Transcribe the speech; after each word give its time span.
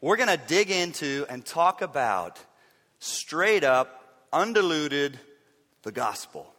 we're 0.00 0.16
going 0.16 0.28
to 0.28 0.36
dig 0.46 0.70
into 0.70 1.26
and 1.28 1.44
talk 1.44 1.82
about 1.82 2.38
straight 2.98 3.64
up, 3.64 4.26
undiluted, 4.32 5.18
the 5.82 5.92
gospel. 5.92 6.52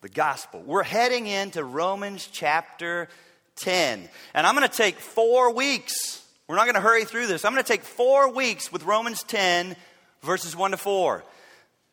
The 0.00 0.08
gospel. 0.08 0.62
We're 0.62 0.82
heading 0.82 1.26
into 1.26 1.62
Romans 1.62 2.28
chapter 2.32 3.08
10. 3.56 4.08
And 4.34 4.46
I'm 4.46 4.56
going 4.56 4.68
to 4.68 4.76
take 4.76 4.98
four 4.98 5.54
weeks. 5.54 6.24
We're 6.48 6.56
not 6.56 6.64
going 6.64 6.74
to 6.74 6.80
hurry 6.80 7.04
through 7.04 7.28
this. 7.28 7.44
I'm 7.44 7.52
going 7.52 7.62
to 7.62 7.68
take 7.68 7.84
four 7.84 8.32
weeks 8.32 8.72
with 8.72 8.82
Romans 8.84 9.22
10, 9.22 9.76
verses 10.22 10.56
1 10.56 10.72
to 10.72 10.76
4, 10.76 11.22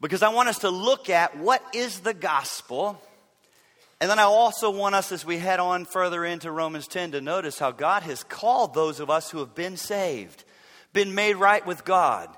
because 0.02 0.24
I 0.24 0.30
want 0.30 0.50
us 0.50 0.60
to 0.60 0.70
look 0.70 1.10
at 1.10 1.38
what 1.38 1.64
is 1.74 2.00
the 2.00 2.16
gospel. 2.16 3.00
And 4.02 4.10
then 4.10 4.18
I 4.18 4.24
also 4.24 4.72
want 4.72 4.96
us, 4.96 5.12
as 5.12 5.26
we 5.26 5.38
head 5.38 5.60
on 5.60 5.86
further 5.86 6.26
into 6.26 6.52
Romans 6.52 6.88
10, 6.88 7.12
to 7.12 7.22
notice 7.22 7.60
how 7.60 7.72
God 7.72 8.04
has 8.04 8.24
called 8.24 8.74
those 8.74 9.00
of 9.00 9.10
us 9.10 9.30
who 9.30 9.40
have 9.40 9.54
been 9.54 9.78
saved, 9.78 10.46
been 10.94 11.16
made 11.16 11.36
right 11.36 11.66
with 11.66 11.86
God, 11.86 12.30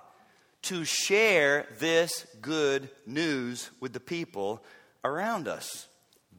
to 0.63 0.85
share 0.85 1.67
this 1.79 2.25
good 2.41 2.89
news 3.05 3.69
with 3.79 3.93
the 3.93 3.99
people 3.99 4.63
around 5.03 5.47
us. 5.47 5.87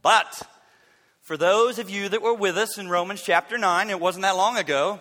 But 0.01 0.43
for 1.23 1.37
those 1.37 1.79
of 1.79 1.91
you 1.91 2.09
that 2.09 2.23
were 2.23 2.35
with 2.35 2.59
us 2.59 2.79
in 2.79 2.89
Romans 2.89 3.23
chapter 3.23 3.59
9, 3.59 3.91
it 3.91 4.01
wasn't 4.01 4.23
that 4.23 4.37
long 4.37 4.57
ago. 4.57 5.01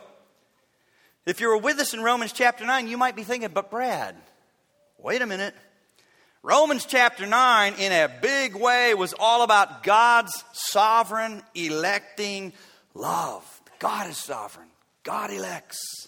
If 1.26 1.40
you 1.40 1.49
were 1.49 1.58
with 1.58 1.80
us 1.80 1.94
in 1.94 2.02
Romans 2.02 2.34
chapter 2.34 2.66
9, 2.66 2.88
you 2.88 2.98
might 2.98 3.16
be 3.16 3.23
thinking, 3.23 3.49
but 3.54 3.70
Brad, 3.70 4.16
wait 4.98 5.21
a 5.21 5.27
minute. 5.27 5.54
Romans 6.43 6.85
chapter 6.85 7.27
9, 7.27 7.76
in 7.76 7.91
a 7.91 8.09
big 8.21 8.55
way, 8.55 8.96
was 8.96 9.13
all 9.20 9.43
about 9.43 9.84
God's 9.84 10.43
sovereign, 10.54 11.43
electing 11.54 12.54
love. 12.96 13.62
God 13.77 14.09
is 14.09 14.18
sovereign, 14.18 14.70
God 15.04 15.32
elects. 15.32 16.07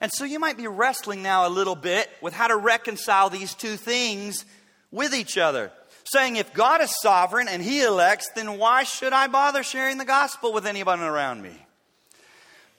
And 0.00 0.12
so 0.12 0.24
you 0.24 0.38
might 0.38 0.56
be 0.56 0.66
wrestling 0.66 1.22
now 1.22 1.46
a 1.46 1.50
little 1.50 1.76
bit 1.76 2.08
with 2.20 2.34
how 2.34 2.48
to 2.48 2.56
reconcile 2.56 3.30
these 3.30 3.54
two 3.54 3.76
things 3.76 4.44
with 4.90 5.14
each 5.14 5.38
other 5.38 5.72
saying, 6.06 6.36
if 6.36 6.52
God 6.54 6.80
is 6.80 6.94
sovereign 7.00 7.48
and 7.48 7.62
He 7.62 7.82
elects, 7.82 8.30
then 8.34 8.58
why 8.58 8.84
should 8.84 9.12
I 9.12 9.26
bother 9.26 9.62
sharing 9.62 9.98
the 9.98 10.04
gospel 10.04 10.52
with 10.52 10.66
anyone 10.66 11.00
around 11.00 11.42
me? 11.42 11.50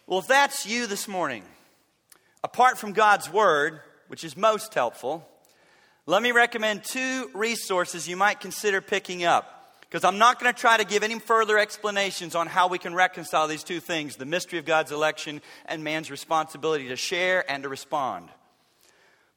Well, 0.05 0.19
if 0.19 0.27
that's 0.27 0.65
you 0.65 0.87
this 0.87 1.07
morning, 1.07 1.43
apart 2.43 2.77
from 2.77 2.93
God's 2.93 3.31
Word, 3.31 3.81
which 4.07 4.23
is 4.23 4.37
most 4.37 4.73
helpful, 4.73 5.27
let 6.05 6.21
me 6.23 6.31
recommend 6.31 6.85
two 6.85 7.29
resources 7.33 8.07
you 8.07 8.15
might 8.15 8.39
consider 8.39 8.79
picking 8.79 9.25
up. 9.25 9.56
Because 9.89 10.03
I'm 10.03 10.17
not 10.17 10.39
going 10.39 10.53
to 10.53 10.59
try 10.59 10.77
to 10.77 10.83
give 10.83 11.03
any 11.03 11.17
further 11.19 11.57
explanations 11.57 12.35
on 12.35 12.47
how 12.47 12.67
we 12.67 12.77
can 12.77 12.93
reconcile 12.93 13.47
these 13.47 13.63
two 13.63 13.79
things 13.79 14.17
the 14.17 14.25
mystery 14.25 14.59
of 14.59 14.65
God's 14.65 14.91
election 14.91 15.41
and 15.65 15.83
man's 15.83 16.11
responsibility 16.11 16.89
to 16.89 16.97
share 16.97 17.49
and 17.49 17.63
to 17.63 17.69
respond. 17.69 18.29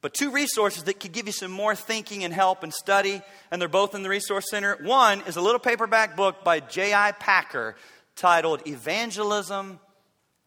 But 0.03 0.15
two 0.15 0.31
resources 0.31 0.85
that 0.85 0.99
could 0.99 1.13
give 1.13 1.27
you 1.27 1.33
some 1.33 1.51
more 1.51 1.75
thinking 1.75 2.25
and 2.25 2.33
help 2.33 2.63
and 2.63 2.73
study, 2.73 3.21
and 3.51 3.61
they're 3.61 3.69
both 3.69 3.95
in 3.95 4.03
the 4.03 4.09
Resource 4.09 4.47
Center. 4.51 4.79
One 4.83 5.21
is 5.27 5.37
a 5.37 5.43
little 5.43 5.59
paperback 5.59 6.17
book 6.17 6.43
by 6.43 6.61
J.I. 6.61 7.13
Packer 7.13 7.77
titled 8.17 8.67
Evangelism 8.67 9.79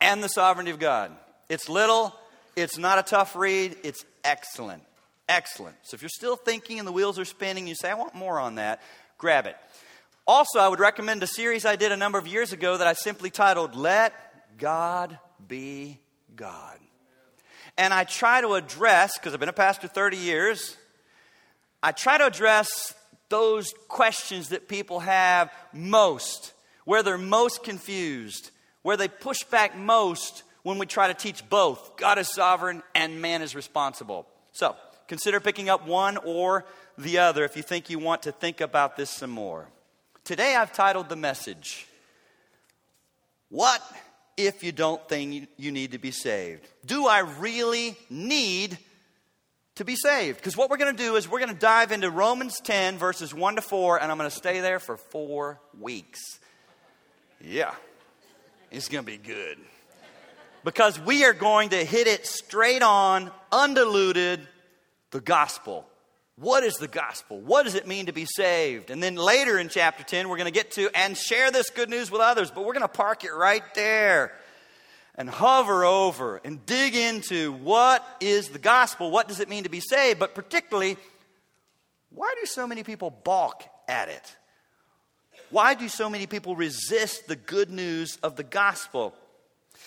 and 0.02 0.24
the 0.24 0.28
Sovereignty 0.28 0.72
of 0.72 0.80
God. 0.80 1.12
It's 1.50 1.70
little, 1.70 2.16
it's 2.56 2.78
not 2.78 2.98
a 2.98 3.04
tough 3.04 3.36
read, 3.36 3.78
it's 3.84 4.04
excellent. 4.24 4.84
Excellent. 5.30 5.76
So 5.84 5.96
if 5.96 6.02
you're 6.02 6.10
still 6.10 6.36
thinking 6.36 6.80
and 6.80 6.88
the 6.88 6.92
wheels 6.92 7.18
are 7.20 7.26
spinning, 7.26 7.68
you 7.68 7.76
say, 7.76 7.92
I 7.92 7.94
want 7.94 8.16
more 8.16 8.40
on 8.40 8.56
that, 8.56 8.82
grab 9.18 9.46
it. 9.46 9.56
Also, 10.26 10.60
I 10.60 10.70
would 10.70 10.80
recommend 10.80 11.22
a 11.22 11.28
series 11.28 11.66
I 11.66 11.76
did 11.76 11.92
a 11.92 11.98
number 11.98 12.18
of 12.18 12.28
years 12.28 12.54
ago 12.54 12.78
that 12.78 12.88
I 12.88 12.94
simply 12.94 13.30
titled 13.30 13.76
Let 13.76 14.14
God 14.58 15.20
Be 15.48 16.00
God. 16.36 16.80
And 17.78 17.94
I 17.94 18.06
try 18.06 18.40
to 18.40 18.54
address, 18.54 19.18
because 19.18 19.34
I've 19.34 19.40
been 19.40 19.50
a 19.50 19.54
pastor 19.54 19.88
30 19.88 20.16
years, 20.18 20.78
I 21.82 21.92
try 21.92 22.18
to 22.18 22.26
address 22.26 22.94
those 23.28 23.74
questions 23.90 24.50
that 24.50 24.70
people 24.70 25.02
have 25.02 25.52
most, 25.74 26.54
where 26.86 27.04
they're 27.04 27.18
most 27.18 27.64
confused, 27.64 28.52
where 28.84 28.96
they 28.96 29.08
push 29.10 29.44
back 29.44 29.78
most 29.78 30.44
when 30.62 30.78
we 30.78 30.86
try 30.86 31.08
to 31.08 31.14
teach 31.14 31.48
both 31.50 31.98
God 31.98 32.18
is 32.18 32.34
sovereign 32.34 32.82
and 32.96 33.22
man 33.22 33.42
is 33.42 33.56
responsible. 33.56 34.26
So, 34.54 34.78
consider 35.08 35.42
picking 35.42 35.68
up 35.68 35.86
one 35.86 36.16
or 36.18 36.66
the 36.98 37.18
other 37.18 37.44
if 37.44 37.58
you 37.58 37.64
think 37.64 37.90
you 37.90 38.00
want 38.00 38.24
to 38.24 38.32
think 38.32 38.62
about 38.62 38.96
this 38.96 39.10
some 39.10 39.32
more. 39.32 39.68
Today 40.24 40.56
I've 40.56 40.72
titled 40.72 41.10
the 41.10 41.18
message, 41.18 41.86
What 43.50 43.82
if 44.38 44.64
you 44.64 44.72
don't 44.72 45.06
think 45.10 45.50
you 45.58 45.72
need 45.72 45.92
to 45.92 45.98
be 45.98 46.12
saved? 46.12 46.66
Do 46.86 47.08
I 47.08 47.20
really 47.20 47.98
need 48.10 48.78
to 49.76 49.84
be 49.84 49.98
saved? 49.98 50.38
Because 50.38 50.56
what 50.56 50.70
we're 50.70 50.78
going 50.78 50.96
to 50.96 51.04
do 51.04 51.18
is 51.18 51.30
we're 51.30 51.40
going 51.40 51.54
to 51.54 51.60
dive 51.60 51.92
into 51.92 52.10
Romans 52.10 52.62
10, 52.62 52.98
verses 52.98 53.34
1 53.34 53.58
to 53.58 53.62
4, 53.62 54.02
and 54.02 54.10
I'm 54.10 54.18
going 54.18 54.30
to 54.30 54.36
stay 54.36 54.62
there 54.62 54.80
for 54.80 54.96
four 54.96 55.60
weeks. 55.78 56.22
Yeah, 57.42 57.74
it's 58.72 58.88
going 58.88 59.04
to 59.04 59.12
be 59.12 59.18
good. 59.18 59.58
Because 60.64 60.98
we 60.98 61.26
are 61.26 61.34
going 61.34 61.70
to 61.70 61.84
hit 61.84 62.08
it 62.08 62.26
straight 62.26 62.82
on, 62.82 63.30
undiluted, 63.52 64.48
the 65.12 65.20
gospel. 65.20 65.86
What 66.36 66.64
is 66.64 66.76
the 66.76 66.88
gospel? 66.88 67.40
What 67.40 67.64
does 67.64 67.76
it 67.76 67.88
mean 67.88 68.08
to 68.08 68.12
be 68.12 68.26
saved? 68.26 68.90
And 68.90 69.04
then 69.04 69.16
later 69.16 69.60
in 69.60 69.70
chapter 69.70 70.04
10, 70.04 70.30
we're 70.30 70.38
going 70.38 70.52
to 70.52 70.52
get 70.52 70.72
to 70.72 70.90
and 70.96 71.16
share 71.16 71.52
this 71.52 71.70
good 71.70 71.90
news 71.90 72.10
with 72.10 72.22
others, 72.22 72.50
but 72.50 72.66
we're 72.66 72.74
going 72.74 72.82
to 72.82 72.88
park 72.88 73.24
it 73.24 73.32
right 73.32 73.64
there 73.76 74.34
and 75.16 75.30
hover 75.30 75.86
over 75.86 76.42
and 76.44 76.66
dig 76.66 76.96
into 76.96 77.52
what 77.52 78.04
is 78.20 78.50
the 78.50 78.58
gospel? 78.58 79.12
What 79.12 79.28
does 79.28 79.40
it 79.40 79.50
mean 79.50 79.64
to 79.64 79.70
be 79.70 79.80
saved? 79.80 80.20
But 80.20 80.34
particularly, 80.34 80.98
why 82.10 82.34
do 82.40 82.48
so 82.48 82.66
many 82.66 82.84
people 82.84 83.12
balk 83.12 83.64
at 83.88 84.10
it? 84.10 84.36
Why 85.52 85.76
do 85.76 85.88
so 85.88 86.10
many 86.10 86.26
people 86.26 86.56
resist 86.56 87.28
the 87.28 87.36
good 87.36 87.70
news 87.70 88.18
of 88.24 88.36
the 88.36 88.44
gospel? 88.44 89.14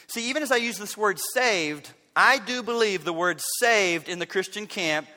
See, 0.07 0.31
even 0.31 0.45
as 0.45 0.53
I 0.53 0.57
use 0.57 0.79
this 0.79 0.97
word 0.97 1.19
saved, 1.19 1.91
I 2.15 2.39
do 2.39 2.63
believe 2.63 3.05
the 3.05 3.13
word 3.13 3.41
saved 3.59 4.09
in 4.09 4.21
the 4.21 4.27
Christian 4.27 4.69
camp 4.69 5.09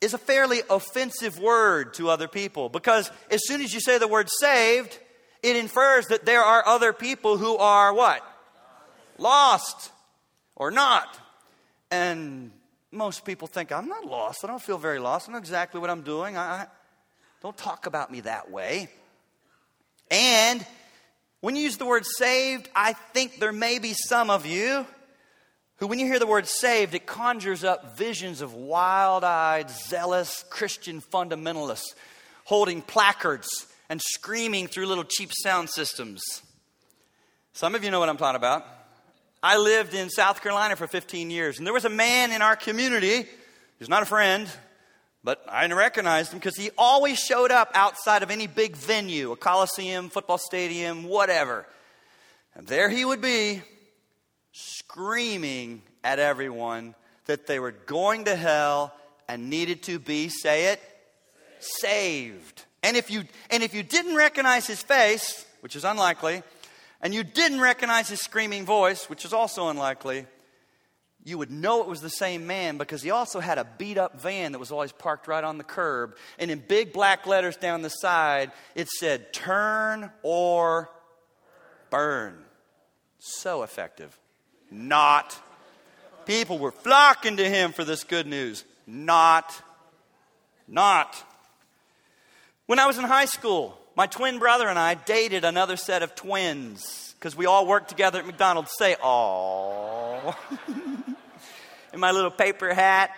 is 0.00 0.14
a 0.14 0.18
fairly 0.18 0.62
offensive 0.68 1.38
word 1.38 1.94
to 1.94 2.10
other 2.10 2.28
people 2.28 2.68
because 2.68 3.10
as 3.30 3.40
soon 3.46 3.60
as 3.60 3.72
you 3.72 3.80
say 3.80 3.98
the 3.98 4.08
word 4.08 4.28
saved, 4.30 4.98
it 5.42 5.56
infers 5.56 6.06
that 6.06 6.26
there 6.26 6.42
are 6.42 6.66
other 6.66 6.92
people 6.92 7.36
who 7.36 7.56
are 7.56 7.94
what? 7.94 8.22
Lost 9.18 9.90
or 10.54 10.70
not. 10.70 11.18
And 11.90 12.50
most 12.90 13.24
people 13.24 13.48
think, 13.48 13.72
I'm 13.72 13.88
not 13.88 14.04
lost. 14.04 14.44
I 14.44 14.48
don't 14.48 14.62
feel 14.62 14.78
very 14.78 14.98
lost. 14.98 15.28
I 15.28 15.32
know 15.32 15.38
exactly 15.38 15.80
what 15.80 15.90
I'm 15.90 16.02
doing. 16.02 16.36
I, 16.36 16.62
I 16.62 16.66
don't 17.42 17.56
talk 17.56 17.86
about 17.86 18.10
me 18.10 18.20
that 18.20 18.50
way. 18.50 18.88
And 20.10 20.64
when 21.40 21.56
you 21.56 21.62
use 21.62 21.76
the 21.76 21.86
word 21.86 22.04
saved, 22.04 22.68
I 22.74 22.92
think 22.92 23.38
there 23.38 23.52
may 23.52 23.78
be 23.78 23.94
some 23.94 24.30
of 24.30 24.46
you 24.46 24.86
who, 25.78 25.86
when 25.86 25.98
you 25.98 26.06
hear 26.06 26.18
the 26.18 26.26
word 26.26 26.46
saved, 26.46 26.94
it 26.94 27.06
conjures 27.06 27.62
up 27.62 27.98
visions 27.98 28.40
of 28.40 28.54
wild 28.54 29.24
eyed, 29.24 29.70
zealous 29.70 30.44
Christian 30.48 31.00
fundamentalists 31.00 31.94
holding 32.44 32.80
placards 32.80 33.66
and 33.88 34.00
screaming 34.00 34.68
through 34.68 34.86
little 34.86 35.04
cheap 35.04 35.30
sound 35.32 35.68
systems. 35.68 36.22
Some 37.52 37.74
of 37.74 37.84
you 37.84 37.90
know 37.90 38.00
what 38.00 38.08
I'm 38.08 38.16
talking 38.16 38.36
about. 38.36 38.64
I 39.42 39.58
lived 39.58 39.94
in 39.94 40.10
South 40.10 40.42
Carolina 40.42 40.76
for 40.76 40.86
15 40.86 41.30
years, 41.30 41.58
and 41.58 41.66
there 41.66 41.74
was 41.74 41.84
a 41.84 41.90
man 41.90 42.32
in 42.32 42.42
our 42.42 42.56
community, 42.56 43.26
he's 43.78 43.88
not 43.88 44.02
a 44.02 44.06
friend, 44.06 44.48
but 45.22 45.44
I 45.48 45.66
recognized 45.66 46.32
him 46.32 46.38
because 46.38 46.56
he 46.56 46.70
always 46.78 47.18
showed 47.18 47.50
up 47.50 47.70
outside 47.74 48.22
of 48.22 48.30
any 48.30 48.46
big 48.46 48.76
venue, 48.76 49.32
a 49.32 49.36
coliseum, 49.36 50.08
football 50.08 50.38
stadium, 50.38 51.04
whatever. 51.04 51.66
And 52.54 52.66
there 52.66 52.88
he 52.88 53.04
would 53.04 53.20
be 53.20 53.62
screaming 54.58 55.82
at 56.02 56.18
everyone 56.18 56.94
that 57.26 57.46
they 57.46 57.58
were 57.58 57.72
going 57.72 58.24
to 58.24 58.34
hell 58.34 58.94
and 59.28 59.50
needed 59.50 59.82
to 59.82 59.98
be, 59.98 60.30
say 60.30 60.72
it, 60.72 60.80
saved. 61.58 62.64
And 62.82 62.96
if 62.96 63.10
you, 63.10 63.24
and 63.50 63.62
if 63.62 63.74
you 63.74 63.82
didn't 63.82 64.16
recognize 64.16 64.66
his 64.66 64.82
face, 64.82 65.44
which 65.60 65.76
is 65.76 65.84
unlikely, 65.84 66.42
and 67.02 67.12
you 67.12 67.22
didn't 67.22 67.60
recognize 67.60 68.08
his 68.08 68.20
screaming 68.20 68.64
voice, 68.64 69.10
which 69.10 69.26
is 69.26 69.34
also 69.34 69.68
unlikely, 69.68 70.24
you 71.22 71.36
would 71.36 71.50
know 71.50 71.82
it 71.82 71.88
was 71.88 72.00
the 72.00 72.08
same 72.08 72.46
man 72.46 72.78
because 72.78 73.02
he 73.02 73.10
also 73.10 73.40
had 73.40 73.58
a 73.58 73.66
beat 73.76 73.98
up 73.98 74.18
van 74.18 74.52
that 74.52 74.58
was 74.58 74.72
always 74.72 74.92
parked 74.92 75.28
right 75.28 75.44
on 75.44 75.58
the 75.58 75.64
curb. 75.64 76.16
And 76.38 76.50
in 76.50 76.62
big 76.66 76.94
black 76.94 77.26
letters 77.26 77.58
down 77.58 77.82
the 77.82 77.90
side, 77.90 78.52
it 78.74 78.88
said, 78.88 79.34
Turn 79.34 80.10
or 80.22 80.88
burn. 81.90 82.38
So 83.18 83.62
effective. 83.62 84.18
Not. 84.70 85.38
People 86.26 86.58
were 86.58 86.72
flocking 86.72 87.36
to 87.36 87.48
him 87.48 87.72
for 87.72 87.84
this 87.84 88.04
good 88.04 88.26
news. 88.26 88.64
Not. 88.86 89.62
Not. 90.68 91.22
When 92.66 92.78
I 92.78 92.86
was 92.86 92.98
in 92.98 93.04
high 93.04 93.26
school, 93.26 93.78
my 93.94 94.06
twin 94.06 94.38
brother 94.38 94.68
and 94.68 94.78
I 94.78 94.94
dated 94.94 95.44
another 95.44 95.76
set 95.76 96.02
of 96.02 96.14
twins 96.14 97.14
because 97.18 97.36
we 97.36 97.46
all 97.46 97.66
worked 97.66 97.88
together 97.88 98.18
at 98.18 98.26
McDonald's. 98.26 98.72
Say, 98.76 98.96
"Aww." 99.02 100.34
In 101.92 102.00
my 102.00 102.10
little 102.10 102.30
paper 102.30 102.74
hat. 102.74 103.10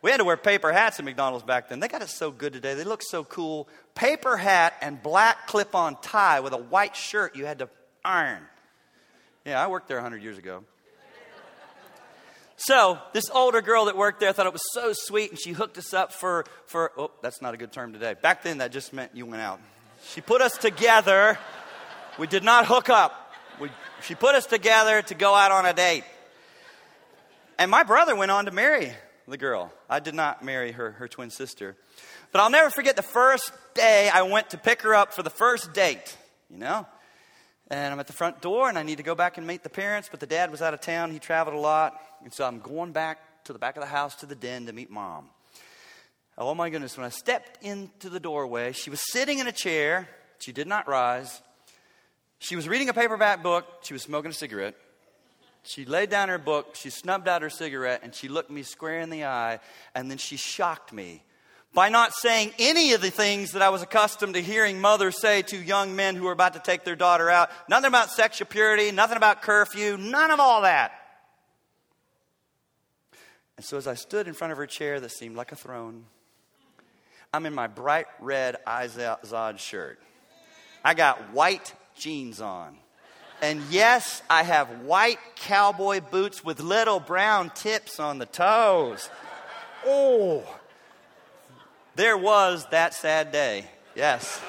We 0.00 0.10
had 0.10 0.16
to 0.16 0.24
wear 0.24 0.36
paper 0.36 0.72
hats 0.72 0.98
at 0.98 1.04
McDonald's 1.04 1.44
back 1.44 1.68
then. 1.68 1.78
They 1.78 1.86
got 1.86 2.02
it 2.02 2.08
so 2.08 2.32
good 2.32 2.52
today. 2.52 2.74
They 2.74 2.82
look 2.82 3.02
so 3.02 3.22
cool. 3.22 3.68
Paper 3.94 4.36
hat 4.36 4.74
and 4.80 5.00
black 5.00 5.46
clip 5.46 5.76
on 5.76 5.96
tie 6.00 6.40
with 6.40 6.52
a 6.52 6.58
white 6.58 6.96
shirt 6.96 7.36
you 7.36 7.46
had 7.46 7.60
to 7.60 7.68
iron. 8.04 8.42
Yeah, 9.44 9.62
I 9.62 9.68
worked 9.68 9.86
there 9.86 9.98
100 9.98 10.22
years 10.22 10.38
ago. 10.38 10.64
So, 12.64 13.00
this 13.12 13.28
older 13.28 13.60
girl 13.60 13.86
that 13.86 13.96
worked 13.96 14.20
there 14.20 14.32
thought 14.32 14.46
it 14.46 14.52
was 14.52 14.62
so 14.72 14.92
sweet, 14.92 15.30
and 15.30 15.40
she 15.40 15.50
hooked 15.50 15.78
us 15.78 15.92
up 15.92 16.12
for, 16.12 16.44
for 16.66 16.92
oh, 16.96 17.10
that's 17.20 17.42
not 17.42 17.54
a 17.54 17.56
good 17.56 17.72
term 17.72 17.92
today. 17.92 18.14
Back 18.14 18.44
then, 18.44 18.58
that 18.58 18.70
just 18.70 18.92
meant 18.92 19.16
you 19.16 19.26
went 19.26 19.42
out. 19.42 19.58
She 20.12 20.20
put 20.20 20.40
us 20.40 20.56
together. 20.56 21.40
We 22.20 22.28
did 22.28 22.44
not 22.44 22.66
hook 22.66 22.88
up. 22.88 23.32
We, 23.60 23.68
she 24.02 24.14
put 24.14 24.36
us 24.36 24.46
together 24.46 25.02
to 25.02 25.14
go 25.16 25.34
out 25.34 25.50
on 25.50 25.66
a 25.66 25.72
date. 25.72 26.04
And 27.58 27.68
my 27.68 27.82
brother 27.82 28.14
went 28.14 28.30
on 28.30 28.44
to 28.44 28.52
marry 28.52 28.92
the 29.26 29.36
girl. 29.36 29.72
I 29.90 29.98
did 29.98 30.14
not 30.14 30.44
marry 30.44 30.70
her, 30.70 30.92
her 30.92 31.08
twin 31.08 31.30
sister. 31.30 31.74
But 32.30 32.42
I'll 32.42 32.50
never 32.50 32.70
forget 32.70 32.94
the 32.94 33.02
first 33.02 33.50
day 33.74 34.08
I 34.08 34.22
went 34.22 34.50
to 34.50 34.56
pick 34.56 34.82
her 34.82 34.94
up 34.94 35.14
for 35.14 35.24
the 35.24 35.30
first 35.30 35.72
date, 35.72 36.16
you 36.48 36.58
know? 36.58 36.86
And 37.72 37.90
I'm 37.90 37.98
at 38.00 38.06
the 38.06 38.12
front 38.12 38.42
door, 38.42 38.68
and 38.68 38.76
I 38.76 38.82
need 38.82 38.98
to 38.98 39.02
go 39.02 39.14
back 39.14 39.38
and 39.38 39.46
meet 39.46 39.62
the 39.62 39.70
parents, 39.70 40.08
but 40.10 40.20
the 40.20 40.26
dad 40.26 40.50
was 40.50 40.60
out 40.60 40.74
of 40.74 40.82
town. 40.82 41.10
He 41.10 41.18
traveled 41.18 41.56
a 41.56 41.58
lot. 41.58 41.98
And 42.22 42.30
so 42.30 42.44
I'm 42.44 42.58
going 42.60 42.92
back 42.92 43.44
to 43.44 43.54
the 43.54 43.58
back 43.58 43.78
of 43.78 43.80
the 43.80 43.88
house 43.88 44.14
to 44.16 44.26
the 44.26 44.34
den 44.34 44.66
to 44.66 44.74
meet 44.74 44.90
mom. 44.90 45.30
Oh 46.36 46.54
my 46.54 46.68
goodness, 46.68 46.98
when 46.98 47.06
I 47.06 47.08
stepped 47.08 47.64
into 47.64 48.10
the 48.10 48.20
doorway, 48.20 48.72
she 48.72 48.90
was 48.90 49.00
sitting 49.10 49.38
in 49.38 49.46
a 49.46 49.52
chair. 49.52 50.06
She 50.38 50.52
did 50.52 50.66
not 50.66 50.86
rise. 50.86 51.40
She 52.40 52.56
was 52.56 52.68
reading 52.68 52.90
a 52.90 52.92
paperback 52.92 53.42
book. 53.42 53.64
She 53.84 53.94
was 53.94 54.02
smoking 54.02 54.32
a 54.32 54.34
cigarette. 54.34 54.74
She 55.62 55.86
laid 55.86 56.10
down 56.10 56.28
her 56.28 56.38
book, 56.38 56.74
she 56.74 56.90
snubbed 56.90 57.28
out 57.28 57.40
her 57.40 57.48
cigarette, 57.48 58.00
and 58.02 58.14
she 58.14 58.28
looked 58.28 58.50
me 58.50 58.64
square 58.64 59.00
in 59.00 59.10
the 59.10 59.24
eye, 59.24 59.60
and 59.94 60.10
then 60.10 60.18
she 60.18 60.36
shocked 60.36 60.92
me 60.92 61.22
by 61.74 61.88
not 61.88 62.12
saying 62.14 62.52
any 62.58 62.92
of 62.92 63.00
the 63.00 63.10
things 63.10 63.52
that 63.52 63.62
I 63.62 63.70
was 63.70 63.82
accustomed 63.82 64.34
to 64.34 64.42
hearing 64.42 64.80
mothers 64.80 65.20
say 65.20 65.42
to 65.42 65.56
young 65.56 65.96
men 65.96 66.16
who 66.16 66.24
were 66.24 66.32
about 66.32 66.52
to 66.54 66.60
take 66.60 66.84
their 66.84 66.96
daughter 66.96 67.30
out. 67.30 67.50
Nothing 67.68 67.88
about 67.88 68.10
sexual 68.10 68.46
purity, 68.46 68.90
nothing 68.90 69.16
about 69.16 69.42
curfew, 69.42 69.96
none 69.96 70.30
of 70.30 70.38
all 70.38 70.62
that. 70.62 70.92
And 73.56 73.64
so 73.64 73.76
as 73.76 73.86
I 73.86 73.94
stood 73.94 74.28
in 74.28 74.34
front 74.34 74.52
of 74.52 74.58
her 74.58 74.66
chair 74.66 75.00
that 75.00 75.10
seemed 75.12 75.36
like 75.36 75.52
a 75.52 75.56
throne, 75.56 76.04
I'm 77.32 77.46
in 77.46 77.54
my 77.54 77.66
bright 77.66 78.06
red 78.20 78.56
Izod 78.66 79.58
shirt. 79.58 79.98
I 80.84 80.94
got 80.94 81.32
white 81.32 81.72
jeans 81.96 82.40
on. 82.40 82.76
And 83.40 83.62
yes, 83.70 84.22
I 84.28 84.42
have 84.42 84.82
white 84.82 85.18
cowboy 85.36 86.00
boots 86.00 86.44
with 86.44 86.60
little 86.60 87.00
brown 87.00 87.50
tips 87.50 87.98
on 87.98 88.18
the 88.18 88.26
toes. 88.26 89.08
Oh, 89.86 90.44
there 91.94 92.16
was 92.16 92.66
that 92.70 92.94
sad 92.94 93.32
day. 93.32 93.66
Yes. 93.94 94.40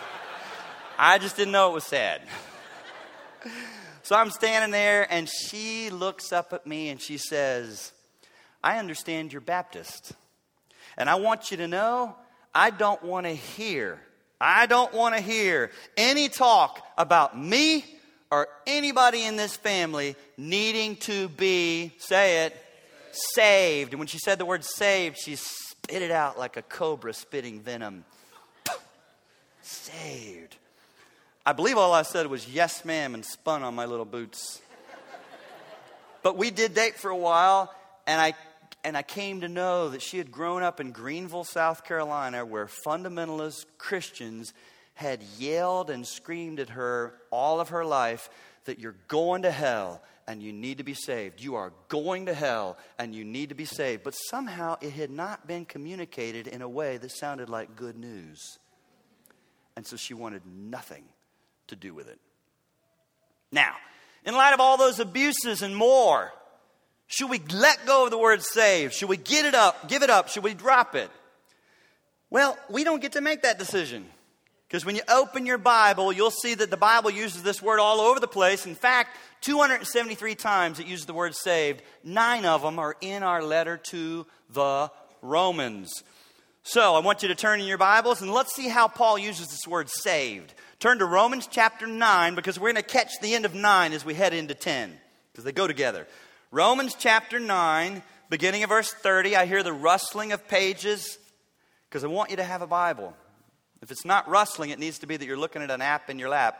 I 0.97 1.17
just 1.17 1.35
didn't 1.35 1.51
know 1.51 1.71
it 1.71 1.73
was 1.73 1.83
sad. 1.83 2.21
So 4.03 4.15
I'm 4.15 4.31
standing 4.31 4.71
there, 4.71 5.07
and 5.09 5.29
she 5.29 5.89
looks 5.89 6.31
up 6.31 6.53
at 6.53 6.67
me 6.67 6.89
and 6.89 7.01
she 7.01 7.17
says, 7.17 7.91
I 8.63 8.77
understand 8.79 9.31
you're 9.31 9.41
Baptist. 9.41 10.13
And 10.97 11.09
I 11.09 11.15
want 11.15 11.51
you 11.51 11.57
to 11.57 11.67
know, 11.67 12.15
I 12.53 12.69
don't 12.69 13.03
want 13.03 13.25
to 13.25 13.33
hear, 13.33 13.99
I 14.39 14.65
don't 14.65 14.93
want 14.93 15.15
to 15.15 15.21
hear 15.21 15.71
any 15.97 16.29
talk 16.29 16.85
about 16.97 17.37
me 17.37 17.85
or 18.29 18.47
anybody 18.67 19.23
in 19.23 19.35
this 19.35 19.55
family 19.55 20.15
needing 20.37 20.95
to 20.97 21.29
be, 21.29 21.93
say 21.97 22.45
it, 22.45 22.57
saved. 23.11 23.93
And 23.93 23.99
when 23.99 24.07
she 24.07 24.19
said 24.19 24.37
the 24.37 24.45
word 24.45 24.63
saved, 24.63 25.17
she 25.17 25.35
spit 25.83 26.01
it 26.01 26.11
out 26.11 26.39
like 26.39 26.55
a 26.55 26.61
cobra 26.61 27.13
spitting 27.13 27.59
venom. 27.59 28.05
saved. 29.61 30.55
I 31.45 31.51
believe 31.51 31.77
all 31.77 31.91
I 31.91 32.03
said 32.03 32.27
was 32.27 32.47
yes, 32.47 32.85
ma'am, 32.85 33.13
and 33.13 33.25
spun 33.25 33.63
on 33.63 33.75
my 33.75 33.85
little 33.85 34.05
boots. 34.05 34.61
but 36.21 36.37
we 36.37 36.51
did 36.51 36.73
date 36.73 36.95
for 36.95 37.11
a 37.11 37.17
while, 37.17 37.73
and 38.07 38.21
I 38.21 38.33
and 38.85 38.95
I 38.97 39.01
came 39.01 39.41
to 39.41 39.49
know 39.49 39.89
that 39.89 40.01
she 40.01 40.17
had 40.17 40.31
grown 40.31 40.63
up 40.63 40.79
in 40.79 40.91
Greenville, 40.91 41.43
South 41.43 41.85
Carolina, 41.85 42.45
where 42.45 42.69
fundamentalist 42.85 43.65
Christians 43.77 44.53
had 44.93 45.21
yelled 45.37 45.89
and 45.89 46.07
screamed 46.07 46.59
at 46.59 46.69
her 46.69 47.13
all 47.29 47.59
of 47.59 47.69
her 47.69 47.85
life 47.85 48.29
that 48.65 48.79
you're 48.79 48.95
going 49.07 49.41
to 49.41 49.51
hell 49.51 50.01
and 50.27 50.41
you 50.41 50.53
need 50.53 50.77
to 50.77 50.83
be 50.83 50.93
saved. 50.93 51.41
You 51.41 51.55
are 51.55 51.73
going 51.89 52.27
to 52.27 52.33
hell 52.33 52.77
and 52.97 53.13
you 53.13 53.23
need 53.23 53.49
to 53.49 53.55
be 53.55 53.65
saved. 53.65 54.03
But 54.03 54.13
somehow 54.13 54.77
it 54.81 54.91
had 54.91 55.11
not 55.11 55.47
been 55.47 55.65
communicated 55.65 56.47
in 56.47 56.61
a 56.61 56.69
way 56.69 56.97
that 56.97 57.11
sounded 57.11 57.49
like 57.49 57.75
good 57.75 57.97
news. 57.97 58.39
And 59.75 59.85
so 59.85 59.95
she 59.95 60.13
wanted 60.13 60.43
nothing 60.45 61.03
to 61.67 61.75
do 61.75 61.93
with 61.93 62.07
it. 62.07 62.19
Now, 63.51 63.75
in 64.25 64.35
light 64.35 64.53
of 64.53 64.59
all 64.59 64.77
those 64.77 64.99
abuses 64.99 65.61
and 65.61 65.75
more, 65.75 66.31
should 67.07 67.29
we 67.29 67.39
let 67.51 67.85
go 67.85 68.05
of 68.05 68.11
the 68.11 68.17
word 68.17 68.41
saved? 68.41 68.93
Should 68.93 69.09
we 69.09 69.17
get 69.17 69.45
it 69.45 69.55
up, 69.55 69.87
give 69.89 70.03
it 70.03 70.09
up? 70.09 70.29
Should 70.29 70.43
we 70.43 70.53
drop 70.53 70.95
it? 70.95 71.09
Well, 72.29 72.57
we 72.69 72.83
don't 72.83 73.01
get 73.01 73.11
to 73.11 73.21
make 73.21 73.43
that 73.43 73.59
decision. 73.59 74.05
Because 74.67 74.85
when 74.85 74.95
you 74.95 75.03
open 75.07 75.45
your 75.45 75.59
Bible, 75.59 76.11
you'll 76.11 76.31
see 76.31 76.55
that 76.55 76.71
the 76.71 76.77
Bible 76.77 77.11
uses 77.11 77.43
this 77.43 77.61
word 77.61 77.79
all 77.79 78.01
over 78.01 78.19
the 78.19 78.27
place. 78.27 78.65
In 78.65 78.73
fact, 78.73 79.15
273 79.43 80.35
times 80.35 80.79
it 80.79 80.87
uses 80.87 81.05
the 81.05 81.13
word 81.13 81.35
saved. 81.35 81.81
Nine 82.03 82.45
of 82.45 82.61
them 82.61 82.79
are 82.79 82.95
in 83.01 83.23
our 83.23 83.43
letter 83.43 83.77
to 83.91 84.25
the 84.49 84.89
Romans. 85.21 86.03
So 86.63 86.95
I 86.95 86.99
want 86.99 87.23
you 87.23 87.27
to 87.27 87.35
turn 87.35 87.59
in 87.59 87.67
your 87.67 87.77
Bibles 87.77 88.21
and 88.21 88.31
let's 88.31 88.55
see 88.55 88.69
how 88.69 88.87
Paul 88.87 89.19
uses 89.19 89.49
this 89.49 89.67
word 89.67 89.89
saved. 89.89 90.53
Turn 90.79 90.99
to 90.99 91.05
Romans 91.05 91.45
chapter 91.51 91.85
9 91.85 92.35
because 92.35 92.57
we're 92.57 92.71
going 92.71 92.83
to 92.83 92.89
catch 92.89 93.11
the 93.21 93.35
end 93.35 93.43
of 93.43 93.53
9 93.53 93.91
as 93.91 94.05
we 94.05 94.13
head 94.13 94.33
into 94.33 94.53
10 94.53 94.97
because 95.33 95.43
they 95.43 95.51
go 95.51 95.67
together. 95.67 96.07
Romans 96.49 96.95
chapter 96.97 97.37
9, 97.37 98.01
beginning 98.29 98.63
of 98.63 98.69
verse 98.69 98.93
30. 98.93 99.35
I 99.35 99.45
hear 99.45 99.61
the 99.61 99.73
rustling 99.73 100.31
of 100.31 100.47
pages 100.47 101.17
because 101.89 102.05
I 102.05 102.07
want 102.07 102.29
you 102.29 102.37
to 102.37 102.45
have 102.45 102.61
a 102.61 102.67
Bible. 102.67 103.13
If 103.81 103.91
it's 103.91 104.05
not 104.05 104.29
rustling, 104.29 104.69
it 104.69 104.79
needs 104.79 104.99
to 104.99 105.07
be 105.07 105.17
that 105.17 105.25
you're 105.25 105.35
looking 105.35 105.63
at 105.63 105.69
an 105.69 105.81
app 105.81 106.09
in 106.09 106.17
your 106.17 106.29
lap. 106.29 106.57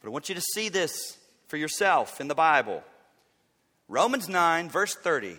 But 0.00 0.08
I 0.08 0.10
want 0.10 0.30
you 0.30 0.34
to 0.36 0.40
see 0.40 0.70
this 0.70 1.18
for 1.48 1.56
yourself 1.56 2.20
in 2.20 2.28
the 2.28 2.34
Bible. 2.34 2.82
Romans 3.88 4.28
9, 4.28 4.68
verse 4.68 4.94
30. 4.94 5.36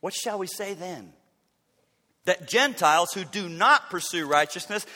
What 0.00 0.14
shall 0.14 0.38
we 0.38 0.46
say 0.46 0.74
then? 0.74 1.12
That 2.24 2.48
Gentiles 2.48 3.12
who 3.12 3.24
do 3.24 3.48
not 3.48 3.90
pursue 3.90 4.26
righteousness 4.26 4.86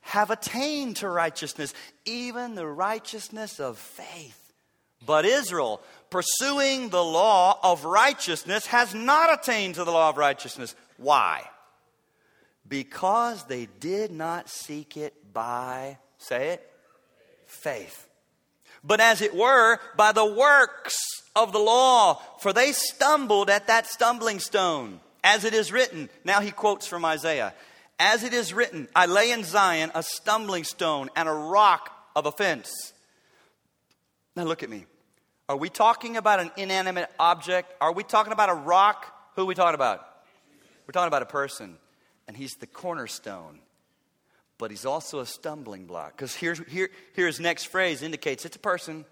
have 0.00 0.30
attained 0.30 0.96
to 0.96 1.08
righteousness, 1.08 1.72
even 2.04 2.54
the 2.54 2.66
righteousness 2.66 3.60
of 3.60 3.78
faith. 3.78 4.40
But 5.04 5.24
Israel, 5.24 5.82
pursuing 6.10 6.88
the 6.88 7.04
law 7.04 7.58
of 7.62 7.84
righteousness, 7.84 8.66
has 8.66 8.94
not 8.94 9.32
attained 9.32 9.74
to 9.76 9.84
the 9.84 9.90
law 9.90 10.10
of 10.10 10.16
righteousness. 10.16 10.74
Why? 10.96 11.42
Because 12.66 13.44
they 13.44 13.68
did 13.80 14.10
not 14.10 14.48
seek 14.48 14.96
it 14.96 15.32
by, 15.32 15.98
say 16.18 16.50
it, 16.50 16.70
faith. 17.46 18.03
But 18.84 19.00
as 19.00 19.22
it 19.22 19.34
were, 19.34 19.78
by 19.96 20.12
the 20.12 20.26
works 20.26 20.96
of 21.34 21.52
the 21.52 21.58
law, 21.58 22.20
for 22.38 22.52
they 22.52 22.72
stumbled 22.72 23.48
at 23.48 23.66
that 23.66 23.86
stumbling 23.86 24.38
stone. 24.38 25.00
As 25.24 25.44
it 25.44 25.54
is 25.54 25.72
written, 25.72 26.10
now 26.22 26.40
he 26.40 26.50
quotes 26.50 26.86
from 26.86 27.04
Isaiah, 27.04 27.54
as 27.98 28.24
it 28.24 28.34
is 28.34 28.52
written, 28.52 28.88
I 28.94 29.06
lay 29.06 29.30
in 29.30 29.44
Zion 29.44 29.90
a 29.94 30.02
stumbling 30.02 30.64
stone 30.64 31.08
and 31.16 31.28
a 31.28 31.32
rock 31.32 31.90
of 32.14 32.26
offense. 32.26 32.92
Now 34.36 34.44
look 34.44 34.62
at 34.62 34.68
me. 34.68 34.84
Are 35.48 35.56
we 35.56 35.68
talking 35.68 36.16
about 36.16 36.40
an 36.40 36.50
inanimate 36.56 37.10
object? 37.18 37.72
Are 37.80 37.92
we 37.92 38.02
talking 38.02 38.32
about 38.32 38.50
a 38.50 38.54
rock? 38.54 39.06
Who 39.36 39.42
are 39.42 39.46
we 39.46 39.54
talking 39.54 39.74
about? 39.74 40.06
We're 40.86 40.92
talking 40.92 41.08
about 41.08 41.22
a 41.22 41.26
person, 41.26 41.76
and 42.26 42.36
he's 42.36 42.54
the 42.54 42.66
cornerstone. 42.66 43.60
But 44.58 44.70
he's 44.70 44.86
also 44.86 45.20
a 45.20 45.26
stumbling 45.26 45.86
block. 45.86 46.16
Because 46.16 46.34
here's, 46.34 46.60
here, 46.68 46.90
here's 47.14 47.40
next 47.40 47.64
phrase 47.64 48.02
indicates 48.02 48.44
it's 48.44 48.56
a 48.56 48.60
person. 48.60 49.04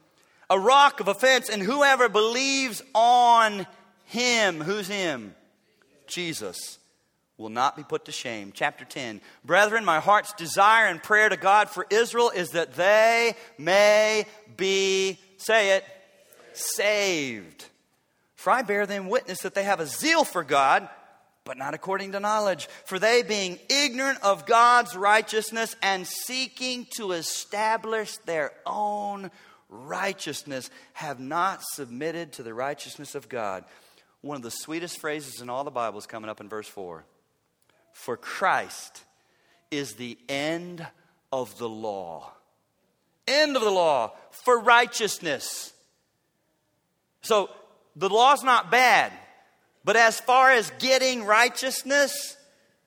A 0.49 0.59
rock 0.59 1.01
of 1.01 1.09
offense, 1.09 1.49
and 1.49 1.63
whoever 1.63 2.09
believes 2.09 2.83
on 2.95 3.67
him, 4.05 4.61
who's 4.61 4.89
him? 4.89 5.35
Jesus 6.07 6.79
will 7.39 7.49
not 7.49 7.77
be 7.77 7.83
put 7.83 8.05
to 8.05 8.13
shame. 8.13 8.53
Chapter 8.55 8.85
10. 8.85 9.21
Brethren, 9.45 9.85
my 9.85 10.01
heart's 10.01 10.33
desire 10.35 10.87
and 10.87 11.03
prayer 11.03 11.29
to 11.29 11.37
God 11.37 11.69
for 11.69 11.87
Israel 11.91 12.31
is 12.31 12.51
that 12.51 12.75
they 12.75 13.35
may 13.59 14.27
be, 14.57 15.19
say 15.39 15.77
it, 15.77 15.85
saved. 16.53 17.65
For 18.37 18.51
I 18.51 18.63
bear 18.63 18.87
them 18.87 19.09
witness 19.09 19.41
that 19.41 19.55
they 19.55 19.65
have 19.65 19.81
a 19.81 19.87
zeal 19.87 20.25
for 20.25 20.45
God, 20.45 20.89
but 21.45 21.59
not 21.59 21.75
according 21.75 22.13
to 22.13 22.21
knowledge. 22.21 22.69
For 22.85 22.99
they, 22.99 23.23
being 23.23 23.59
ignorant 23.69 24.19
of 24.23 24.47
God's 24.47 24.97
righteousness 24.97 25.75
and 25.83 26.07
seeking 26.07 26.87
to 26.97 27.13
establish 27.13 28.17
their 28.19 28.53
own 28.65 29.31
righteousness, 29.69 30.71
have 30.93 31.19
not 31.19 31.63
submitted 31.63 32.33
to 32.35 32.43
the 32.43 32.55
righteousness 32.55 33.15
of 33.15 33.29
God. 33.29 33.65
One 34.21 34.37
of 34.37 34.43
the 34.43 34.51
sweetest 34.51 35.01
phrases 35.01 35.41
in 35.41 35.51
all 35.51 35.65
the 35.65 35.71
Bible 35.71 35.99
is 35.99 36.07
coming 36.07 36.31
up 36.31 36.41
in 36.41 36.49
verse 36.49 36.69
4. 36.69 37.05
For 37.93 38.17
Christ 38.17 39.05
is 39.71 39.95
the 39.95 40.17
end 40.29 40.87
of 41.33 41.59
the 41.59 41.69
law. 41.69 42.33
End 43.27 43.57
of 43.57 43.63
the 43.63 43.71
law 43.71 44.13
for 44.31 44.61
righteousness. 44.61 45.73
So 47.23 47.51
the 47.97 48.09
law's 48.09 48.43
not 48.43 48.71
bad. 48.71 49.13
But 49.85 49.97
as 49.97 50.21
far 50.21 50.51
as 50.51 50.71
getting 50.79 51.25
righteousness, 51.25 52.37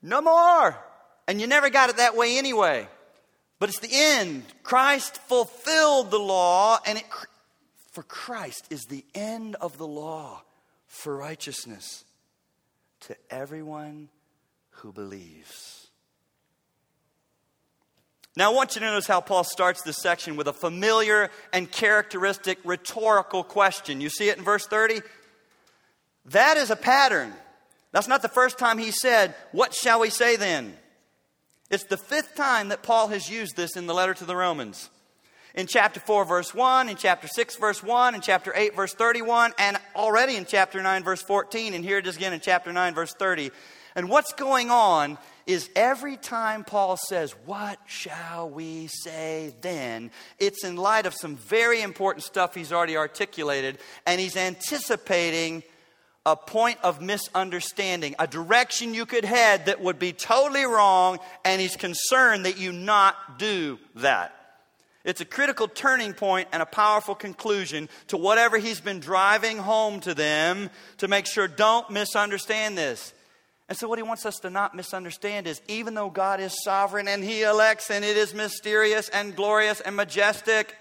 no 0.02 0.22
more. 0.22 0.78
And 1.28 1.42
you 1.42 1.48
never 1.48 1.70
got 1.70 1.90
it 1.90 1.98
that 1.98 2.16
way 2.16 2.38
anyway. 2.38 2.88
But 3.60 3.70
it's 3.70 3.80
the 3.80 3.90
end. 3.92 4.44
Christ 4.64 5.18
fulfilled 5.18 6.12
the 6.12 6.20
law, 6.20 6.80
and 6.86 6.98
it, 6.98 7.06
for 7.92 8.04
Christ 8.04 8.68
is 8.70 8.86
the 8.86 9.04
end 9.14 9.56
of 9.56 9.78
the 9.78 9.88
law 9.88 10.44
for 10.88 11.16
righteousness 11.16 12.06
to 13.02 13.16
everyone 13.30 14.10
who 14.70 14.92
believes. 14.92 15.88
Now, 18.38 18.52
I 18.52 18.54
want 18.54 18.76
you 18.76 18.82
to 18.82 18.88
notice 18.88 19.08
how 19.08 19.22
Paul 19.22 19.46
starts 19.46 19.82
this 19.84 19.98
section 19.98 20.36
with 20.36 20.48
a 20.48 20.54
familiar 20.54 21.30
and 21.54 21.72
characteristic 21.72 22.60
rhetorical 22.66 23.46
question. 23.46 24.02
You 24.02 24.10
see 24.10 24.28
it 24.28 24.38
in 24.38 24.44
verse 24.44 24.68
30? 24.68 25.02
That 26.28 26.58
is 26.58 26.72
a 26.72 26.76
pattern. 26.76 27.34
That's 27.92 28.08
not 28.08 28.22
the 28.22 28.30
first 28.30 28.58
time 28.58 28.78
he 28.78 28.92
said, 28.92 29.36
What 29.52 29.74
shall 29.74 30.00
we 30.02 30.10
say 30.10 30.36
then? 30.36 30.76
It's 31.70 31.86
the 31.86 31.98
fifth 31.98 32.36
time 32.36 32.70
that 32.70 32.84
Paul 32.84 33.08
has 33.08 33.30
used 33.30 33.56
this 33.56 33.76
in 33.76 33.88
the 33.88 33.94
letter 33.94 34.14
to 34.14 34.26
the 34.26 34.36
Romans. 34.36 34.90
In 35.56 35.68
chapter 35.68 36.02
4, 36.02 36.26
verse 36.26 36.54
1, 36.54 36.90
in 36.90 36.98
chapter 36.98 37.28
6, 37.28 37.56
verse 37.56 37.82
1, 37.82 38.16
in 38.16 38.22
chapter 38.22 38.52
8, 38.54 38.76
verse 38.76 38.94
31, 38.94 39.54
and 39.58 39.78
already 39.96 40.36
in 40.36 40.46
chapter 40.46 40.84
9, 40.84 41.04
verse 41.04 41.22
14, 41.22 41.74
and 41.74 41.84
here 41.84 41.98
it 41.98 42.06
is 42.06 42.18
again 42.18 42.34
in 42.34 42.42
chapter 42.42 42.74
9, 42.74 42.94
verse 42.94 43.14
30. 43.14 43.52
And 43.96 44.10
what's 44.10 44.34
going 44.34 44.70
on 44.70 45.18
is 45.48 45.70
every 45.74 46.18
time 46.18 46.66
Paul 46.66 46.98
says, 46.98 47.32
What 47.46 47.80
shall 47.86 48.50
we 48.50 48.88
say 48.88 49.54
then? 49.62 50.12
It's 50.40 50.66
in 50.66 50.76
light 50.76 51.06
of 51.06 51.14
some 51.14 51.38
very 51.38 51.82
important 51.82 52.26
stuff 52.26 52.54
he's 52.54 52.74
already 52.74 52.98
articulated, 52.98 53.78
and 54.06 54.20
he's 54.20 54.36
anticipating 54.36 55.64
a 56.26 56.36
point 56.36 56.80
of 56.82 57.02
misunderstanding, 57.02 58.16
a 58.18 58.26
direction 58.28 58.94
you 58.94 59.06
could 59.06 59.26
head 59.26 59.68
that 59.68 59.80
would 59.80 60.00
be 60.00 60.12
totally 60.12 60.66
wrong, 60.66 61.20
and 61.44 61.62
he's 61.62 61.76
concerned 61.76 62.46
that 62.46 62.58
you 62.58 62.72
not 62.72 63.38
do 63.38 63.78
that. 63.96 64.34
It's 65.04 65.22
a 65.22 65.26
critical 65.26 65.68
turning 65.68 66.14
point 66.14 66.48
and 66.52 66.64
a 66.64 66.66
powerful 66.66 67.14
conclusion 67.14 67.90
to 68.08 68.18
whatever 68.18 68.58
he's 68.58 68.82
been 68.82 69.00
driving 69.00 69.60
home 69.60 70.00
to 70.00 70.16
them 70.16 70.72
to 70.98 71.08
make 71.08 71.28
sure 71.28 71.48
don't 71.48 71.92
misunderstand 71.92 72.76
this. 72.76 73.14
And 73.70 73.78
so, 73.78 73.88
what 73.88 74.00
he 74.00 74.04
wants 74.04 74.26
us 74.26 74.36
to 74.38 74.50
not 74.50 74.76
misunderstand 74.76 75.46
is 75.46 75.62
even 75.68 75.94
though 75.94 76.10
God 76.10 76.40
is 76.40 76.56
sovereign 76.64 77.08
and 77.08 77.24
he 77.24 77.44
elects 77.44 77.92
and 77.92 78.04
it 78.04 78.18
is 78.18 78.34
mysterious 78.34 79.10
and 79.10 79.36
glorious 79.36 79.80
and 79.80 79.96
majestic, 79.96 80.76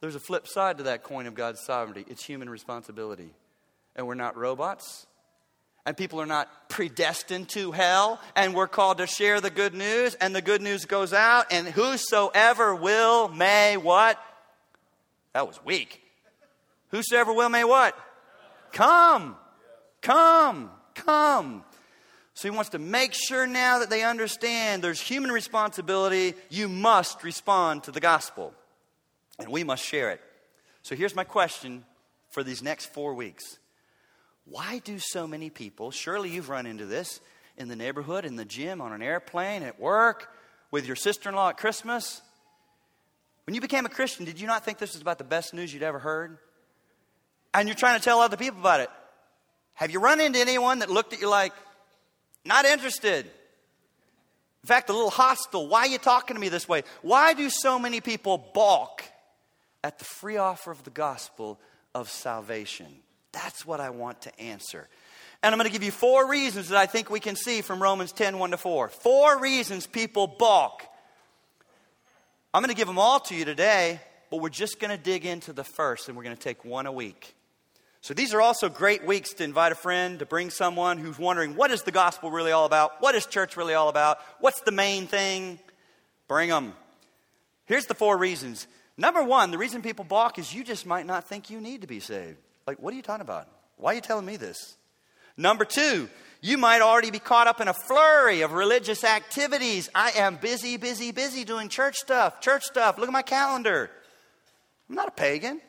there's 0.00 0.14
a 0.14 0.20
flip 0.20 0.46
side 0.46 0.78
to 0.78 0.84
that 0.84 1.02
coin 1.02 1.26
of 1.26 1.34
God's 1.34 1.60
sovereignty 1.60 2.04
it's 2.08 2.24
human 2.24 2.48
responsibility 2.48 3.30
and 3.98 4.06
we're 4.06 4.14
not 4.14 4.36
robots. 4.36 5.06
And 5.84 5.96
people 5.96 6.20
are 6.20 6.26
not 6.26 6.68
predestined 6.68 7.48
to 7.50 7.72
hell, 7.72 8.20
and 8.36 8.54
we're 8.54 8.68
called 8.68 8.98
to 8.98 9.06
share 9.06 9.40
the 9.40 9.50
good 9.50 9.74
news, 9.74 10.14
and 10.14 10.34
the 10.34 10.42
good 10.42 10.62
news 10.62 10.84
goes 10.84 11.12
out, 11.12 11.46
and 11.50 11.66
whosoever 11.66 12.74
will 12.74 13.28
may 13.28 13.76
what? 13.76 14.22
That 15.32 15.46
was 15.46 15.62
weak. 15.64 16.00
Whosoever 16.90 17.32
will 17.32 17.48
may 17.48 17.64
what? 17.64 17.98
Come. 18.72 19.36
Come. 20.00 20.70
Come. 20.94 21.64
So 22.34 22.48
he 22.48 22.54
wants 22.54 22.70
to 22.70 22.78
make 22.78 23.14
sure 23.14 23.46
now 23.46 23.80
that 23.80 23.90
they 23.90 24.04
understand 24.04 24.82
there's 24.82 25.00
human 25.00 25.32
responsibility. 25.32 26.34
You 26.50 26.68
must 26.68 27.24
respond 27.24 27.84
to 27.84 27.90
the 27.90 28.00
gospel, 28.00 28.54
and 29.40 29.48
we 29.48 29.64
must 29.64 29.84
share 29.84 30.10
it. 30.10 30.20
So 30.82 30.94
here's 30.94 31.16
my 31.16 31.24
question 31.24 31.84
for 32.30 32.44
these 32.44 32.62
next 32.62 32.92
four 32.92 33.14
weeks 33.14 33.58
why 34.50 34.80
do 34.84 34.98
so 34.98 35.26
many 35.26 35.50
people, 35.50 35.90
surely 35.90 36.30
you've 36.30 36.48
run 36.48 36.66
into 36.66 36.86
this 36.86 37.20
in 37.56 37.68
the 37.68 37.76
neighborhood, 37.76 38.24
in 38.24 38.36
the 38.36 38.44
gym, 38.44 38.80
on 38.80 38.92
an 38.92 39.02
airplane, 39.02 39.62
at 39.62 39.80
work, 39.80 40.32
with 40.70 40.86
your 40.86 40.96
sister 40.96 41.28
in 41.28 41.34
law 41.34 41.50
at 41.50 41.56
Christmas? 41.56 42.22
When 43.44 43.54
you 43.54 43.60
became 43.60 43.86
a 43.86 43.88
Christian, 43.88 44.24
did 44.24 44.40
you 44.40 44.46
not 44.46 44.64
think 44.64 44.78
this 44.78 44.92
was 44.92 45.02
about 45.02 45.18
the 45.18 45.24
best 45.24 45.54
news 45.54 45.72
you'd 45.72 45.82
ever 45.82 45.98
heard? 45.98 46.38
And 47.54 47.68
you're 47.68 47.74
trying 47.74 47.98
to 47.98 48.04
tell 48.04 48.20
other 48.20 48.36
people 48.36 48.60
about 48.60 48.80
it. 48.80 48.90
Have 49.74 49.90
you 49.90 50.00
run 50.00 50.20
into 50.20 50.38
anyone 50.38 50.80
that 50.80 50.90
looked 50.90 51.12
at 51.12 51.20
you 51.20 51.28
like, 51.28 51.52
not 52.44 52.64
interested? 52.64 53.26
In 54.62 54.66
fact, 54.66 54.90
a 54.90 54.92
little 54.92 55.10
hostile. 55.10 55.68
Why 55.68 55.80
are 55.80 55.86
you 55.86 55.98
talking 55.98 56.34
to 56.34 56.40
me 56.40 56.48
this 56.48 56.68
way? 56.68 56.82
Why 57.02 57.32
do 57.32 57.48
so 57.48 57.78
many 57.78 58.00
people 58.00 58.50
balk 58.52 59.04
at 59.82 59.98
the 59.98 60.04
free 60.04 60.36
offer 60.36 60.70
of 60.70 60.84
the 60.84 60.90
gospel 60.90 61.60
of 61.94 62.10
salvation? 62.10 62.88
That's 63.42 63.64
what 63.64 63.78
I 63.78 63.90
want 63.90 64.22
to 64.22 64.40
answer. 64.40 64.88
And 65.44 65.52
I'm 65.52 65.58
going 65.58 65.70
to 65.70 65.72
give 65.72 65.84
you 65.84 65.92
four 65.92 66.28
reasons 66.28 66.70
that 66.70 66.78
I 66.78 66.86
think 66.86 67.08
we 67.08 67.20
can 67.20 67.36
see 67.36 67.60
from 67.60 67.80
Romans 67.80 68.10
10 68.10 68.40
1 68.40 68.50
to 68.50 68.56
4. 68.56 68.88
Four 68.88 69.40
reasons 69.40 69.86
people 69.86 70.26
balk. 70.26 70.82
I'm 72.52 72.60
going 72.62 72.74
to 72.74 72.76
give 72.76 72.88
them 72.88 72.98
all 72.98 73.20
to 73.20 73.36
you 73.36 73.44
today, 73.44 74.00
but 74.30 74.40
we're 74.40 74.48
just 74.48 74.80
going 74.80 74.90
to 74.90 75.00
dig 75.00 75.24
into 75.24 75.52
the 75.52 75.62
first, 75.62 76.08
and 76.08 76.16
we're 76.16 76.24
going 76.24 76.36
to 76.36 76.42
take 76.42 76.64
one 76.64 76.86
a 76.86 76.92
week. 76.92 77.36
So 78.00 78.12
these 78.12 78.34
are 78.34 78.40
also 78.40 78.68
great 78.68 79.04
weeks 79.06 79.34
to 79.34 79.44
invite 79.44 79.70
a 79.70 79.76
friend, 79.76 80.18
to 80.18 80.26
bring 80.26 80.50
someone 80.50 80.98
who's 80.98 81.18
wondering, 81.18 81.54
what 81.54 81.70
is 81.70 81.82
the 81.82 81.92
gospel 81.92 82.32
really 82.32 82.50
all 82.50 82.64
about? 82.64 83.00
What 83.00 83.14
is 83.14 83.24
church 83.24 83.56
really 83.56 83.74
all 83.74 83.88
about? 83.88 84.18
What's 84.40 84.62
the 84.62 84.72
main 84.72 85.06
thing? 85.06 85.60
Bring 86.26 86.48
them. 86.48 86.72
Here's 87.66 87.86
the 87.86 87.94
four 87.94 88.16
reasons. 88.16 88.66
Number 88.96 89.22
one, 89.22 89.52
the 89.52 89.58
reason 89.58 89.82
people 89.82 90.04
balk 90.04 90.40
is 90.40 90.52
you 90.52 90.64
just 90.64 90.86
might 90.86 91.06
not 91.06 91.28
think 91.28 91.50
you 91.50 91.60
need 91.60 91.82
to 91.82 91.86
be 91.86 92.00
saved. 92.00 92.38
Like, 92.68 92.82
what 92.82 92.92
are 92.92 92.98
you 92.98 93.02
talking 93.02 93.22
about? 93.22 93.48
Why 93.78 93.92
are 93.92 93.94
you 93.94 94.02
telling 94.02 94.26
me 94.26 94.36
this? 94.36 94.76
Number 95.38 95.64
two, 95.64 96.06
you 96.42 96.58
might 96.58 96.82
already 96.82 97.10
be 97.10 97.18
caught 97.18 97.46
up 97.46 97.62
in 97.62 97.68
a 97.68 97.72
flurry 97.72 98.42
of 98.42 98.52
religious 98.52 99.04
activities. 99.04 99.88
I 99.94 100.10
am 100.10 100.36
busy, 100.36 100.76
busy, 100.76 101.10
busy 101.10 101.44
doing 101.44 101.70
church 101.70 101.96
stuff, 101.96 102.42
church 102.42 102.64
stuff. 102.64 102.98
Look 102.98 103.08
at 103.08 103.12
my 103.12 103.22
calendar. 103.22 103.90
I'm 104.86 104.96
not 104.96 105.08
a 105.08 105.12
pagan. 105.12 105.62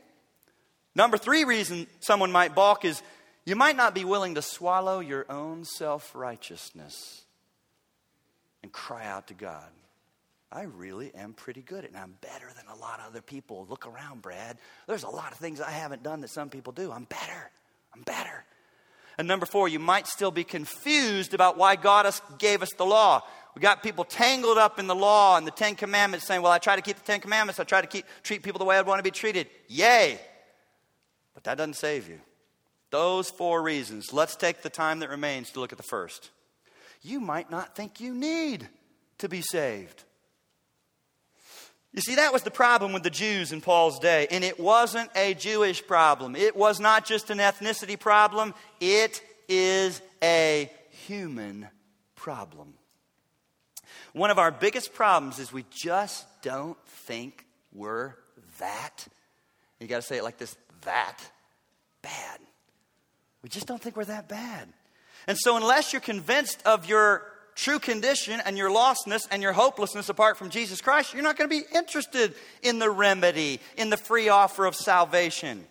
Number 0.93 1.17
three 1.17 1.45
reason 1.45 1.87
someone 2.01 2.33
might 2.33 2.53
balk 2.53 2.83
is 2.83 3.01
you 3.45 3.55
might 3.55 3.77
not 3.77 3.95
be 3.95 4.03
willing 4.03 4.35
to 4.35 4.41
swallow 4.41 4.99
your 4.99 5.25
own 5.31 5.63
self 5.63 6.13
righteousness 6.13 7.21
and 8.61 8.73
cry 8.73 9.05
out 9.05 9.27
to 9.27 9.33
God. 9.33 9.69
I 10.51 10.63
really 10.63 11.13
am 11.13 11.33
pretty 11.33 11.61
good 11.61 11.85
and 11.85 11.95
I'm 11.95 12.15
better 12.21 12.47
than 12.55 12.65
a 12.75 12.79
lot 12.79 12.99
of 12.99 13.07
other 13.07 13.21
people. 13.21 13.67
Look 13.69 13.85
around, 13.85 14.21
Brad. 14.21 14.57
There's 14.87 15.03
a 15.03 15.09
lot 15.09 15.31
of 15.31 15.37
things 15.37 15.61
I 15.61 15.71
haven't 15.71 16.01
done 16.01 16.21
that 16.21 16.29
some 16.29 16.49
people 16.49 16.73
do. 16.73 16.91
I'm 16.91 17.03
better. 17.03 17.51
I'm 17.93 18.01
better. 18.01 18.45
And 19.19 19.27
number 19.27 19.45
four, 19.45 19.67
you 19.67 19.79
might 19.79 20.07
still 20.07 20.31
be 20.31 20.43
confused 20.43 21.33
about 21.33 21.57
why 21.57 21.75
God 21.75 22.09
gave 22.37 22.61
us 22.63 22.69
the 22.77 22.85
law. 22.85 23.21
We 23.53 23.61
got 23.61 23.83
people 23.83 24.05
tangled 24.05 24.57
up 24.57 24.79
in 24.79 24.87
the 24.87 24.95
law 24.95 25.37
and 25.37 25.45
the 25.45 25.51
Ten 25.51 25.75
Commandments 25.75 26.25
saying, 26.25 26.41
Well, 26.41 26.51
I 26.51 26.57
try 26.57 26.75
to 26.75 26.81
keep 26.81 26.97
the 26.97 27.05
Ten 27.05 27.19
Commandments. 27.19 27.59
I 27.59 27.65
try 27.65 27.81
to 27.81 27.87
keep, 27.87 28.05
treat 28.23 28.43
people 28.43 28.59
the 28.59 28.65
way 28.65 28.77
I'd 28.77 28.87
want 28.87 28.99
to 28.99 29.03
be 29.03 29.11
treated. 29.11 29.47
Yay! 29.67 30.19
But 31.33 31.43
that 31.43 31.57
doesn't 31.57 31.75
save 31.75 32.07
you. 32.07 32.19
Those 32.91 33.29
four 33.29 33.61
reasons. 33.61 34.13
Let's 34.13 34.35
take 34.35 34.61
the 34.61 34.69
time 34.69 34.99
that 34.99 35.09
remains 35.09 35.51
to 35.51 35.59
look 35.59 35.71
at 35.71 35.77
the 35.77 35.83
first. 35.83 36.29
You 37.01 37.19
might 37.19 37.51
not 37.51 37.75
think 37.75 37.99
you 37.99 38.13
need 38.13 38.67
to 39.19 39.29
be 39.29 39.41
saved. 39.41 40.05
You 41.93 42.01
see, 42.01 42.15
that 42.15 42.31
was 42.31 42.43
the 42.43 42.51
problem 42.51 42.93
with 42.93 43.03
the 43.03 43.09
Jews 43.09 43.51
in 43.51 43.61
Paul's 43.61 43.99
day. 43.99 44.27
And 44.29 44.43
it 44.43 44.59
wasn't 44.59 45.09
a 45.15 45.33
Jewish 45.33 45.85
problem, 45.85 46.35
it 46.35 46.55
was 46.55 46.79
not 46.79 47.05
just 47.05 47.29
an 47.29 47.39
ethnicity 47.39 47.99
problem, 47.99 48.53
it 48.79 49.21
is 49.47 50.01
a 50.21 50.71
human 51.07 51.67
problem. 52.15 52.73
One 54.13 54.31
of 54.31 54.39
our 54.39 54.51
biggest 54.51 54.93
problems 54.93 55.39
is 55.39 55.53
we 55.53 55.65
just 55.69 56.25
don't 56.41 56.77
think 56.85 57.45
we're 57.73 58.15
that. 58.59 59.07
You 59.79 59.87
got 59.87 59.97
to 59.97 60.01
say 60.01 60.17
it 60.17 60.23
like 60.23 60.37
this 60.37 60.55
that 60.81 61.17
bad. 62.01 62.39
We 63.43 63.49
just 63.49 63.67
don't 63.67 63.81
think 63.81 63.95
we're 63.95 64.05
that 64.05 64.27
bad. 64.27 64.67
And 65.27 65.37
so, 65.37 65.55
unless 65.57 65.93
you're 65.93 66.01
convinced 66.01 66.61
of 66.65 66.87
your 66.87 67.23
true 67.59 67.79
condition 67.79 68.41
and 68.45 68.57
your 68.57 68.69
lostness 68.69 69.27
and 69.29 69.41
your 69.41 69.51
hopelessness 69.51 70.09
apart 70.09 70.37
from 70.37 70.49
Jesus 70.49 70.79
Christ, 70.81 71.13
you're 71.13 71.23
not 71.23 71.37
going 71.37 71.49
to 71.49 71.55
be 71.55 71.65
interested 71.75 72.33
in 72.63 72.79
the 72.79 72.89
remedy, 72.89 73.59
in 73.75 73.89
the 73.89 73.97
free 73.97 74.29
offer 74.29 74.65
of 74.65 74.75
salvation. 74.75 75.65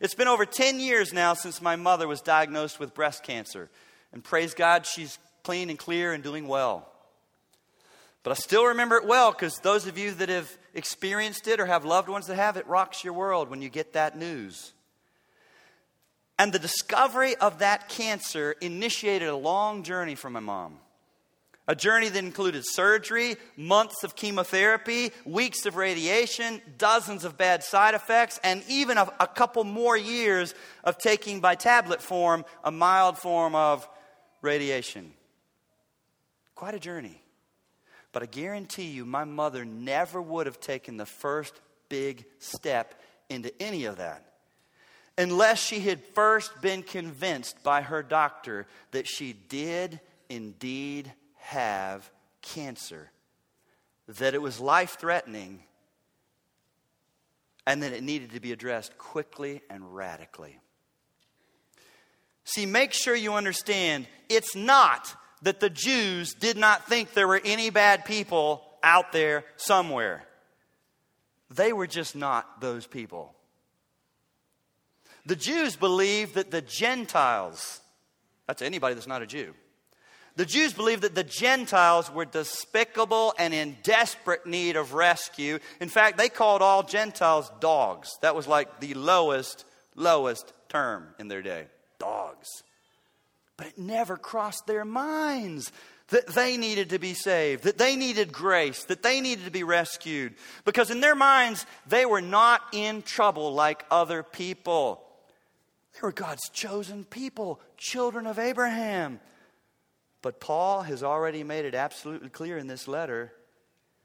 It's 0.00 0.14
been 0.14 0.28
over 0.28 0.46
10 0.46 0.78
years 0.78 1.12
now 1.12 1.34
since 1.34 1.60
my 1.60 1.76
mother 1.76 2.06
was 2.06 2.20
diagnosed 2.20 2.78
with 2.78 2.94
breast 2.94 3.24
cancer. 3.24 3.68
And 4.12 4.22
praise 4.22 4.54
God, 4.54 4.86
she's 4.86 5.18
clean 5.42 5.68
and 5.68 5.78
clear 5.78 6.12
and 6.12 6.22
doing 6.22 6.46
well. 6.46 6.88
But 8.22 8.30
I 8.30 8.34
still 8.34 8.66
remember 8.66 8.96
it 8.96 9.06
well 9.06 9.32
because 9.32 9.58
those 9.58 9.86
of 9.88 9.98
you 9.98 10.12
that 10.12 10.28
have 10.28 10.50
experienced 10.74 11.48
it 11.48 11.58
or 11.58 11.66
have 11.66 11.84
loved 11.84 12.08
ones 12.08 12.28
that 12.28 12.36
have, 12.36 12.56
it 12.56 12.68
rocks 12.68 13.02
your 13.02 13.14
world 13.14 13.50
when 13.50 13.62
you 13.62 13.68
get 13.68 13.94
that 13.94 14.16
news. 14.16 14.72
And 16.38 16.52
the 16.52 16.60
discovery 16.60 17.34
of 17.36 17.58
that 17.58 17.88
cancer 17.88 18.54
initiated 18.60 19.28
a 19.28 19.36
long 19.36 19.82
journey 19.82 20.14
for 20.14 20.30
my 20.30 20.40
mom. 20.40 20.78
A 21.68 21.76
journey 21.76 22.08
that 22.08 22.18
included 22.18 22.64
surgery, 22.66 23.36
months 23.56 24.02
of 24.02 24.16
chemotherapy, 24.16 25.12
weeks 25.24 25.64
of 25.64 25.76
radiation, 25.76 26.60
dozens 26.76 27.24
of 27.24 27.38
bad 27.38 27.62
side 27.62 27.94
effects, 27.94 28.40
and 28.42 28.64
even 28.68 28.98
a, 28.98 29.08
a, 29.20 29.28
couple 29.28 29.62
more 29.62 29.96
years 29.96 30.54
of 30.82 30.98
taking 30.98 31.40
by 31.40 31.54
tablet 31.54 32.02
form 32.02 32.44
a 32.64 32.72
mild 32.72 33.16
form 33.16 33.54
of 33.54 33.88
radiation. 34.40 35.12
Quite 36.56 36.74
a 36.74 36.80
journey. 36.80 37.22
But 38.10 38.24
I 38.24 38.26
guarantee 38.26 38.90
you, 38.90 39.04
my 39.04 39.24
mother 39.24 39.64
never 39.64 40.20
would 40.20 40.46
have 40.46 40.58
taken 40.58 40.96
the 40.96 41.06
first 41.06 41.54
big 41.88 42.24
step 42.40 43.00
into 43.30 43.52
any 43.62 43.84
of 43.84 43.98
that 43.98 44.32
unless 45.18 45.62
she 45.62 45.80
had 45.80 46.02
first 46.14 46.60
been 46.60 46.82
convinced 46.82 47.62
by 47.62 47.82
her 47.82 48.02
doctor 48.02 48.66
that 48.92 49.06
she 49.06 49.32
did 49.32 50.00
indeed 50.28 51.12
have 51.42 52.10
cancer, 52.40 53.10
that 54.08 54.34
it 54.34 54.42
was 54.42 54.60
life 54.60 54.96
threatening, 54.98 55.62
and 57.66 57.82
that 57.82 57.92
it 57.92 58.02
needed 58.02 58.32
to 58.32 58.40
be 58.40 58.52
addressed 58.52 58.96
quickly 58.98 59.60
and 59.70 59.94
radically. 59.94 60.58
See, 62.44 62.66
make 62.66 62.92
sure 62.92 63.14
you 63.14 63.34
understand 63.34 64.06
it's 64.28 64.56
not 64.56 65.14
that 65.42 65.60
the 65.60 65.70
Jews 65.70 66.34
did 66.34 66.56
not 66.56 66.86
think 66.88 67.12
there 67.12 67.28
were 67.28 67.40
any 67.44 67.70
bad 67.70 68.04
people 68.04 68.64
out 68.82 69.12
there 69.12 69.44
somewhere. 69.56 70.24
They 71.50 71.72
were 71.72 71.86
just 71.86 72.16
not 72.16 72.60
those 72.60 72.86
people. 72.86 73.34
The 75.26 75.36
Jews 75.36 75.76
believed 75.76 76.34
that 76.34 76.50
the 76.50 76.62
Gentiles, 76.62 77.80
that's 78.46 78.62
anybody 78.62 78.94
that's 78.94 79.06
not 79.06 79.22
a 79.22 79.26
Jew, 79.26 79.54
the 80.36 80.46
Jews 80.46 80.72
believed 80.72 81.02
that 81.02 81.14
the 81.14 81.24
Gentiles 81.24 82.10
were 82.10 82.24
despicable 82.24 83.34
and 83.38 83.52
in 83.52 83.76
desperate 83.82 84.46
need 84.46 84.76
of 84.76 84.94
rescue. 84.94 85.58
In 85.80 85.88
fact, 85.88 86.16
they 86.16 86.28
called 86.28 86.62
all 86.62 86.82
Gentiles 86.82 87.50
dogs. 87.60 88.08
That 88.22 88.34
was 88.34 88.46
like 88.46 88.80
the 88.80 88.94
lowest, 88.94 89.64
lowest 89.94 90.52
term 90.68 91.08
in 91.18 91.28
their 91.28 91.42
day 91.42 91.66
dogs. 91.98 92.48
But 93.56 93.66
it 93.68 93.78
never 93.78 94.16
crossed 94.16 94.66
their 94.66 94.84
minds 94.84 95.70
that 96.08 96.26
they 96.28 96.56
needed 96.56 96.90
to 96.90 96.98
be 96.98 97.14
saved, 97.14 97.64
that 97.64 97.78
they 97.78 97.96
needed 97.96 98.32
grace, 98.32 98.84
that 98.84 99.02
they 99.02 99.20
needed 99.20 99.44
to 99.44 99.50
be 99.50 99.64
rescued. 99.64 100.34
Because 100.64 100.90
in 100.90 101.00
their 101.00 101.14
minds, 101.14 101.64
they 101.86 102.04
were 102.04 102.20
not 102.20 102.60
in 102.72 103.02
trouble 103.02 103.54
like 103.54 103.84
other 103.90 104.22
people. 104.22 105.02
They 105.94 106.00
were 106.02 106.12
God's 106.12 106.48
chosen 106.50 107.04
people, 107.04 107.60
children 107.76 108.26
of 108.26 108.38
Abraham. 108.38 109.20
But 110.22 110.40
Paul 110.40 110.82
has 110.82 111.02
already 111.02 111.42
made 111.42 111.64
it 111.64 111.74
absolutely 111.74 112.30
clear 112.30 112.56
in 112.56 112.68
this 112.68 112.86
letter 112.86 113.32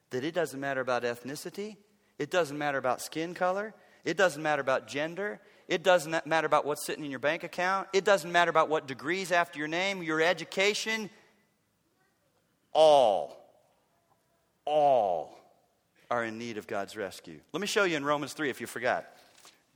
that 0.09 0.23
it 0.23 0.33
doesn't 0.33 0.59
matter 0.59 0.81
about 0.81 1.03
ethnicity, 1.03 1.77
it 2.17 2.31
doesn't 2.31 2.57
matter 2.57 2.79
about 2.79 3.01
skin 3.01 3.35
color, 3.35 3.73
it 4.03 4.17
doesn't 4.17 4.41
matter 4.41 4.61
about 4.61 4.87
gender, 4.87 5.39
it 5.67 5.83
doesn't 5.83 6.25
matter 6.25 6.47
about 6.47 6.65
what's 6.65 6.85
sitting 6.85 7.05
in 7.05 7.11
your 7.11 7.19
bank 7.19 7.43
account, 7.43 7.87
it 7.93 8.03
doesn't 8.03 8.31
matter 8.31 8.49
about 8.49 8.67
what 8.67 8.87
degrees 8.87 9.31
after 9.31 9.59
your 9.59 9.67
name, 9.67 10.01
your 10.01 10.21
education. 10.21 11.09
All, 12.73 13.37
all 14.65 15.37
are 16.09 16.23
in 16.23 16.37
need 16.37 16.57
of 16.57 16.67
God's 16.67 16.95
rescue. 16.95 17.39
Let 17.53 17.61
me 17.61 17.67
show 17.67 17.83
you 17.83 17.97
in 17.97 18.05
Romans 18.05 18.33
3 18.33 18.49
if 18.49 18.61
you 18.61 18.67
forgot. 18.67 19.05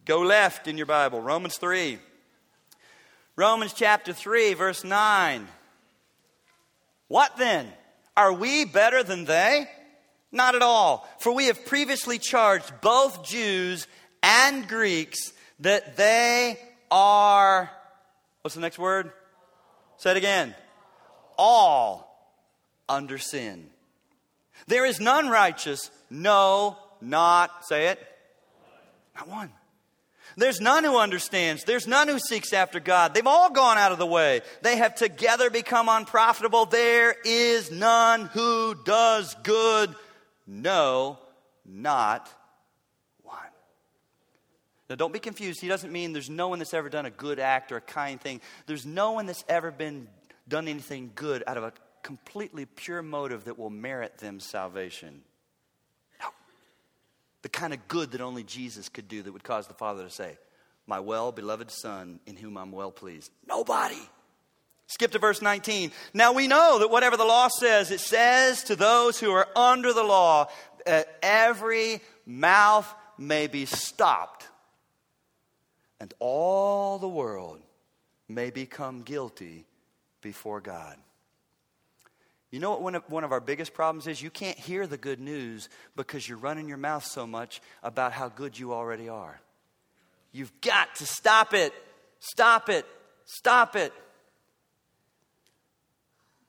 Go 0.05 0.21
left 0.21 0.67
in 0.67 0.77
your 0.77 0.85
Bible, 0.87 1.21
Romans 1.21 1.57
3. 1.57 1.99
Romans 3.35 3.73
chapter 3.73 4.13
3, 4.13 4.53
verse 4.55 4.83
9. 4.83 5.47
What 7.11 7.35
then? 7.35 7.67
Are 8.15 8.31
we 8.31 8.63
better 8.63 9.03
than 9.03 9.25
they? 9.25 9.67
Not 10.31 10.55
at 10.55 10.61
all. 10.61 11.05
For 11.19 11.33
we 11.33 11.47
have 11.47 11.65
previously 11.65 12.17
charged 12.17 12.71
both 12.79 13.25
Jews 13.25 13.85
and 14.23 14.65
Greeks 14.65 15.33
that 15.59 15.97
they 15.97 16.57
are, 16.89 17.69
what's 18.39 18.55
the 18.55 18.61
next 18.61 18.79
word? 18.79 19.11
Say 19.97 20.11
it 20.11 20.17
again. 20.17 20.55
All 21.37 22.33
under 22.87 23.17
sin. 23.17 23.67
There 24.67 24.85
is 24.85 25.01
none 25.01 25.27
righteous, 25.27 25.91
no, 26.09 26.77
not, 27.01 27.65
say 27.65 27.87
it, 27.87 27.99
not 29.17 29.27
one. 29.27 29.51
There's 30.37 30.61
none 30.61 30.83
who 30.83 30.97
understands. 30.97 31.63
There's 31.63 31.87
none 31.87 32.07
who 32.07 32.19
seeks 32.19 32.53
after 32.53 32.79
God. 32.79 33.13
They've 33.13 33.27
all 33.27 33.51
gone 33.51 33.77
out 33.77 33.91
of 33.91 33.97
the 33.97 34.05
way. 34.05 34.41
They 34.61 34.77
have 34.77 34.95
together 34.95 35.49
become 35.49 35.89
unprofitable. 35.89 36.65
There 36.65 37.15
is 37.25 37.71
none 37.71 38.25
who 38.27 38.75
does 38.83 39.35
good. 39.43 39.93
No, 40.47 41.19
not 41.65 42.29
one. 43.23 43.37
Now, 44.89 44.95
don't 44.95 45.13
be 45.13 45.19
confused. 45.19 45.61
He 45.61 45.67
doesn't 45.67 45.91
mean 45.91 46.13
there's 46.13 46.29
no 46.29 46.47
one 46.47 46.59
that's 46.59 46.73
ever 46.73 46.89
done 46.89 47.05
a 47.05 47.11
good 47.11 47.39
act 47.39 47.71
or 47.71 47.77
a 47.77 47.81
kind 47.81 48.19
thing. 48.19 48.41
There's 48.65 48.85
no 48.85 49.11
one 49.11 49.25
that's 49.25 49.45
ever 49.47 49.71
been 49.71 50.07
done 50.47 50.67
anything 50.67 51.11
good 51.15 51.43
out 51.47 51.57
of 51.57 51.63
a 51.63 51.73
completely 52.03 52.65
pure 52.65 53.01
motive 53.01 53.45
that 53.45 53.59
will 53.59 53.69
merit 53.69 54.17
them 54.17 54.39
salvation 54.39 55.21
the 57.41 57.49
kind 57.49 57.73
of 57.73 57.87
good 57.87 58.11
that 58.11 58.21
only 58.21 58.43
Jesus 58.43 58.89
could 58.89 59.07
do 59.07 59.21
that 59.23 59.31
would 59.31 59.43
cause 59.43 59.67
the 59.67 59.73
Father 59.73 60.03
to 60.03 60.09
say, 60.09 60.37
My 60.87 60.99
well 60.99 61.31
beloved 61.31 61.71
Son, 61.71 62.19
in 62.25 62.35
whom 62.35 62.57
I'm 62.57 62.71
well 62.71 62.91
pleased. 62.91 63.31
Nobody. 63.47 64.01
Skip 64.87 65.11
to 65.11 65.19
verse 65.19 65.41
19. 65.41 65.91
Now 66.13 66.33
we 66.33 66.47
know 66.47 66.79
that 66.79 66.91
whatever 66.91 67.15
the 67.15 67.23
law 67.23 67.47
says, 67.47 67.91
it 67.91 68.01
says 68.01 68.63
to 68.65 68.75
those 68.75 69.19
who 69.19 69.31
are 69.31 69.47
under 69.55 69.93
the 69.93 70.03
law 70.03 70.47
that 70.85 71.07
every 71.21 72.01
mouth 72.25 72.93
may 73.17 73.47
be 73.47 73.65
stopped 73.65 74.47
and 76.01 76.13
all 76.19 76.97
the 76.97 77.07
world 77.07 77.61
may 78.27 78.49
become 78.49 79.03
guilty 79.03 79.65
before 80.21 80.59
God. 80.59 80.97
You 82.51 82.59
know 82.59 82.71
what 82.77 83.09
one 83.09 83.23
of, 83.23 83.31
our 83.31 83.39
biggest 83.39 83.73
problems 83.73 84.07
is? 84.07 84.21
You 84.21 84.29
can't 84.29 84.57
hear 84.57 84.85
the 84.85 84.97
good 84.97 85.21
news 85.21 85.69
because 85.95 86.27
you're 86.27 86.37
running 86.37 86.67
your 86.67 86.77
mouth 86.77 87.05
so 87.05 87.25
much 87.25 87.61
about 87.81 88.11
how 88.11 88.27
good 88.27 88.59
you 88.59 88.73
already 88.73 89.07
are. 89.07 89.39
You've 90.33 90.51
got 90.59 90.93
to 90.95 91.05
stop 91.05 91.53
it. 91.53 91.73
Stop 92.19 92.69
it. 92.69 92.85
Stop 93.25 93.77
it. 93.77 93.93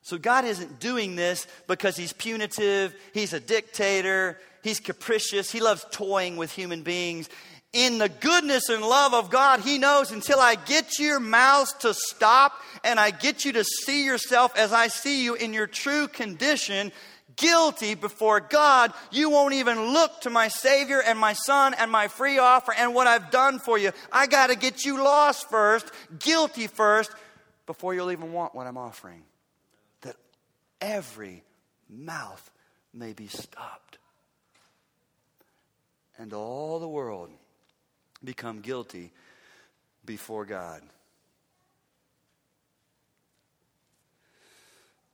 So 0.02 0.18
God 0.18 0.44
isn't 0.44 0.80
doing 0.80 1.14
this 1.14 1.46
because 1.68 1.96
he's 1.96 2.12
punitive, 2.12 2.92
he's 3.14 3.32
a 3.32 3.38
dictator, 3.38 4.36
he's 4.64 4.80
capricious, 4.80 5.52
he 5.52 5.60
loves 5.60 5.86
toying 5.92 6.36
with 6.36 6.50
human 6.50 6.82
beings 6.82 7.28
in 7.72 7.96
the 7.96 8.08
goodness 8.08 8.68
and 8.68 8.82
love 8.82 9.14
of 9.14 9.30
God, 9.30 9.60
He 9.60 9.78
knows 9.78 10.10
until 10.10 10.38
I 10.38 10.56
get 10.56 10.98
your 10.98 11.18
mouths 11.18 11.72
to 11.80 11.94
stop 11.94 12.52
and 12.84 13.00
I 13.00 13.10
get 13.10 13.44
you 13.44 13.52
to 13.54 13.64
see 13.64 14.04
yourself 14.04 14.56
as 14.56 14.72
I 14.72 14.88
see 14.88 15.24
you 15.24 15.34
in 15.34 15.54
your 15.54 15.66
true 15.66 16.06
condition, 16.06 16.92
guilty 17.36 17.94
before 17.94 18.40
God, 18.40 18.92
you 19.10 19.30
won't 19.30 19.54
even 19.54 19.92
look 19.92 20.20
to 20.22 20.30
my 20.30 20.48
Savior 20.48 21.00
and 21.00 21.18
my 21.18 21.32
Son 21.32 21.74
and 21.78 21.90
my 21.90 22.08
free 22.08 22.38
offer 22.38 22.74
and 22.74 22.94
what 22.94 23.06
I've 23.06 23.30
done 23.30 23.58
for 23.58 23.78
you. 23.78 23.92
I 24.10 24.26
got 24.26 24.48
to 24.48 24.56
get 24.56 24.84
you 24.84 25.02
lost 25.02 25.48
first, 25.48 25.90
guilty 26.18 26.66
first, 26.66 27.10
before 27.64 27.94
you'll 27.94 28.12
even 28.12 28.32
want 28.32 28.54
what 28.54 28.66
I'm 28.66 28.76
offering. 28.76 29.22
That 30.02 30.16
every 30.80 31.42
mouth 31.88 32.50
may 32.92 33.14
be 33.14 33.28
stopped. 33.28 33.96
And 36.18 36.34
all 36.34 36.78
the 36.78 36.88
world 36.88 37.30
become 38.24 38.60
guilty 38.60 39.12
before 40.04 40.44
God. 40.44 40.82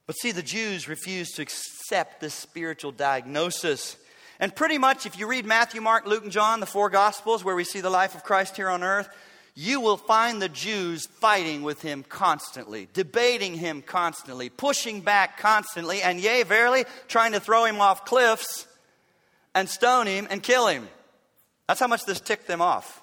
But 0.07 0.17
see, 0.17 0.33
the 0.33 0.43
Jews 0.43 0.89
refused 0.89 1.37
to 1.37 1.43
accept 1.43 2.21
this 2.21 2.33
spiritual 2.33 2.93
diagnosis. 2.93 3.97
And 4.41 4.55
pretty 4.55 4.79
much, 4.79 5.05
if 5.05 5.19
you 5.19 5.27
read 5.27 5.45
Matthew, 5.45 5.83
Mark, 5.83 6.07
Luke, 6.07 6.23
and 6.23 6.33
John, 6.33 6.61
the 6.61 6.67
four 6.67 6.89
Gospels, 6.89 7.45
where 7.45 7.55
we 7.55 7.65
see 7.65 7.83
the 7.83 7.91
life 7.91 8.15
of 8.15 8.25
Christ 8.25 8.57
here 8.57 8.71
on 8.71 8.83
earth, 8.83 9.09
you 9.55 9.81
will 9.81 9.97
find 9.97 10.41
the 10.41 10.49
Jews 10.49 11.07
fighting 11.07 11.63
with 11.63 11.83
him 11.83 12.05
constantly, 12.09 12.89
debating 12.95 13.55
him 13.55 13.83
constantly, 13.83 14.49
pushing 14.49 15.01
back 15.03 15.37
constantly, 15.39 16.01
and 16.01 16.21
yea, 16.21 16.43
verily, 16.43 16.85
trying 17.09 17.33
to 17.33 17.41
throw 17.41 17.65
him 17.65 17.81
off 17.81 18.05
cliffs 18.07 18.67
and 19.55 19.69
stone 19.69 20.07
him 20.07 20.27
and 20.31 20.43
kill 20.43 20.69
him. 20.69 20.89
That's 21.69 21.79
how 21.79 21.87
much 21.87 22.05
this 22.07 22.21
ticked 22.21 22.49
them 22.49 22.63
off. 22.63 23.03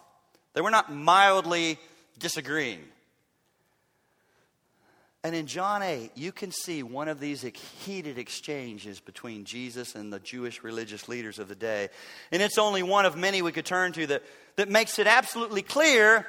They 0.53 0.61
were 0.61 0.71
not 0.71 0.91
mildly 0.91 1.77
disagreeing. 2.17 2.81
And 5.23 5.35
in 5.35 5.47
John 5.47 5.81
8, 5.81 6.11
you 6.15 6.31
can 6.31 6.51
see 6.51 6.83
one 6.83 7.07
of 7.07 7.19
these 7.19 7.41
heated 7.41 8.19
exchanges 8.19 8.99
between 8.99 9.43
Jesus 9.43 9.95
and 9.95 10.13
the 10.13 10.19
Jewish 10.19 10.63
religious 10.63 11.07
leaders 11.07 11.39
of 11.39 11.47
the 11.47 11.55
day. 11.55 11.89
And 12.31 12.41
it's 12.43 12.57
only 12.59 12.83
one 12.83 13.05
of 13.05 13.15
many 13.17 13.41
we 13.41 13.51
could 13.51 13.65
turn 13.65 13.91
to 13.93 14.07
that, 14.07 14.23
that 14.55 14.69
makes 14.69 14.99
it 14.99 15.07
absolutely 15.07 15.63
clear 15.63 16.27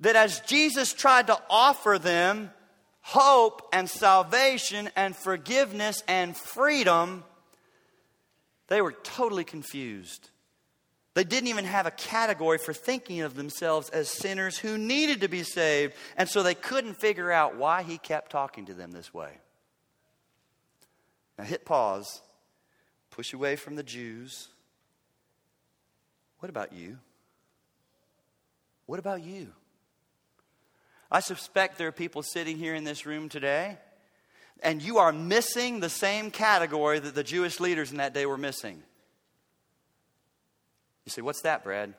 that 0.00 0.14
as 0.14 0.40
Jesus 0.40 0.92
tried 0.92 1.28
to 1.28 1.38
offer 1.50 1.98
them 1.98 2.50
hope 3.00 3.68
and 3.72 3.90
salvation 3.90 4.88
and 4.94 5.16
forgiveness 5.16 6.04
and 6.06 6.36
freedom, 6.36 7.24
they 8.68 8.80
were 8.80 8.92
totally 8.92 9.44
confused. 9.44 10.30
They 11.14 11.24
didn't 11.24 11.48
even 11.48 11.66
have 11.66 11.86
a 11.86 11.90
category 11.90 12.56
for 12.58 12.72
thinking 12.72 13.20
of 13.20 13.34
themselves 13.34 13.90
as 13.90 14.08
sinners 14.08 14.56
who 14.56 14.78
needed 14.78 15.20
to 15.20 15.28
be 15.28 15.42
saved, 15.42 15.94
and 16.16 16.28
so 16.28 16.42
they 16.42 16.54
couldn't 16.54 16.94
figure 16.94 17.30
out 17.30 17.56
why 17.56 17.82
he 17.82 17.98
kept 17.98 18.32
talking 18.32 18.66
to 18.66 18.74
them 18.74 18.92
this 18.92 19.12
way. 19.12 19.30
Now, 21.38 21.44
hit 21.44 21.66
pause, 21.66 22.22
push 23.10 23.34
away 23.34 23.56
from 23.56 23.76
the 23.76 23.82
Jews. 23.82 24.48
What 26.38 26.48
about 26.48 26.72
you? 26.72 26.98
What 28.86 28.98
about 28.98 29.22
you? 29.22 29.52
I 31.10 31.20
suspect 31.20 31.76
there 31.76 31.88
are 31.88 31.92
people 31.92 32.22
sitting 32.22 32.56
here 32.56 32.74
in 32.74 32.84
this 32.84 33.04
room 33.04 33.28
today, 33.28 33.76
and 34.62 34.80
you 34.80 34.96
are 34.96 35.12
missing 35.12 35.80
the 35.80 35.90
same 35.90 36.30
category 36.30 36.98
that 36.98 37.14
the 37.14 37.22
Jewish 37.22 37.60
leaders 37.60 37.90
in 37.90 37.98
that 37.98 38.14
day 38.14 38.24
were 38.24 38.38
missing. 38.38 38.82
You 41.04 41.10
say, 41.10 41.22
What's 41.22 41.42
that, 41.42 41.64
Brad? 41.64 41.94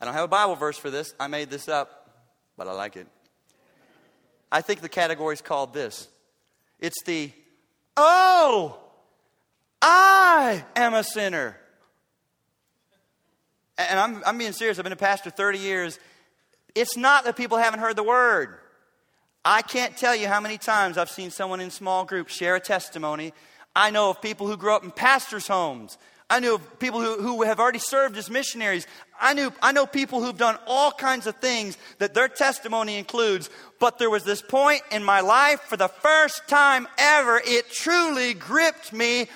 I 0.00 0.04
don't 0.04 0.14
have 0.14 0.24
a 0.24 0.28
Bible 0.28 0.54
verse 0.54 0.78
for 0.78 0.90
this. 0.90 1.14
I 1.18 1.26
made 1.26 1.50
this 1.50 1.68
up, 1.68 2.10
but 2.56 2.68
I 2.68 2.72
like 2.72 2.96
it. 2.96 3.06
I 4.50 4.60
think 4.60 4.80
the 4.80 4.88
category 4.88 5.34
is 5.34 5.42
called 5.42 5.74
this 5.74 6.08
it's 6.78 7.02
the, 7.04 7.32
Oh, 7.96 8.78
I 9.82 10.64
am 10.76 10.94
a 10.94 11.02
sinner. 11.02 11.56
And 13.76 13.98
I'm, 13.98 14.22
I'm 14.26 14.38
being 14.38 14.52
serious. 14.52 14.78
I've 14.78 14.84
been 14.84 14.92
a 14.92 14.96
pastor 14.96 15.30
30 15.30 15.58
years. 15.58 15.98
It's 16.74 16.96
not 16.96 17.24
that 17.24 17.36
people 17.36 17.58
haven't 17.58 17.80
heard 17.80 17.96
the 17.96 18.02
word. 18.02 18.56
I 19.44 19.62
can't 19.62 19.96
tell 19.96 20.16
you 20.16 20.26
how 20.26 20.40
many 20.40 20.58
times 20.58 20.98
I've 20.98 21.10
seen 21.10 21.30
someone 21.30 21.60
in 21.60 21.70
small 21.70 22.04
groups 22.04 22.34
share 22.34 22.56
a 22.56 22.60
testimony. 22.60 23.32
I 23.74 23.90
know 23.90 24.10
of 24.10 24.20
people 24.20 24.48
who 24.48 24.56
grew 24.56 24.74
up 24.74 24.82
in 24.82 24.90
pastors' 24.90 25.46
homes 25.46 25.96
I 26.30 26.40
knew 26.40 26.58
people 26.78 27.00
who, 27.00 27.22
who 27.22 27.42
have 27.42 27.58
already 27.58 27.78
served 27.78 28.16
as 28.18 28.28
missionaries. 28.28 28.86
I, 29.18 29.32
knew, 29.32 29.52
I 29.62 29.72
know 29.72 29.86
people 29.86 30.22
who've 30.22 30.36
done 30.36 30.58
all 30.66 30.92
kinds 30.92 31.26
of 31.26 31.36
things 31.36 31.78
that 31.98 32.12
their 32.12 32.28
testimony 32.28 32.98
includes. 32.98 33.48
But 33.80 33.98
there 33.98 34.10
was 34.10 34.24
this 34.24 34.42
point 34.42 34.82
in 34.92 35.02
my 35.02 35.20
life, 35.20 35.60
for 35.60 35.76
the 35.76 35.88
first 35.88 36.46
time 36.46 36.86
ever, 36.98 37.40
it 37.42 37.70
truly 37.70 38.34
gripped 38.34 38.92
me. 38.92 39.28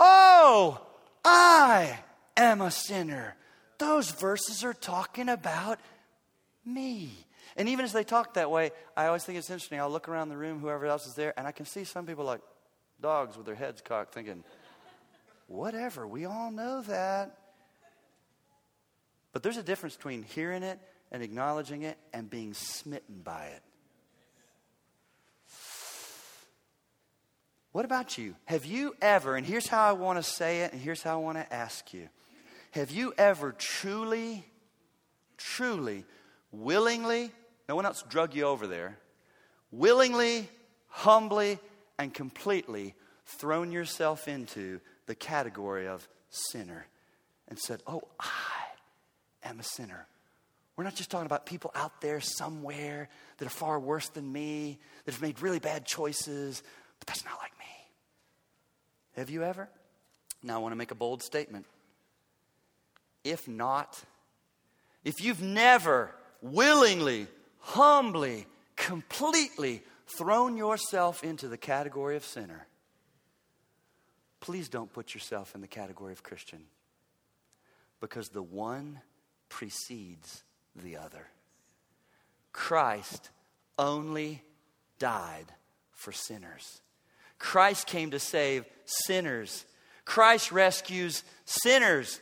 Oh, 0.00 0.80
I 1.24 1.98
am 2.36 2.60
a 2.60 2.72
sinner. 2.72 3.36
Those 3.78 4.10
verses 4.10 4.64
are 4.64 4.74
talking 4.74 5.28
about 5.28 5.78
me. 6.64 7.12
And 7.56 7.68
even 7.68 7.84
as 7.84 7.92
they 7.92 8.04
talk 8.04 8.34
that 8.34 8.50
way, 8.50 8.72
I 8.96 9.06
always 9.06 9.24
think 9.24 9.38
it's 9.38 9.48
interesting. 9.48 9.78
I'll 9.78 9.90
look 9.90 10.08
around 10.08 10.28
the 10.28 10.36
room, 10.36 10.58
whoever 10.58 10.86
else 10.86 11.06
is 11.06 11.14
there, 11.14 11.32
and 11.38 11.46
I 11.46 11.52
can 11.52 11.66
see 11.66 11.84
some 11.84 12.04
people 12.04 12.24
like 12.24 12.40
dogs 13.00 13.36
with 13.36 13.46
their 13.46 13.54
heads 13.54 13.80
cocked 13.80 14.12
thinking, 14.12 14.44
Whatever, 15.46 16.06
we 16.06 16.24
all 16.24 16.50
know 16.50 16.82
that. 16.82 17.38
But 19.32 19.42
there's 19.42 19.56
a 19.56 19.62
difference 19.62 19.96
between 19.96 20.22
hearing 20.22 20.62
it 20.62 20.78
and 21.12 21.22
acknowledging 21.22 21.82
it 21.82 21.98
and 22.12 22.28
being 22.28 22.54
smitten 22.54 23.20
by 23.22 23.46
it. 23.46 23.62
What 27.72 27.84
about 27.84 28.16
you? 28.16 28.34
Have 28.46 28.64
you 28.64 28.94
ever, 29.02 29.36
and 29.36 29.46
here's 29.46 29.68
how 29.68 29.86
I 29.86 29.92
want 29.92 30.18
to 30.18 30.22
say 30.22 30.62
it, 30.62 30.72
and 30.72 30.80
here's 30.80 31.02
how 31.02 31.20
I 31.20 31.22
want 31.22 31.36
to 31.36 31.52
ask 31.52 31.92
you 31.92 32.08
have 32.70 32.90
you 32.90 33.12
ever 33.18 33.52
truly, 33.52 34.44
truly, 35.36 36.04
willingly, 36.50 37.30
no 37.68 37.76
one 37.76 37.84
else 37.86 38.02
drug 38.08 38.34
you 38.34 38.44
over 38.44 38.66
there, 38.66 38.98
willingly, 39.70 40.48
humbly, 40.88 41.58
and 41.98 42.12
completely 42.12 42.94
thrown 43.26 43.72
yourself 43.72 44.26
into 44.28 44.80
the 45.06 45.14
category 45.14 45.86
of 45.86 46.06
sinner 46.30 46.86
and 47.48 47.58
said, 47.58 47.82
Oh, 47.86 48.02
I 48.20 49.48
am 49.48 49.60
a 49.60 49.64
sinner. 49.64 50.06
We're 50.76 50.84
not 50.84 50.94
just 50.94 51.10
talking 51.10 51.26
about 51.26 51.46
people 51.46 51.70
out 51.74 52.00
there 52.02 52.20
somewhere 52.20 53.08
that 53.38 53.46
are 53.46 53.50
far 53.50 53.80
worse 53.80 54.08
than 54.08 54.30
me, 54.30 54.78
that 55.04 55.14
have 55.14 55.22
made 55.22 55.40
really 55.40 55.58
bad 55.58 55.86
choices, 55.86 56.62
but 57.00 57.06
that's 57.06 57.24
not 57.24 57.38
like 57.40 57.58
me. 57.58 57.64
Have 59.16 59.30
you 59.30 59.42
ever? 59.42 59.68
Now, 60.42 60.56
I 60.56 60.58
want 60.58 60.72
to 60.72 60.76
make 60.76 60.90
a 60.90 60.96
bold 60.96 61.22
statement. 61.22 61.64
If 63.24 63.48
not, 63.48 64.00
if 65.02 65.14
you've 65.22 65.42
never 65.42 66.10
willingly, 66.42 67.26
humbly, 67.60 68.46
completely 68.76 69.82
thrown 70.06 70.56
yourself 70.56 71.24
into 71.24 71.48
the 71.48 71.56
category 71.56 72.16
of 72.16 72.24
sinner, 72.24 72.66
please 74.46 74.68
don't 74.68 74.92
put 74.92 75.12
yourself 75.12 75.56
in 75.56 75.60
the 75.60 75.66
category 75.66 76.12
of 76.12 76.22
Christian 76.22 76.60
because 77.98 78.28
the 78.28 78.44
one 78.44 79.00
precedes 79.48 80.44
the 80.76 80.96
other. 80.96 81.26
Christ 82.52 83.30
only 83.76 84.44
died 85.00 85.46
for 85.90 86.12
sinners. 86.12 86.80
Christ 87.40 87.88
came 87.88 88.12
to 88.12 88.20
save 88.20 88.64
sinners. 88.84 89.66
Christ 90.04 90.52
rescues 90.52 91.24
sinners. 91.44 92.20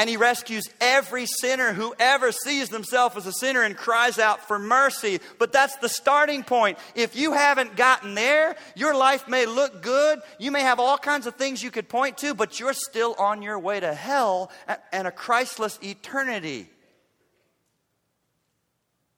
And 0.00 0.08
he 0.08 0.16
rescues 0.16 0.64
every 0.80 1.26
sinner 1.26 1.74
who 1.74 1.94
ever 1.98 2.32
sees 2.32 2.70
themselves 2.70 3.18
as 3.18 3.26
a 3.26 3.34
sinner 3.34 3.60
and 3.60 3.76
cries 3.76 4.18
out 4.18 4.48
for 4.48 4.58
mercy. 4.58 5.20
But 5.38 5.52
that's 5.52 5.76
the 5.76 5.90
starting 5.90 6.42
point. 6.42 6.78
If 6.94 7.16
you 7.16 7.34
haven't 7.34 7.76
gotten 7.76 8.14
there, 8.14 8.56
your 8.74 8.94
life 8.94 9.28
may 9.28 9.44
look 9.44 9.82
good. 9.82 10.22
You 10.38 10.52
may 10.52 10.62
have 10.62 10.80
all 10.80 10.96
kinds 10.96 11.26
of 11.26 11.34
things 11.34 11.62
you 11.62 11.70
could 11.70 11.90
point 11.90 12.16
to, 12.18 12.32
but 12.32 12.58
you're 12.58 12.72
still 12.72 13.14
on 13.18 13.42
your 13.42 13.58
way 13.58 13.78
to 13.78 13.92
hell 13.92 14.50
and 14.90 15.06
a 15.06 15.10
Christless 15.10 15.78
eternity. 15.82 16.70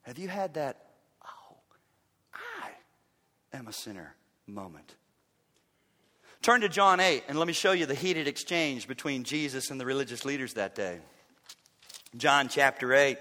Have 0.00 0.18
you 0.18 0.26
had 0.26 0.54
that, 0.54 0.84
oh, 1.24 1.56
I 2.34 3.56
am 3.56 3.68
a 3.68 3.72
sinner 3.72 4.16
moment? 4.48 4.96
Turn 6.42 6.62
to 6.62 6.68
John 6.68 6.98
8 6.98 7.22
and 7.28 7.38
let 7.38 7.46
me 7.46 7.52
show 7.52 7.70
you 7.70 7.86
the 7.86 7.94
heated 7.94 8.26
exchange 8.26 8.88
between 8.88 9.22
Jesus 9.22 9.70
and 9.70 9.80
the 9.80 9.86
religious 9.86 10.24
leaders 10.24 10.54
that 10.54 10.74
day. 10.74 10.98
John 12.16 12.48
chapter 12.48 12.92
8. 12.92 13.16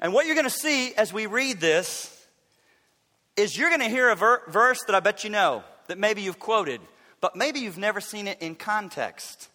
And 0.00 0.12
what 0.12 0.26
you're 0.26 0.34
going 0.34 0.44
to 0.44 0.50
see 0.50 0.92
as 0.94 1.12
we 1.12 1.26
read 1.26 1.60
this 1.60 2.10
is 3.36 3.56
you're 3.56 3.68
going 3.68 3.80
to 3.80 3.88
hear 3.88 4.10
a 4.10 4.16
ver- 4.16 4.42
verse 4.48 4.80
that 4.88 4.96
I 4.96 4.98
bet 4.98 5.22
you 5.22 5.30
know, 5.30 5.62
that 5.86 5.98
maybe 5.98 6.22
you've 6.22 6.40
quoted, 6.40 6.80
but 7.20 7.36
maybe 7.36 7.60
you've 7.60 7.78
never 7.78 8.00
seen 8.00 8.26
it 8.26 8.42
in 8.42 8.56
context. 8.56 9.48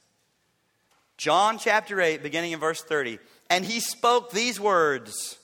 John 1.17 1.57
chapter 1.57 1.99
8, 1.99 2.23
beginning 2.23 2.53
in 2.53 2.59
verse 2.61 2.81
30. 2.81 3.19
And 3.49 3.65
he 3.65 3.81
spoke 3.81 4.31
these 4.31 4.61
words. 4.61 5.36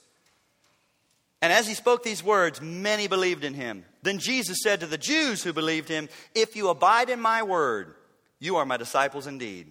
And 1.43 1.51
as 1.51 1.67
he 1.67 1.73
spoke 1.73 2.03
these 2.03 2.23
words, 2.23 2.61
many 2.61 3.07
believed 3.07 3.43
in 3.43 3.53
him. 3.53 3.83
Then 4.01 4.17
Jesus 4.17 4.59
said 4.63 4.79
to 4.79 4.85
the 4.85 4.97
Jews 4.97 5.43
who 5.43 5.51
believed 5.51 5.89
him, 5.89 6.07
If 6.33 6.55
you 6.55 6.69
abide 6.69 7.09
in 7.09 7.19
my 7.19 7.43
word, 7.43 7.95
you 8.39 8.55
are 8.55 8.65
my 8.65 8.77
disciples 8.77 9.27
indeed. 9.27 9.67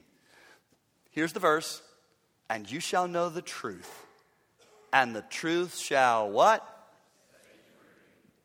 Here's 1.12 1.32
the 1.32 1.40
verse. 1.40 1.80
And 2.50 2.70
you 2.70 2.78
shall 2.78 3.08
know 3.08 3.30
the 3.30 3.40
truth. 3.40 3.90
And 4.92 5.16
the 5.16 5.22
truth 5.22 5.78
shall 5.78 6.28
what? 6.30 6.62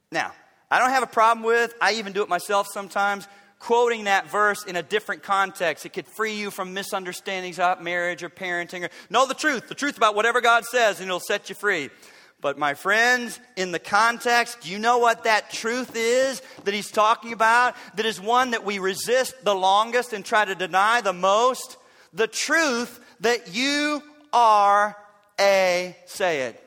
Now, 0.10 0.32
I 0.72 0.80
don't 0.80 0.92
have 0.92 1.04
a 1.04 1.08
problem 1.08 1.46
with, 1.46 1.74
I 1.82 1.96
even 1.96 2.14
do 2.14 2.24
it 2.24 2.30
myself 2.30 2.68
sometimes, 2.72 3.28
quoting 3.60 4.06
that 4.06 4.32
verse 4.32 4.64
in 4.64 4.78
a 4.78 4.84
different 4.84 5.24
context. 5.24 5.86
It 5.86 5.92
could 5.92 6.08
free 6.16 6.36
you 6.36 6.50
from 6.50 6.74
misunderstandings 6.74 7.58
about 7.58 7.84
marriage 7.84 8.24
or 8.24 8.30
parenting 8.30 8.86
or 8.86 8.90
know 9.10 9.28
the 9.28 9.34
truth, 9.34 9.68
the 9.68 9.76
truth 9.76 9.98
about 9.98 10.16
whatever 10.16 10.40
God 10.40 10.64
says, 10.64 11.02
and 11.02 11.10
it'll 11.10 11.20
set 11.20 11.50
you 11.50 11.56
free. 11.56 11.90
But, 12.40 12.60
my 12.60 12.76
friends, 12.76 13.40
in 13.56 13.72
the 13.72 13.80
context, 13.80 14.62
do 14.62 14.70
you 14.70 14.78
know 14.78 15.00
what 15.00 15.24
that 15.24 15.50
truth 15.50 15.96
is 15.96 16.42
that 16.66 16.74
he's 16.74 16.92
talking 16.92 17.34
about? 17.34 17.76
That 17.96 18.06
is 18.06 18.22
one 18.22 18.52
that 18.52 18.64
we 18.64 18.78
resist 18.78 19.34
the 19.44 19.56
longest 19.56 20.14
and 20.14 20.24
try 20.24 20.46
to 20.46 20.54
deny 20.54 21.02
the 21.02 21.14
most? 21.14 21.78
The 22.14 22.28
truth 22.28 23.00
that 23.22 23.56
you 23.56 24.04
are 24.32 24.96
a, 25.40 25.96
say 26.06 26.42
it. 26.42 26.64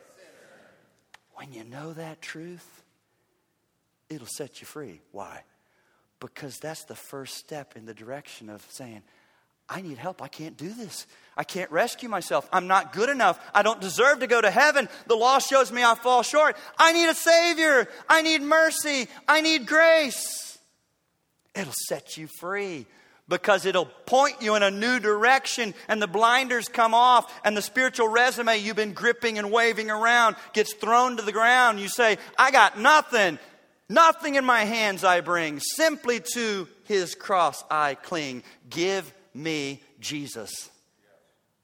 When 1.35 1.53
you 1.53 1.65
know 1.65 1.93
that 1.93 2.21
truth, 2.21 2.83
it'll 4.09 4.27
set 4.27 4.61
you 4.61 4.67
free. 4.67 5.01
Why? 5.13 5.45
Because 6.19 6.59
that's 6.59 6.85
the 6.85 6.97
first 6.97 7.37
step 7.37 7.77
in 7.77 7.87
the 7.87 7.95
direction 7.95 8.51
of 8.51 8.67
saying, 8.71 9.03
I 9.73 9.83
need 9.83 9.99
help. 9.99 10.21
I 10.21 10.27
can't 10.27 10.57
do 10.57 10.73
this. 10.75 11.07
I 11.37 11.45
can't 11.45 11.71
rescue 11.71 12.09
myself. 12.09 12.49
I'm 12.53 12.67
not 12.67 12.93
good 12.93 13.09
enough. 13.09 13.39
I 13.55 13.63
don't 13.63 13.81
deserve 13.81 14.19
to 14.19 14.27
go 14.27 14.41
to 14.41 14.51
heaven. 14.51 14.89
The 15.07 15.15
law 15.15 15.39
shows 15.39 15.71
me 15.71 15.85
I 15.85 15.95
fall 15.95 16.23
short. 16.23 16.57
I 16.77 16.93
need 16.93 17.09
a 17.09 17.15
Savior. 17.15 17.89
I 18.09 18.23
need 18.23 18.43
mercy. 18.43 19.07
I 19.29 19.41
need 19.41 19.69
grace. 19.69 20.59
It'll 21.55 21.73
set 21.87 22.17
you 22.17 22.27
free 22.41 22.87
because 23.29 23.65
it'll 23.65 23.87
point 23.87 24.43
you 24.43 24.57
in 24.57 24.65
a 24.65 24.73
new 24.73 24.99
direction 24.99 25.73
and 25.87 26.03
the 26.03 26.09
blinders 26.09 26.69
come 26.69 26.93
off 26.93 27.33
and 27.45 27.57
the 27.57 27.63
spiritual 27.63 28.09
resume 28.09 28.59
you've 28.59 28.75
been 28.75 28.93
gripping 28.93 29.39
and 29.39 29.53
waving 29.53 29.89
around 29.89 30.35
gets 30.53 30.75
thrown 30.75 31.17
to 31.17 31.23
the 31.23 31.33
ground. 31.33 31.79
You 31.79 31.89
say, 31.89 32.19
I 32.37 32.51
got 32.51 32.77
nothing. 32.77 33.39
Nothing 33.89 34.35
in 34.35 34.45
my 34.45 34.65
hands 34.65 35.05
I 35.05 35.21
bring. 35.21 35.61
Simply 35.61 36.21
to 36.35 36.69
his 36.85 37.15
cross 37.15 37.63
I 37.71 37.95
cling. 37.95 38.43
Give 38.69 39.13
me 39.35 39.83
Jesus. 40.01 40.71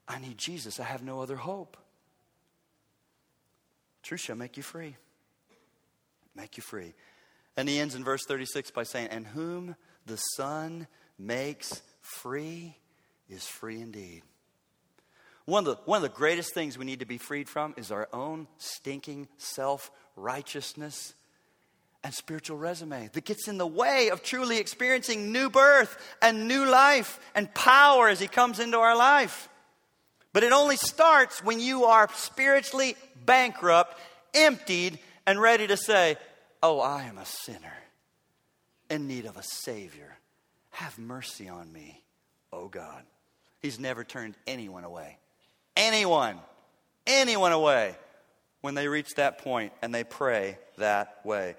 I 0.08 0.18
need 0.18 0.38
Jesus. 0.38 0.78
I 0.80 0.84
have 0.84 1.02
no 1.02 1.20
other 1.20 1.36
hope. 1.36 1.76
Truth 4.02 4.20
shall 4.20 4.36
make 4.36 4.56
you 4.56 4.62
free. 4.62 4.96
Make 6.34 6.56
you 6.56 6.62
free. 6.62 6.94
And 7.56 7.68
he 7.68 7.78
ends 7.78 7.94
in 7.94 8.04
verse 8.04 8.24
36 8.26 8.70
by 8.70 8.84
saying, 8.84 9.08
And 9.08 9.26
whom 9.26 9.74
the 10.04 10.16
Son 10.36 10.86
makes 11.18 11.82
free 12.00 12.76
is 13.28 13.44
free 13.46 13.80
indeed. 13.80 14.22
One 15.46 15.66
of, 15.66 15.76
the, 15.76 15.82
one 15.84 15.96
of 15.96 16.02
the 16.02 16.16
greatest 16.16 16.54
things 16.54 16.76
we 16.76 16.84
need 16.84 17.00
to 17.00 17.06
be 17.06 17.18
freed 17.18 17.48
from 17.48 17.74
is 17.76 17.90
our 17.90 18.08
own 18.12 18.48
stinking 18.58 19.28
self 19.38 19.90
righteousness 20.16 21.14
and 22.06 22.14
spiritual 22.14 22.56
resume 22.56 23.10
that 23.14 23.24
gets 23.24 23.48
in 23.48 23.58
the 23.58 23.66
way 23.66 24.10
of 24.10 24.22
truly 24.22 24.58
experiencing 24.58 25.32
new 25.32 25.50
birth 25.50 25.98
and 26.22 26.46
new 26.46 26.64
life 26.64 27.18
and 27.34 27.52
power 27.52 28.08
as 28.08 28.20
He 28.20 28.28
comes 28.28 28.60
into 28.60 28.78
our 28.78 28.96
life. 28.96 29.48
But 30.32 30.44
it 30.44 30.52
only 30.52 30.76
starts 30.76 31.42
when 31.42 31.58
you 31.58 31.86
are 31.86 32.08
spiritually 32.14 32.94
bankrupt, 33.24 33.98
emptied, 34.34 35.00
and 35.26 35.40
ready 35.40 35.66
to 35.66 35.76
say, 35.76 36.16
Oh, 36.62 36.78
I 36.78 37.02
am 37.06 37.18
a 37.18 37.26
sinner 37.26 37.76
in 38.88 39.08
need 39.08 39.24
of 39.24 39.36
a 39.36 39.42
Savior. 39.42 40.16
Have 40.70 41.00
mercy 41.00 41.48
on 41.48 41.72
me, 41.72 42.04
oh 42.52 42.68
God. 42.68 43.02
He's 43.58 43.80
never 43.80 44.04
turned 44.04 44.36
anyone 44.46 44.84
away. 44.84 45.18
Anyone, 45.76 46.38
anyone 47.04 47.50
away 47.50 47.96
when 48.60 48.76
they 48.76 48.86
reach 48.86 49.16
that 49.16 49.38
point 49.38 49.72
and 49.82 49.92
they 49.92 50.04
pray 50.04 50.58
that 50.78 51.18
way. 51.24 51.56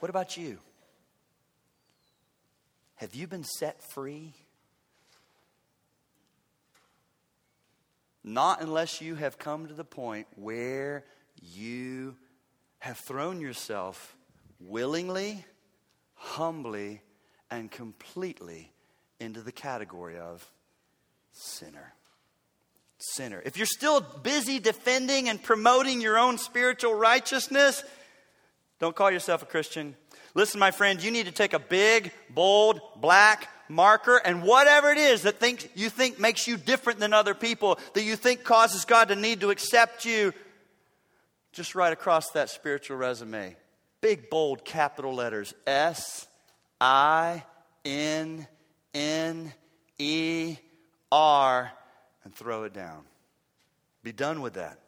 What 0.00 0.10
about 0.10 0.36
you? 0.36 0.58
Have 2.96 3.14
you 3.14 3.26
been 3.26 3.44
set 3.44 3.82
free? 3.92 4.32
Not 8.24 8.60
unless 8.60 9.00
you 9.00 9.14
have 9.14 9.38
come 9.38 9.68
to 9.68 9.74
the 9.74 9.84
point 9.84 10.26
where 10.34 11.04
you 11.40 12.16
have 12.78 12.98
thrown 12.98 13.40
yourself 13.40 14.16
willingly, 14.60 15.44
humbly, 16.14 17.02
and 17.50 17.70
completely 17.70 18.72
into 19.20 19.40
the 19.40 19.52
category 19.52 20.18
of 20.18 20.50
sinner. 21.32 21.94
Sinner. 22.98 23.42
If 23.44 23.56
you're 23.56 23.66
still 23.66 24.00
busy 24.00 24.58
defending 24.58 25.28
and 25.28 25.42
promoting 25.42 26.00
your 26.00 26.18
own 26.18 26.38
spiritual 26.38 26.94
righteousness, 26.94 27.84
don't 28.78 28.94
call 28.94 29.10
yourself 29.10 29.42
a 29.42 29.46
Christian. 29.46 29.96
Listen, 30.34 30.60
my 30.60 30.70
friend, 30.70 31.02
you 31.02 31.10
need 31.10 31.26
to 31.26 31.32
take 31.32 31.54
a 31.54 31.58
big, 31.58 32.12
bold, 32.30 32.80
black 32.96 33.48
marker 33.68 34.18
and 34.18 34.42
whatever 34.42 34.90
it 34.90 34.98
is 34.98 35.22
that 35.22 35.40
think, 35.40 35.70
you 35.74 35.88
think 35.88 36.20
makes 36.20 36.46
you 36.46 36.56
different 36.56 36.98
than 36.98 37.12
other 37.12 37.34
people, 37.34 37.78
that 37.94 38.02
you 38.02 38.16
think 38.16 38.44
causes 38.44 38.84
God 38.84 39.08
to 39.08 39.16
need 39.16 39.40
to 39.40 39.50
accept 39.50 40.04
you, 40.04 40.32
just 41.52 41.74
write 41.74 41.92
across 41.92 42.30
that 42.32 42.50
spiritual 42.50 42.98
resume. 42.98 43.56
Big, 44.02 44.28
bold, 44.28 44.64
capital 44.64 45.14
letters 45.14 45.54
S 45.66 46.26
I 46.80 47.42
N 47.84 48.46
N 48.92 49.52
E 49.98 50.56
R 51.10 51.72
and 52.24 52.34
throw 52.34 52.64
it 52.64 52.74
down. 52.74 53.04
Be 54.02 54.12
done 54.12 54.42
with 54.42 54.54
that. 54.54 54.78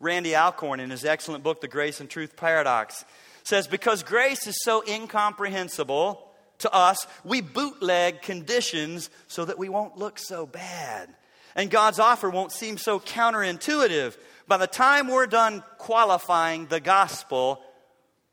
Randy 0.00 0.36
Alcorn, 0.36 0.80
in 0.80 0.90
his 0.90 1.04
excellent 1.04 1.42
book, 1.42 1.60
The 1.60 1.68
Grace 1.68 2.00
and 2.00 2.08
Truth 2.08 2.36
Paradox, 2.36 3.04
says 3.42 3.66
because 3.66 4.02
grace 4.02 4.46
is 4.46 4.62
so 4.62 4.84
incomprehensible 4.86 6.24
to 6.58 6.72
us, 6.72 7.06
we 7.24 7.40
bootleg 7.40 8.22
conditions 8.22 9.10
so 9.26 9.44
that 9.44 9.58
we 9.58 9.68
won't 9.68 9.96
look 9.96 10.18
so 10.18 10.46
bad. 10.46 11.08
And 11.54 11.70
God's 11.70 11.98
offer 11.98 12.30
won't 12.30 12.52
seem 12.52 12.78
so 12.78 13.00
counterintuitive. 13.00 14.16
By 14.46 14.56
the 14.58 14.66
time 14.66 15.08
we're 15.08 15.26
done 15.26 15.62
qualifying 15.78 16.66
the 16.66 16.80
gospel, 16.80 17.60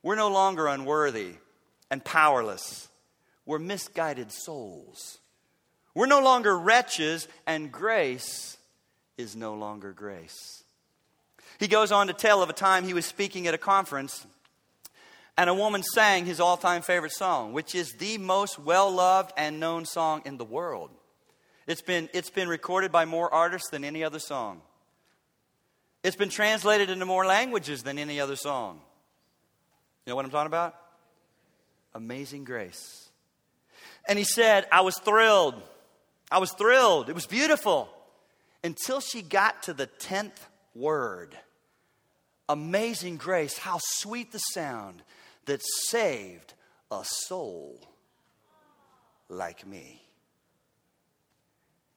we're 0.04 0.16
no 0.16 0.30
longer 0.30 0.68
unworthy 0.68 1.36
and 1.90 2.04
powerless. 2.04 2.88
We're 3.46 3.60
misguided 3.60 4.32
souls. 4.32 5.20
We're 5.94 6.08
no 6.08 6.22
longer 6.22 6.58
wretches, 6.58 7.28
and 7.48 7.72
grace 7.72 8.58
is 9.18 9.36
no 9.36 9.54
longer 9.54 9.94
grace. 9.94 10.65
He 11.60 11.68
goes 11.68 11.92
on 11.92 12.08
to 12.08 12.14
tell 12.14 12.44
of 12.44 12.50
a 12.50 12.54
time 12.54 12.84
he 12.84 12.94
was 12.94 13.06
speaking 13.06 13.48
at 13.48 13.54
a 13.54 13.58
conference, 13.58 14.26
and 15.38 15.50
a 15.50 15.54
woman 15.54 15.84
sang 15.84 16.26
his 16.26 16.40
all 16.40 16.58
time 16.58 16.82
favorite 16.82 17.14
song, 17.14 17.54
which 17.54 17.76
is 17.76 17.94
the 17.94 18.18
most 18.18 18.60
well 18.60 18.92
loved 18.92 19.32
and 19.38 19.60
known 19.60 19.86
song 19.86 20.22
in 20.26 20.38
the 20.38 20.46
world. 20.46 20.92
It's 21.68 21.82
been, 21.82 22.10
it's 22.14 22.30
been 22.30 22.48
recorded 22.48 22.92
by 22.92 23.06
more 23.06 23.34
artists 23.34 23.70
than 23.70 23.84
any 23.84 24.04
other 24.04 24.20
song. 24.20 24.62
It's 26.04 26.16
been 26.16 26.30
translated 26.30 26.92
into 26.92 27.06
more 27.06 27.26
languages 27.26 27.82
than 27.82 27.98
any 27.98 28.20
other 28.20 28.36
song. 28.36 28.80
You 30.06 30.12
know 30.12 30.16
what 30.16 30.26
I'm 30.26 30.32
talking 30.32 30.48
about? 30.48 30.76
Amazing 31.96 32.44
Grace. 32.44 33.10
And 34.08 34.20
he 34.20 34.26
said, 34.26 34.68
I 34.72 34.82
was 34.82 35.00
thrilled. 35.00 35.60
I 36.30 36.38
was 36.38 36.52
thrilled. 36.52 37.10
It 37.10 37.16
was 37.16 37.26
beautiful 37.26 37.90
until 38.64 39.00
she 39.00 39.24
got 39.24 39.64
to 39.64 39.74
the 39.74 39.88
10th 39.88 40.38
word. 40.76 41.36
Amazing 42.48 43.18
grace, 43.18 43.58
how 43.58 43.80
sweet 43.82 44.32
the 44.32 44.40
sound 44.40 45.02
that 45.46 45.62
saved 45.64 46.54
a 46.92 47.02
soul 47.04 47.80
like 49.30 49.66
me. 49.66 50.02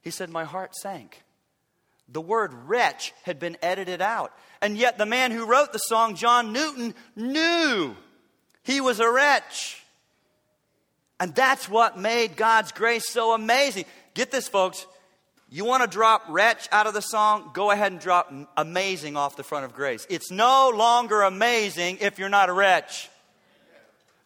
He 0.00 0.10
said, 0.10 0.30
My 0.30 0.44
heart 0.44 0.74
sank. 0.74 1.22
The 2.10 2.20
word 2.22 2.54
wretch 2.54 3.12
had 3.24 3.38
been 3.38 3.58
edited 3.60 4.00
out. 4.00 4.32
And 4.62 4.78
yet, 4.78 4.96
the 4.96 5.04
man 5.04 5.30
who 5.30 5.44
wrote 5.44 5.72
the 5.72 5.78
song, 5.78 6.16
John 6.16 6.54
Newton, 6.54 6.94
knew 7.14 7.94
he 8.62 8.80
was 8.80 8.98
a 8.98 9.10
wretch. 9.10 9.82
And 11.20 11.34
that's 11.34 11.68
what 11.68 11.98
made 11.98 12.36
God's 12.36 12.72
grace 12.72 13.08
so 13.08 13.34
amazing. 13.34 13.84
Get 14.14 14.30
this, 14.30 14.48
folks. 14.48 14.86
You 15.50 15.64
want 15.64 15.82
to 15.82 15.88
drop 15.88 16.24
wretch 16.28 16.68
out 16.70 16.86
of 16.86 16.92
the 16.92 17.00
song? 17.00 17.50
Go 17.54 17.70
ahead 17.70 17.92
and 17.92 18.00
drop 18.00 18.32
amazing 18.56 19.16
off 19.16 19.36
the 19.36 19.42
front 19.42 19.64
of 19.64 19.72
grace. 19.72 20.06
It's 20.10 20.30
no 20.30 20.70
longer 20.74 21.22
amazing 21.22 21.98
if 22.00 22.18
you're 22.18 22.28
not 22.28 22.50
a 22.50 22.52
wretch. 22.52 23.08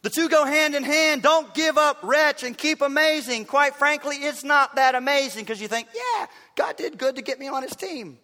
The 0.03 0.11
two 0.11 0.29
go 0.29 0.45
hand 0.45 0.75
in 0.75 0.83
hand. 0.83 1.23
Don't 1.23 1.55
give 1.55 1.79
up 1.79 1.99
wretch 2.03 2.43
and 2.43 2.59
keep 2.59 2.81
amazing. 2.81 3.45
Quite 3.45 3.77
frankly, 3.77 4.17
it's 4.17 4.43
not 4.43 4.75
that 4.75 4.97
amazing 4.97 5.45
because 5.45 5.61
you 5.63 5.69
think, 5.69 5.87
yeah, 5.95 6.27
God 6.57 6.77
did 6.77 6.99
good 6.99 7.15
to 7.15 7.23
get 7.23 7.39
me 7.39 7.47
on 7.47 7.63
his 7.63 7.77
team. 7.77 8.19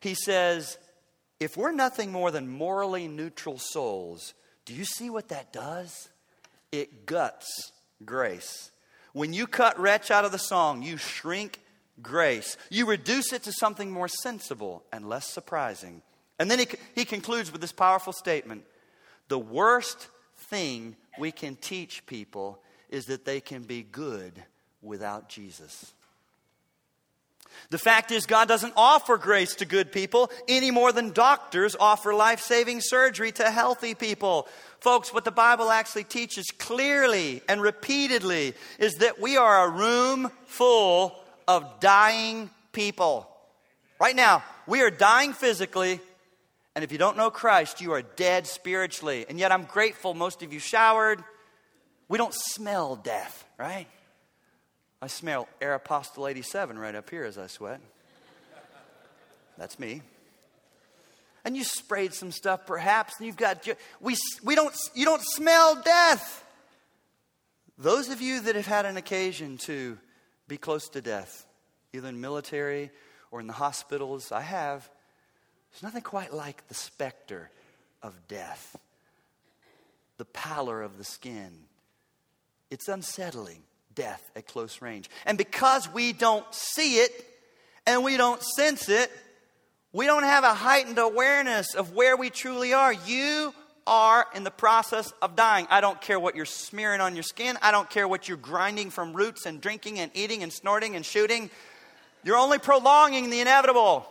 He 0.00 0.14
says, 0.14 0.76
if 1.40 1.56
we're 1.56 1.72
nothing 1.72 2.12
more 2.12 2.30
than 2.30 2.46
morally 2.46 3.08
neutral 3.08 3.58
souls, 3.58 4.34
do 4.66 4.74
you 4.74 4.84
see 4.84 5.08
what 5.08 5.28
that 5.28 5.50
does? 5.50 6.10
It 6.70 7.06
guts 7.06 7.72
grace. 8.04 8.70
When 9.12 9.32
you 9.32 9.46
cut 9.46 9.78
wretch 9.78 10.10
out 10.10 10.24
of 10.24 10.32
the 10.32 10.38
song, 10.38 10.82
you 10.82 10.96
shrink 10.96 11.60
grace. 12.02 12.56
You 12.70 12.86
reduce 12.86 13.32
it 13.32 13.42
to 13.44 13.52
something 13.52 13.90
more 13.90 14.08
sensible 14.08 14.82
and 14.92 15.08
less 15.08 15.26
surprising. 15.26 16.02
And 16.38 16.50
then 16.50 16.58
he, 16.58 16.68
he 16.94 17.04
concludes 17.04 17.50
with 17.50 17.60
this 17.60 17.72
powerful 17.72 18.12
statement 18.12 18.64
The 19.28 19.38
worst 19.38 20.08
thing 20.50 20.96
we 21.18 21.32
can 21.32 21.56
teach 21.56 22.04
people 22.06 22.60
is 22.90 23.06
that 23.06 23.24
they 23.24 23.40
can 23.40 23.62
be 23.62 23.82
good 23.82 24.44
without 24.82 25.28
Jesus. 25.28 25.92
The 27.70 27.78
fact 27.78 28.12
is, 28.12 28.26
God 28.26 28.48
doesn't 28.48 28.74
offer 28.76 29.16
grace 29.16 29.54
to 29.56 29.64
good 29.64 29.90
people 29.90 30.30
any 30.46 30.70
more 30.70 30.92
than 30.92 31.12
doctors 31.12 31.74
offer 31.78 32.14
life 32.14 32.40
saving 32.40 32.80
surgery 32.80 33.32
to 33.32 33.50
healthy 33.50 33.94
people. 33.94 34.46
Folks, 34.86 35.12
what 35.12 35.24
the 35.24 35.32
Bible 35.32 35.68
actually 35.68 36.04
teaches 36.04 36.46
clearly 36.60 37.42
and 37.48 37.60
repeatedly 37.60 38.54
is 38.78 38.94
that 38.98 39.20
we 39.20 39.36
are 39.36 39.66
a 39.66 39.68
room 39.68 40.30
full 40.44 41.12
of 41.48 41.80
dying 41.80 42.50
people. 42.70 43.28
Right 44.00 44.14
now, 44.14 44.44
we 44.64 44.82
are 44.82 44.90
dying 44.92 45.32
physically, 45.32 45.98
and 46.76 46.84
if 46.84 46.92
you 46.92 46.98
don't 46.98 47.16
know 47.16 47.30
Christ, 47.30 47.80
you 47.80 47.94
are 47.94 48.02
dead 48.02 48.46
spiritually. 48.46 49.26
And 49.28 49.40
yet, 49.40 49.50
I'm 49.50 49.64
grateful 49.64 50.14
most 50.14 50.44
of 50.44 50.52
you 50.52 50.60
showered, 50.60 51.20
We 52.06 52.16
don't 52.16 52.32
smell 52.32 52.94
death, 52.94 53.44
right? 53.58 53.88
I 55.02 55.08
smell 55.08 55.48
Air 55.60 55.74
Apostle 55.74 56.28
87 56.28 56.78
right 56.78 56.94
up 56.94 57.10
here 57.10 57.24
as 57.24 57.38
I 57.38 57.48
sweat. 57.48 57.80
That's 59.58 59.80
me. 59.80 60.02
And 61.46 61.56
you 61.56 61.62
sprayed 61.62 62.12
some 62.12 62.32
stuff 62.32 62.66
perhaps, 62.66 63.14
and 63.18 63.26
you've 63.26 63.36
got, 63.36 63.68
we, 64.00 64.16
we 64.42 64.56
don't, 64.56 64.74
you 64.94 65.04
don't 65.04 65.22
smell 65.22 65.80
death. 65.80 66.44
Those 67.78 68.08
of 68.08 68.20
you 68.20 68.40
that 68.40 68.56
have 68.56 68.66
had 68.66 68.84
an 68.84 68.96
occasion 68.96 69.56
to 69.58 69.96
be 70.48 70.56
close 70.56 70.88
to 70.88 71.00
death, 71.00 71.46
either 71.92 72.08
in 72.08 72.20
military 72.20 72.90
or 73.30 73.38
in 73.38 73.46
the 73.46 73.52
hospitals, 73.52 74.32
I 74.32 74.40
have, 74.40 74.90
there's 75.70 75.84
nothing 75.84 76.02
quite 76.02 76.34
like 76.34 76.66
the 76.66 76.74
specter 76.74 77.48
of 78.02 78.26
death, 78.26 78.74
the 80.18 80.24
pallor 80.24 80.82
of 80.82 80.98
the 80.98 81.04
skin. 81.04 81.52
It's 82.72 82.88
unsettling, 82.88 83.62
death 83.94 84.32
at 84.34 84.48
close 84.48 84.82
range. 84.82 85.08
And 85.24 85.38
because 85.38 85.88
we 85.92 86.12
don't 86.12 86.52
see 86.52 86.96
it 86.96 87.12
and 87.86 88.02
we 88.02 88.16
don't 88.16 88.42
sense 88.42 88.88
it, 88.88 89.12
we 89.96 90.04
don't 90.04 90.24
have 90.24 90.44
a 90.44 90.52
heightened 90.52 90.98
awareness 90.98 91.74
of 91.74 91.94
where 91.94 92.18
we 92.18 92.28
truly 92.28 92.74
are. 92.74 92.92
You 92.92 93.54
are 93.86 94.26
in 94.34 94.44
the 94.44 94.50
process 94.50 95.10
of 95.22 95.36
dying. 95.36 95.66
I 95.70 95.80
don't 95.80 95.98
care 96.02 96.20
what 96.20 96.36
you're 96.36 96.44
smearing 96.44 97.00
on 97.00 97.16
your 97.16 97.22
skin. 97.22 97.56
I 97.62 97.70
don't 97.70 97.88
care 97.88 98.06
what 98.06 98.28
you're 98.28 98.36
grinding 98.36 98.90
from 98.90 99.14
roots 99.14 99.46
and 99.46 99.58
drinking 99.58 99.98
and 99.98 100.10
eating 100.12 100.42
and 100.42 100.52
snorting 100.52 100.96
and 100.96 101.06
shooting. 101.06 101.48
You're 102.24 102.36
only 102.36 102.58
prolonging 102.58 103.30
the 103.30 103.40
inevitable. 103.40 104.06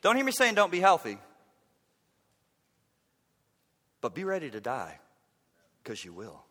Don't 0.00 0.14
hear 0.14 0.24
me 0.24 0.30
saying 0.30 0.54
don't 0.54 0.70
be 0.70 0.78
healthy. 0.78 1.18
But 4.00 4.14
be 4.14 4.22
ready 4.22 4.48
to 4.48 4.60
die 4.60 5.00
because 5.82 6.04
you 6.04 6.12
will. 6.12 6.44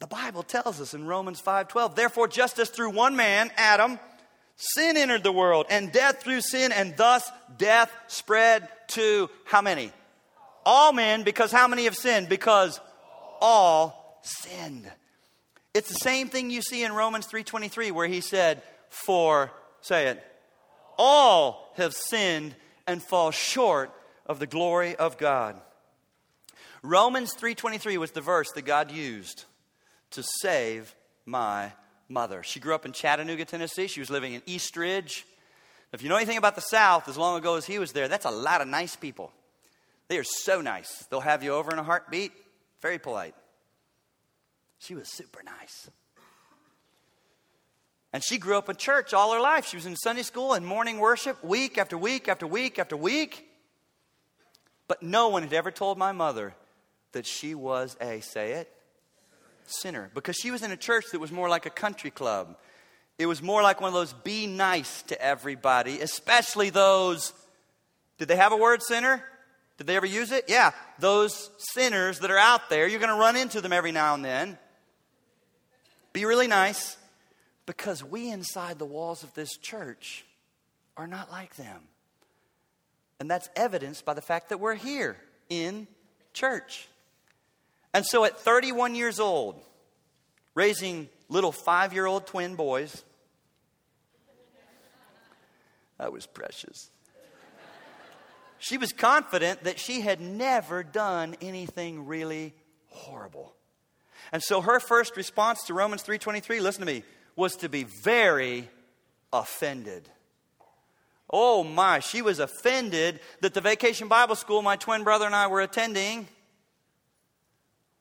The 0.00 0.08
Bible 0.08 0.42
tells 0.42 0.80
us 0.80 0.94
in 0.94 1.06
Romans 1.06 1.40
5:12, 1.40 1.94
therefore 1.94 2.26
just 2.26 2.58
as 2.58 2.70
through 2.70 2.90
one 2.90 3.14
man, 3.14 3.52
Adam, 3.56 4.00
sin 4.58 4.96
entered 4.96 5.22
the 5.22 5.32
world 5.32 5.66
and 5.70 5.92
death 5.92 6.22
through 6.22 6.40
sin 6.42 6.72
and 6.72 6.96
thus 6.96 7.30
death 7.56 7.90
spread 8.08 8.68
to 8.88 9.30
how 9.44 9.62
many? 9.62 9.92
All 10.66 10.92
men 10.92 11.22
because 11.22 11.50
how 11.50 11.68
many 11.68 11.84
have 11.84 11.96
sinned? 11.96 12.28
Because 12.28 12.80
all 13.40 14.20
sinned. 14.22 14.90
It's 15.72 15.88
the 15.88 15.94
same 15.94 16.28
thing 16.28 16.50
you 16.50 16.60
see 16.60 16.82
in 16.82 16.92
Romans 16.92 17.26
3:23 17.26 17.90
where 17.92 18.08
he 18.08 18.20
said, 18.20 18.62
"For 18.90 19.52
say 19.80 20.08
it, 20.08 20.24
all 20.96 21.72
have 21.76 21.94
sinned 21.94 22.56
and 22.86 23.02
fall 23.02 23.30
short 23.30 23.92
of 24.26 24.40
the 24.40 24.46
glory 24.46 24.96
of 24.96 25.18
God." 25.18 25.60
Romans 26.82 27.32
3:23 27.34 27.96
was 27.96 28.10
the 28.10 28.20
verse 28.20 28.50
that 28.52 28.62
God 28.62 28.90
used 28.90 29.44
to 30.10 30.24
save 30.42 30.94
my 31.24 31.72
mother. 32.08 32.42
She 32.42 32.60
grew 32.60 32.74
up 32.74 32.86
in 32.86 32.92
Chattanooga, 32.92 33.44
Tennessee. 33.44 33.86
She 33.86 34.00
was 34.00 34.10
living 34.10 34.34
in 34.34 34.42
Eastridge. 34.46 35.26
If 35.92 36.02
you 36.02 36.08
know 36.08 36.16
anything 36.16 36.38
about 36.38 36.54
the 36.54 36.60
South, 36.60 37.08
as 37.08 37.16
long 37.16 37.38
ago 37.38 37.56
as 37.56 37.66
he 37.66 37.78
was 37.78 37.92
there, 37.92 38.08
that's 38.08 38.26
a 38.26 38.30
lot 38.30 38.60
of 38.60 38.68
nice 38.68 38.96
people. 38.96 39.32
They 40.08 40.18
are 40.18 40.24
so 40.24 40.60
nice. 40.60 41.06
They'll 41.10 41.20
have 41.20 41.42
you 41.42 41.52
over 41.52 41.72
in 41.72 41.78
a 41.78 41.82
heartbeat. 41.82 42.32
Very 42.80 42.98
polite. 42.98 43.34
She 44.78 44.94
was 44.94 45.08
super 45.08 45.42
nice. 45.42 45.90
And 48.12 48.24
she 48.24 48.38
grew 48.38 48.56
up 48.56 48.68
in 48.68 48.76
church 48.76 49.12
all 49.12 49.32
her 49.32 49.40
life. 49.40 49.66
She 49.66 49.76
was 49.76 49.86
in 49.86 49.96
Sunday 49.96 50.22
school 50.22 50.54
and 50.54 50.66
morning 50.66 50.98
worship 50.98 51.42
week 51.44 51.76
after 51.76 51.98
week 51.98 52.28
after 52.28 52.46
week 52.46 52.78
after 52.78 52.96
week. 52.96 53.46
But 54.86 55.02
no 55.02 55.28
one 55.28 55.42
had 55.42 55.52
ever 55.52 55.70
told 55.70 55.98
my 55.98 56.12
mother 56.12 56.54
that 57.12 57.26
she 57.26 57.54
was 57.54 57.96
a, 58.00 58.20
say 58.20 58.52
it, 58.52 58.72
sinner. 59.70 60.10
Because 60.14 60.36
she 60.36 60.50
was 60.50 60.62
in 60.62 60.70
a 60.70 60.76
church 60.76 61.06
that 61.12 61.20
was 61.20 61.32
more 61.32 61.48
like 61.48 61.66
a 61.66 61.70
country 61.70 62.10
club. 62.10 62.56
It 63.18 63.26
was 63.26 63.42
more 63.42 63.62
like 63.62 63.80
one 63.80 63.88
of 63.88 63.94
those 63.94 64.12
be 64.12 64.46
nice 64.46 65.02
to 65.02 65.20
everybody, 65.20 66.00
especially 66.00 66.70
those. 66.70 67.32
Did 68.18 68.28
they 68.28 68.36
have 68.36 68.52
a 68.52 68.56
word 68.56 68.82
sinner? 68.82 69.24
Did 69.76 69.86
they 69.86 69.96
ever 69.96 70.06
use 70.06 70.32
it? 70.32 70.44
Yeah. 70.48 70.72
Those 70.98 71.50
sinners 71.72 72.20
that 72.20 72.30
are 72.30 72.38
out 72.38 72.68
there, 72.70 72.86
you're 72.86 73.00
going 73.00 73.12
to 73.12 73.18
run 73.18 73.36
into 73.36 73.60
them 73.60 73.72
every 73.72 73.92
now 73.92 74.14
and 74.14 74.24
then. 74.24 74.58
Be 76.12 76.24
really 76.24 76.48
nice 76.48 76.96
because 77.66 78.02
we 78.02 78.30
inside 78.30 78.78
the 78.78 78.86
walls 78.86 79.22
of 79.22 79.34
this 79.34 79.56
church 79.56 80.24
are 80.96 81.06
not 81.06 81.30
like 81.30 81.54
them. 81.56 81.82
And 83.20 83.30
that's 83.30 83.48
evidenced 83.56 84.04
by 84.04 84.14
the 84.14 84.22
fact 84.22 84.48
that 84.48 84.58
we're 84.58 84.74
here 84.74 85.16
in 85.48 85.86
church. 86.32 86.88
And 87.94 88.04
so 88.04 88.24
at 88.24 88.38
31 88.38 88.94
years 88.94 89.18
old, 89.18 89.60
raising 90.54 91.08
little 91.28 91.52
five 91.52 91.92
year 91.92 92.06
old 92.06 92.26
twin 92.26 92.54
boys, 92.54 93.04
that 95.98 96.12
was 96.12 96.26
precious. 96.26 96.90
She 98.58 98.76
was 98.76 98.92
confident 98.92 99.64
that 99.64 99.78
she 99.78 100.00
had 100.00 100.20
never 100.20 100.82
done 100.82 101.36
anything 101.40 102.06
really 102.06 102.54
horrible. 102.88 103.54
And 104.32 104.42
so 104.42 104.60
her 104.60 104.80
first 104.80 105.16
response 105.16 105.62
to 105.66 105.74
Romans 105.74 106.02
3:23, 106.02 106.60
listen 106.60 106.80
to 106.80 106.86
me, 106.86 107.04
was 107.36 107.56
to 107.56 107.68
be 107.68 107.84
very 107.84 108.68
offended. 109.32 110.08
Oh 111.30 111.62
my, 111.62 112.00
she 112.00 112.22
was 112.22 112.38
offended 112.38 113.20
that 113.40 113.54
the 113.54 113.60
vacation 113.60 114.08
Bible 114.08 114.34
school 114.34 114.62
my 114.62 114.76
twin 114.76 115.04
brother 115.04 115.26
and 115.26 115.36
I 115.36 115.46
were 115.46 115.60
attending 115.60 116.26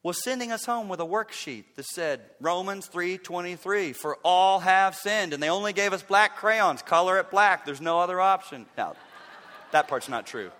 was 0.04 0.24
sending 0.24 0.52
us 0.52 0.66
home 0.66 0.90
with 0.90 1.00
a 1.00 1.06
worksheet 1.06 1.66
that 1.76 1.86
said 1.86 2.22
Romans 2.40 2.88
3:23 2.88 3.94
for 3.94 4.18
all 4.24 4.60
have 4.60 4.96
sinned 4.96 5.34
and 5.34 5.42
they 5.42 5.50
only 5.50 5.74
gave 5.74 5.94
us 5.94 6.04
black 6.04 6.38
crayons 6.38 6.82
color 6.82 7.20
it 7.20 7.32
black. 7.32 7.66
There's 7.66 7.82
no 7.82 8.00
other 8.00 8.22
option. 8.22 8.68
Now 8.78 8.96
that 9.72 9.88
part's 9.88 10.10
not 10.10 10.26
true. 10.26 10.52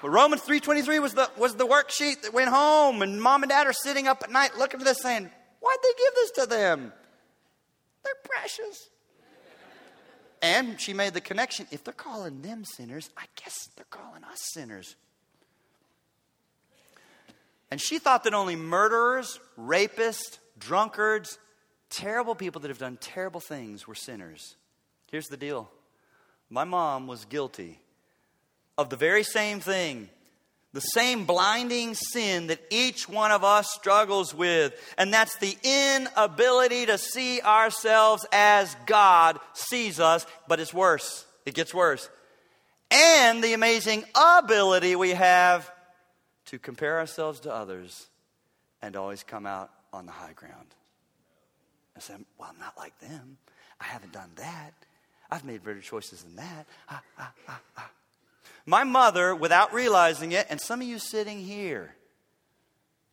But 0.00 0.10
Romans 0.10 0.42
3:23 0.42 0.98
was 1.00 1.14
the 1.14 1.30
was 1.36 1.56
the 1.56 1.66
worksheet 1.66 2.22
that 2.22 2.32
went 2.32 2.50
home 2.50 3.02
and 3.02 3.20
mom 3.20 3.42
and 3.42 3.50
dad 3.50 3.66
are 3.66 3.72
sitting 3.72 4.06
up 4.06 4.22
at 4.22 4.30
night 4.30 4.56
looking 4.56 4.80
at 4.80 4.86
this 4.86 5.02
saying 5.02 5.30
why'd 5.60 5.78
they 5.82 5.92
give 5.98 6.14
this 6.14 6.30
to 6.32 6.46
them? 6.46 6.92
They're 8.04 8.14
precious. 8.24 8.90
And 10.42 10.78
she 10.78 10.92
made 10.92 11.14
the 11.14 11.22
connection 11.22 11.66
if 11.70 11.82
they're 11.82 11.94
calling 11.94 12.42
them 12.42 12.64
sinners 12.64 13.10
I 13.16 13.24
guess 13.42 13.68
they're 13.76 13.86
calling 13.90 14.22
us 14.24 14.40
sinners 14.52 14.94
and 17.74 17.80
she 17.80 17.98
thought 17.98 18.22
that 18.22 18.34
only 18.34 18.54
murderers, 18.54 19.40
rapists, 19.58 20.38
drunkards, 20.56 21.40
terrible 21.90 22.36
people 22.36 22.60
that 22.60 22.68
have 22.68 22.78
done 22.78 22.98
terrible 23.00 23.40
things 23.40 23.84
were 23.88 23.96
sinners. 23.96 24.54
Here's 25.10 25.26
the 25.26 25.36
deal 25.36 25.68
my 26.48 26.62
mom 26.62 27.08
was 27.08 27.24
guilty 27.24 27.80
of 28.78 28.90
the 28.90 28.96
very 28.96 29.24
same 29.24 29.58
thing, 29.58 30.08
the 30.72 30.78
same 30.78 31.24
blinding 31.24 31.96
sin 31.96 32.46
that 32.46 32.60
each 32.70 33.08
one 33.08 33.32
of 33.32 33.42
us 33.42 33.66
struggles 33.72 34.32
with, 34.32 34.72
and 34.96 35.12
that's 35.12 35.36
the 35.38 35.58
inability 35.64 36.86
to 36.86 36.96
see 36.96 37.40
ourselves 37.40 38.24
as 38.30 38.76
God 38.86 39.40
sees 39.52 39.98
us, 39.98 40.24
but 40.46 40.60
it's 40.60 40.72
worse. 40.72 41.26
It 41.44 41.56
gets 41.56 41.74
worse. 41.74 42.08
And 42.92 43.42
the 43.42 43.52
amazing 43.52 44.04
ability 44.14 44.94
we 44.94 45.10
have 45.10 45.68
to 46.46 46.58
compare 46.58 46.98
ourselves 46.98 47.40
to 47.40 47.52
others 47.52 48.08
and 48.82 48.96
always 48.96 49.22
come 49.22 49.46
out 49.46 49.70
on 49.92 50.06
the 50.06 50.12
high 50.12 50.32
ground. 50.34 50.74
I 51.96 52.00
said, 52.00 52.24
Well, 52.38 52.50
I'm 52.52 52.58
not 52.58 52.76
like 52.76 52.98
them. 52.98 53.38
I 53.80 53.84
haven't 53.84 54.12
done 54.12 54.30
that. 54.36 54.72
I've 55.30 55.44
made 55.44 55.64
better 55.64 55.80
choices 55.80 56.22
than 56.22 56.36
that. 56.36 56.66
Ah, 56.88 57.02
ah, 57.18 57.32
ah. 57.48 57.90
My 58.66 58.84
mother, 58.84 59.34
without 59.34 59.74
realizing 59.74 60.32
it, 60.32 60.46
and 60.48 60.60
some 60.60 60.80
of 60.80 60.86
you 60.86 60.98
sitting 60.98 61.40
here, 61.40 61.94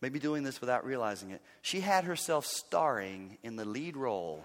maybe 0.00 0.18
doing 0.18 0.42
this 0.42 0.60
without 0.60 0.84
realizing 0.84 1.30
it, 1.30 1.42
she 1.60 1.80
had 1.80 2.04
herself 2.04 2.46
starring 2.46 3.38
in 3.42 3.56
the 3.56 3.64
lead 3.64 3.96
role 3.96 4.44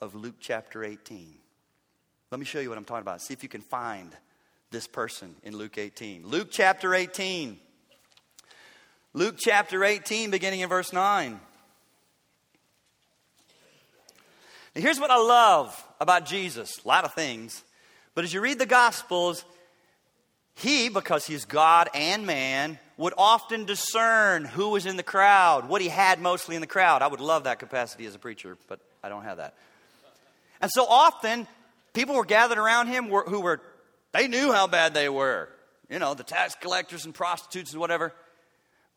of 0.00 0.14
Luke 0.14 0.36
chapter 0.40 0.84
18. 0.84 1.34
Let 2.30 2.38
me 2.38 2.46
show 2.46 2.60
you 2.60 2.68
what 2.68 2.78
I'm 2.78 2.84
talking 2.84 3.02
about. 3.02 3.20
See 3.20 3.34
if 3.34 3.42
you 3.42 3.48
can 3.48 3.60
find 3.60 4.10
this 4.70 4.86
person 4.86 5.34
in 5.42 5.56
Luke 5.56 5.76
18. 5.76 6.26
Luke 6.26 6.48
chapter 6.50 6.94
18. 6.94 7.58
Luke 9.14 9.34
chapter 9.38 9.84
18, 9.84 10.30
beginning 10.30 10.60
in 10.60 10.70
verse 10.70 10.90
9. 10.90 11.38
Now, 14.74 14.80
here's 14.80 14.98
what 14.98 15.10
I 15.10 15.18
love 15.18 15.86
about 16.00 16.24
Jesus 16.24 16.78
a 16.82 16.88
lot 16.88 17.04
of 17.04 17.12
things. 17.12 17.62
But 18.14 18.24
as 18.24 18.32
you 18.32 18.40
read 18.40 18.58
the 18.58 18.64
Gospels, 18.64 19.44
he, 20.54 20.88
because 20.88 21.26
he's 21.26 21.44
God 21.44 21.90
and 21.92 22.26
man, 22.26 22.78
would 22.96 23.12
often 23.18 23.66
discern 23.66 24.46
who 24.46 24.70
was 24.70 24.86
in 24.86 24.96
the 24.96 25.02
crowd, 25.02 25.68
what 25.68 25.82
he 25.82 25.88
had 25.88 26.18
mostly 26.18 26.54
in 26.54 26.62
the 26.62 26.66
crowd. 26.66 27.02
I 27.02 27.06
would 27.06 27.20
love 27.20 27.44
that 27.44 27.58
capacity 27.58 28.06
as 28.06 28.14
a 28.14 28.18
preacher, 28.18 28.56
but 28.66 28.80
I 29.02 29.10
don't 29.10 29.24
have 29.24 29.36
that. 29.36 29.54
And 30.62 30.70
so 30.70 30.86
often, 30.86 31.46
people 31.92 32.14
were 32.14 32.24
gathered 32.24 32.58
around 32.58 32.86
him 32.86 33.08
who 33.08 33.40
were, 33.40 33.60
they 34.12 34.26
knew 34.26 34.52
how 34.52 34.68
bad 34.68 34.94
they 34.94 35.10
were. 35.10 35.50
You 35.90 35.98
know, 35.98 36.14
the 36.14 36.24
tax 36.24 36.54
collectors 36.54 37.04
and 37.04 37.14
prostitutes 37.14 37.72
and 37.72 37.80
whatever. 37.80 38.14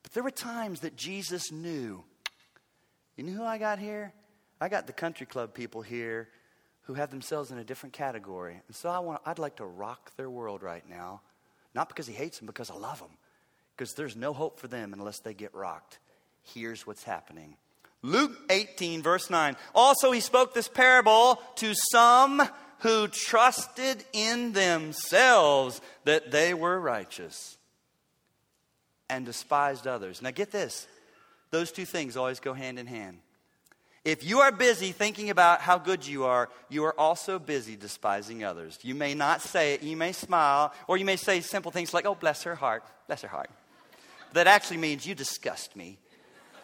But 0.06 0.14
there 0.14 0.22
were 0.22 0.30
times 0.30 0.82
that 0.82 0.95
Jesus 0.95 1.51
knew. 1.51 2.03
You 3.18 3.24
know 3.24 3.32
who 3.32 3.43
I 3.43 3.58
got 3.58 3.80
here? 3.80 4.14
I 4.62 4.70
got 4.70 4.86
the 4.86 4.93
country 4.93 5.26
club 5.26 5.56
people 5.56 5.82
here 5.82 6.30
who 6.84 6.93
have 6.93 7.10
themselves 7.10 7.49
in 7.49 7.58
a 7.58 7.64
different 7.64 7.93
category. 7.93 8.62
And 8.68 8.76
so 8.76 8.88
I 8.88 8.99
want, 8.99 9.24
I'd 9.26 9.39
like 9.39 9.56
to 9.56 9.66
rock 9.66 10.16
their 10.16 10.30
world 10.30 10.62
right 10.62 10.88
now. 10.88 11.22
Not 11.74 11.89
because 11.89 12.06
he 12.06 12.14
hates 12.14 12.38
them, 12.38 12.45
because 12.45 12.70
I 12.70 12.76
love 12.76 12.99
them. 12.99 13.18
Because 13.76 13.95
there's 13.95 14.16
no 14.16 14.32
hope 14.32 14.60
for 14.60 14.68
them 14.68 14.93
unless 14.93 15.22
they 15.22 15.34
get 15.34 15.56
rocked. 15.56 15.97
Here's 16.43 16.86
what's 16.86 17.03
happening. 17.03 17.58
Luke 18.03 18.38
18, 18.51 19.01
verse 19.01 19.32
9. 19.32 19.56
Also, 19.74 20.12
he 20.12 20.20
spoke 20.20 20.53
this 20.53 20.68
parable 20.68 21.41
to 21.56 21.74
some 21.91 22.47
who 22.82 23.08
trusted 23.08 24.06
in 24.14 24.51
themselves 24.51 25.82
that 26.03 26.30
they 26.30 26.53
were 26.53 26.80
righteous 26.80 27.58
and 29.10 29.26
despised 29.26 29.88
others. 29.88 30.22
Now, 30.22 30.32
get 30.32 30.51
this 30.51 30.88
those 31.51 31.72
two 31.72 31.86
things 31.86 32.18
always 32.18 32.39
go 32.39 32.53
hand 32.53 32.80
in 32.80 32.88
hand. 32.88 33.20
If 34.03 34.24
you 34.24 34.41
are 34.41 34.51
busy 34.51 34.91
thinking 34.91 35.32
about 35.32 35.62
how 35.62 35.80
good 35.80 36.06
you 36.06 36.26
are, 36.26 36.49
you 36.70 36.84
are 36.84 36.99
also 36.99 37.39
busy 37.39 37.76
despising 37.76 38.43
others. 38.43 38.78
You 38.84 38.93
may 38.93 39.16
not 39.16 39.41
say 39.41 39.74
it, 39.74 39.82
you 39.82 39.97
may 39.97 40.12
smile, 40.12 40.74
or 40.88 40.97
you 40.97 41.06
may 41.06 41.16
say 41.16 41.41
simple 41.41 41.72
things 41.72 41.91
like, 41.91 42.06
oh, 42.06 42.14
bless 42.14 42.43
her 42.43 42.53
heart, 42.53 42.84
bless 43.08 43.24
her 43.24 43.28
heart. 43.28 43.49
That 44.34 44.45
actually 44.45 44.78
means 44.78 45.08
you 45.08 45.16
disgust 45.16 45.76
me, 45.76 45.97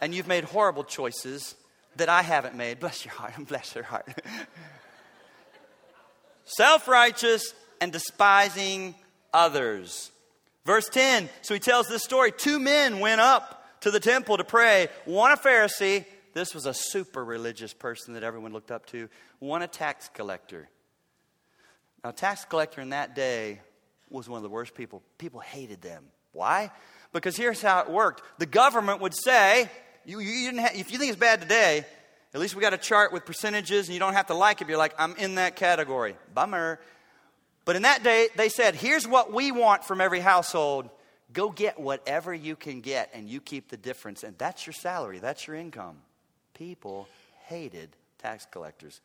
and 0.01 0.13
you've 0.13 0.27
made 0.27 0.43
horrible 0.43 0.83
choices 0.83 1.55
that 1.95 2.09
I 2.09 2.21
haven't 2.21 2.55
made. 2.55 2.79
Bless 2.79 3.05
your 3.05 3.13
heart, 3.15 3.33
and 3.35 3.47
bless 3.47 3.73
her 3.73 3.83
heart. 3.83 4.07
Self 6.45 6.87
righteous 6.87 7.55
and 7.79 7.91
despising 7.91 8.93
others. 9.33 10.11
Verse 10.65 10.89
10 10.89 11.29
so 11.41 11.53
he 11.53 11.59
tells 11.59 11.87
this 11.87 12.03
story. 12.03 12.31
Two 12.31 12.59
men 12.59 12.99
went 12.99 13.21
up 13.21 13.81
to 13.81 13.91
the 13.91 13.99
temple 13.99 14.37
to 14.37 14.43
pray, 14.43 14.89
one 15.05 15.31
a 15.31 15.37
Pharisee 15.37 16.05
this 16.33 16.55
was 16.55 16.65
a 16.65 16.73
super 16.73 17.23
religious 17.23 17.73
person 17.73 18.13
that 18.13 18.23
everyone 18.23 18.53
looked 18.53 18.71
up 18.71 18.85
to, 18.87 19.09
one 19.39 19.61
a 19.61 19.67
tax 19.67 20.09
collector. 20.13 20.69
Now, 22.03 22.11
tax 22.11 22.45
collector 22.45 22.81
in 22.81 22.89
that 22.89 23.15
day 23.15 23.61
was 24.09 24.27
one 24.27 24.37
of 24.37 24.43
the 24.43 24.49
worst 24.49 24.73
people. 24.73 25.03
People 25.17 25.39
hated 25.39 25.81
them. 25.81 26.05
Why? 26.31 26.71
Because 27.13 27.35
here's 27.35 27.61
how 27.61 27.81
it 27.81 27.89
worked 27.89 28.23
the 28.39 28.45
government 28.45 29.01
would 29.01 29.13
say, 29.13 29.69
you, 30.05 30.19
you 30.19 30.45
didn't 30.45 30.61
have, 30.61 30.75
if 30.75 30.91
you 30.91 30.97
think 30.97 31.11
it's 31.11 31.19
bad 31.19 31.41
today, 31.41 31.85
at 32.33 32.39
least 32.39 32.55
we 32.55 32.61
got 32.61 32.73
a 32.73 32.77
chart 32.77 33.11
with 33.11 33.25
percentages 33.25 33.87
and 33.87 33.93
you 33.93 33.99
don't 33.99 34.13
have 34.13 34.27
to 34.27 34.33
like 34.33 34.61
it. 34.61 34.69
You're 34.69 34.77
like, 34.77 34.95
I'm 34.97 35.15
in 35.17 35.35
that 35.35 35.57
category. 35.57 36.15
Bummer. 36.33 36.79
But 37.71 37.77
in 37.77 37.83
that 37.83 38.03
day, 38.03 38.27
they 38.35 38.49
said, 38.49 38.75
here's 38.75 39.07
what 39.07 39.31
we 39.31 39.53
want 39.53 39.85
from 39.85 40.01
every 40.01 40.19
household. 40.19 40.89
Go 41.31 41.49
get 41.49 41.79
whatever 41.79 42.33
you 42.33 42.57
can 42.57 42.81
get 42.81 43.09
and 43.13 43.29
you 43.29 43.39
keep 43.39 43.69
the 43.69 43.77
difference. 43.77 44.23
And 44.23 44.37
that's 44.37 44.65
your 44.65 44.73
salary, 44.73 45.19
that's 45.19 45.47
your 45.47 45.55
income 45.55 45.95
people 46.53 47.07
hated 47.47 47.87
tax 48.17 48.45
collectors. 48.51 48.99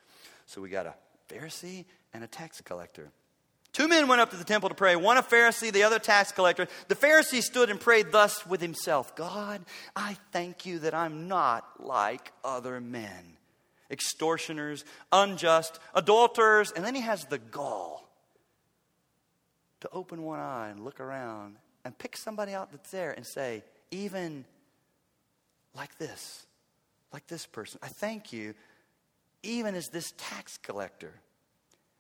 So 0.46 0.60
we 0.60 0.68
got 0.68 0.84
a 0.84 0.94
Pharisee 1.32 1.84
and 2.12 2.24
a 2.24 2.26
tax 2.26 2.60
collector. 2.60 3.12
Two 3.72 3.86
men 3.86 4.08
went 4.08 4.20
up 4.20 4.30
to 4.30 4.36
the 4.36 4.42
temple 4.42 4.68
to 4.68 4.74
pray, 4.74 4.96
one 4.96 5.16
a 5.16 5.22
Pharisee, 5.22 5.72
the 5.72 5.84
other 5.84 6.00
tax 6.00 6.32
collector. 6.32 6.66
The 6.88 6.96
Pharisee 6.96 7.42
stood 7.42 7.70
and 7.70 7.78
prayed 7.78 8.10
thus 8.10 8.44
with 8.48 8.60
himself 8.60 9.14
God, 9.14 9.64
I 9.94 10.16
thank 10.32 10.66
you 10.66 10.80
that 10.80 10.92
I'm 10.92 11.28
not 11.28 11.64
like 11.78 12.32
other 12.44 12.80
men, 12.80 13.36
extortioners, 13.92 14.84
unjust, 15.12 15.78
adulterers. 15.94 16.72
And 16.72 16.84
then 16.84 16.96
he 16.96 17.02
has 17.02 17.26
the 17.26 17.38
gall 17.38 18.05
to 19.86 19.96
open 19.96 20.22
one 20.22 20.40
eye 20.40 20.68
and 20.70 20.84
look 20.84 21.00
around 21.00 21.56
and 21.84 21.96
pick 21.96 22.16
somebody 22.16 22.52
out 22.52 22.72
that's 22.72 22.90
there 22.90 23.12
and 23.12 23.26
say, 23.26 23.62
even 23.90 24.44
like 25.74 25.96
this 25.98 26.46
like 27.12 27.26
this 27.28 27.46
person. 27.46 27.78
I 27.82 27.88
thank 27.88 28.32
you, 28.32 28.54
even 29.42 29.74
as 29.74 29.88
this 29.88 30.12
tax 30.18 30.58
collector. 30.58 31.12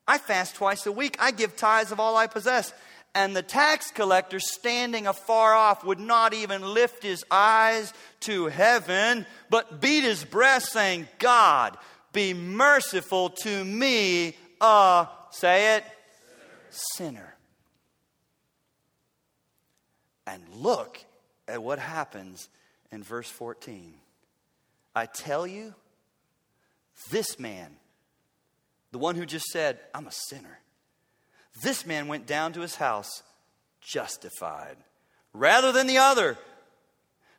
I 0.06 0.18
fast 0.18 0.56
twice 0.56 0.84
a 0.84 0.92
week. 0.92 1.16
I 1.18 1.30
give 1.30 1.56
tithes 1.56 1.90
of 1.90 2.00
all 2.00 2.16
I 2.16 2.26
possess. 2.26 2.72
And 3.14 3.34
the 3.34 3.42
tax 3.42 3.90
collector, 3.90 4.38
standing 4.40 5.06
afar 5.06 5.54
off, 5.54 5.84
would 5.84 5.98
not 5.98 6.34
even 6.34 6.60
lift 6.60 7.02
his 7.02 7.24
eyes 7.30 7.94
to 8.20 8.46
heaven, 8.46 9.24
but 9.48 9.80
beat 9.80 10.04
his 10.04 10.22
breast, 10.22 10.70
saying, 10.70 11.08
God, 11.18 11.78
be 12.12 12.34
merciful 12.34 13.30
to 13.30 13.64
me, 13.64 14.36
a, 14.60 15.08
say 15.30 15.76
it, 15.76 15.84
sinner. 16.70 17.12
sinner. 17.12 17.35
And 20.26 20.42
look 20.54 20.98
at 21.46 21.62
what 21.62 21.78
happens 21.78 22.48
in 22.90 23.02
verse 23.02 23.30
14. 23.30 23.94
I 24.94 25.06
tell 25.06 25.46
you, 25.46 25.74
this 27.10 27.38
man, 27.38 27.76
the 28.92 28.98
one 28.98 29.14
who 29.14 29.26
just 29.26 29.46
said, 29.46 29.78
I'm 29.94 30.06
a 30.06 30.12
sinner, 30.12 30.58
this 31.62 31.86
man 31.86 32.08
went 32.08 32.26
down 32.26 32.52
to 32.54 32.60
his 32.60 32.76
house 32.76 33.22
justified 33.80 34.76
rather 35.32 35.72
than 35.72 35.86
the 35.86 35.98
other. 35.98 36.36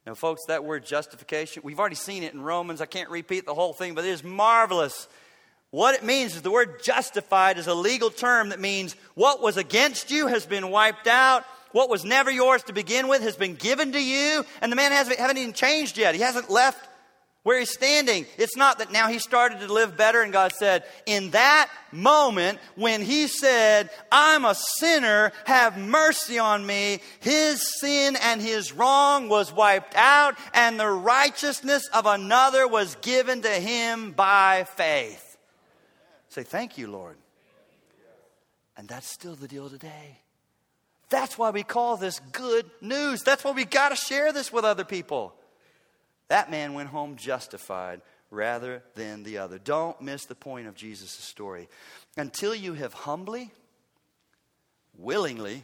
Now, 0.06 0.14
folks, 0.14 0.46
that 0.48 0.64
word 0.64 0.86
justification, 0.86 1.64
we've 1.66 1.80
already 1.80 1.96
seen 1.96 2.24
it 2.24 2.34
in 2.34 2.42
Romans. 2.42 2.80
I 2.80 2.86
can't 2.86 3.10
repeat 3.10 3.46
the 3.46 3.54
whole 3.54 3.74
thing, 3.74 3.94
but 3.94 4.06
it 4.06 4.10
is 4.10 4.24
marvelous. 4.24 5.08
What 5.70 5.96
it 5.96 6.04
means 6.04 6.36
is 6.36 6.42
the 6.42 6.52
word 6.52 6.82
justified 6.82 7.58
is 7.58 7.68
a 7.68 7.74
legal 7.74 8.10
term 8.10 8.50
that 8.50 8.60
means 8.60 8.96
what 9.16 9.42
was 9.42 9.58
against 9.58 10.10
you 10.10 10.28
has 10.28 10.46
been 10.46 10.70
wiped 10.70 11.08
out. 11.08 11.44
What 11.72 11.90
was 11.90 12.06
never 12.06 12.32
yours 12.32 12.64
to 12.64 12.74
begin 12.74 13.08
with 13.08 13.22
has 13.22 13.36
been 13.36 13.56
given 13.56 13.92
to 13.92 14.04
you, 14.04 14.46
and 14.62 14.72
the 14.72 14.76
man 14.76 14.92
hasn't, 14.92 15.20
hasn't 15.20 15.40
even 15.40 15.54
changed 15.54 15.98
yet. 15.98 16.16
He 16.16 16.22
hasn't 16.22 16.50
left 16.50 16.88
where 17.48 17.60
he's 17.60 17.72
standing. 17.72 18.26
It's 18.38 18.58
not 18.58 18.80
that 18.80 18.92
now 18.92 19.08
he 19.08 19.20
started 19.20 19.62
to 19.62 19.72
live 19.72 19.96
better 19.96 20.22
and 20.22 20.34
God 20.34 20.52
said, 20.52 20.84
in 21.06 21.30
that 21.30 21.70
moment 21.94 22.60
when 22.76 23.02
he 23.02 23.28
said, 23.28 23.90
I'm 24.12 24.44
a 24.44 24.54
sinner, 24.54 25.32
have 25.46 25.78
mercy 25.78 26.40
on 26.40 26.66
me, 26.66 27.00
his 27.22 27.80
sin 27.80 28.18
and 28.22 28.42
his 28.42 28.74
wrong 28.74 29.30
was 29.30 29.54
wiped 29.54 29.96
out 29.96 30.36
and 30.54 30.78
the 30.78 30.90
righteousness 30.90 31.88
of 31.94 32.06
another 32.06 32.68
was 32.68 32.96
given 32.96 33.42
to 33.44 33.50
him 33.50 34.12
by 34.12 34.66
faith. 34.76 35.38
Say, 36.28 36.44
thank 36.44 36.78
you, 36.78 36.88
Lord. 36.92 37.16
And 38.76 38.90
that's 38.90 39.10
still 39.10 39.36
the 39.36 39.48
deal 39.48 39.70
today. 39.70 40.20
That's 41.10 41.38
why 41.38 41.52
we 41.52 41.64
call 41.64 41.98
this 41.98 42.20
good 42.32 42.70
news. 42.82 43.24
That's 43.24 43.44
why 43.44 43.52
we 43.52 43.66
got 43.66 43.90
to 43.90 43.96
share 43.96 44.34
this 44.34 44.52
with 44.52 44.66
other 44.66 44.84
people. 44.84 45.34
That 46.28 46.52
man 46.52 46.74
went 46.74 46.90
home 46.90 47.16
justified 47.16 48.02
rather 48.30 48.84
than 48.96 49.24
the 49.24 49.38
other. 49.38 49.58
Don't 49.58 50.00
miss 50.02 50.26
the 50.26 50.36
point 50.36 50.68
of 50.68 50.76
Jesus' 50.76 51.12
story. 51.12 51.70
Until 52.18 52.54
you 52.54 52.74
have 52.74 52.94
humbly, 52.94 53.52
willingly, 54.98 55.64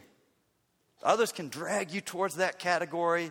others 1.02 1.32
can 1.32 1.48
drag 1.48 1.92
you 1.92 2.00
towards 2.00 2.36
that 2.36 2.58
category. 2.58 3.30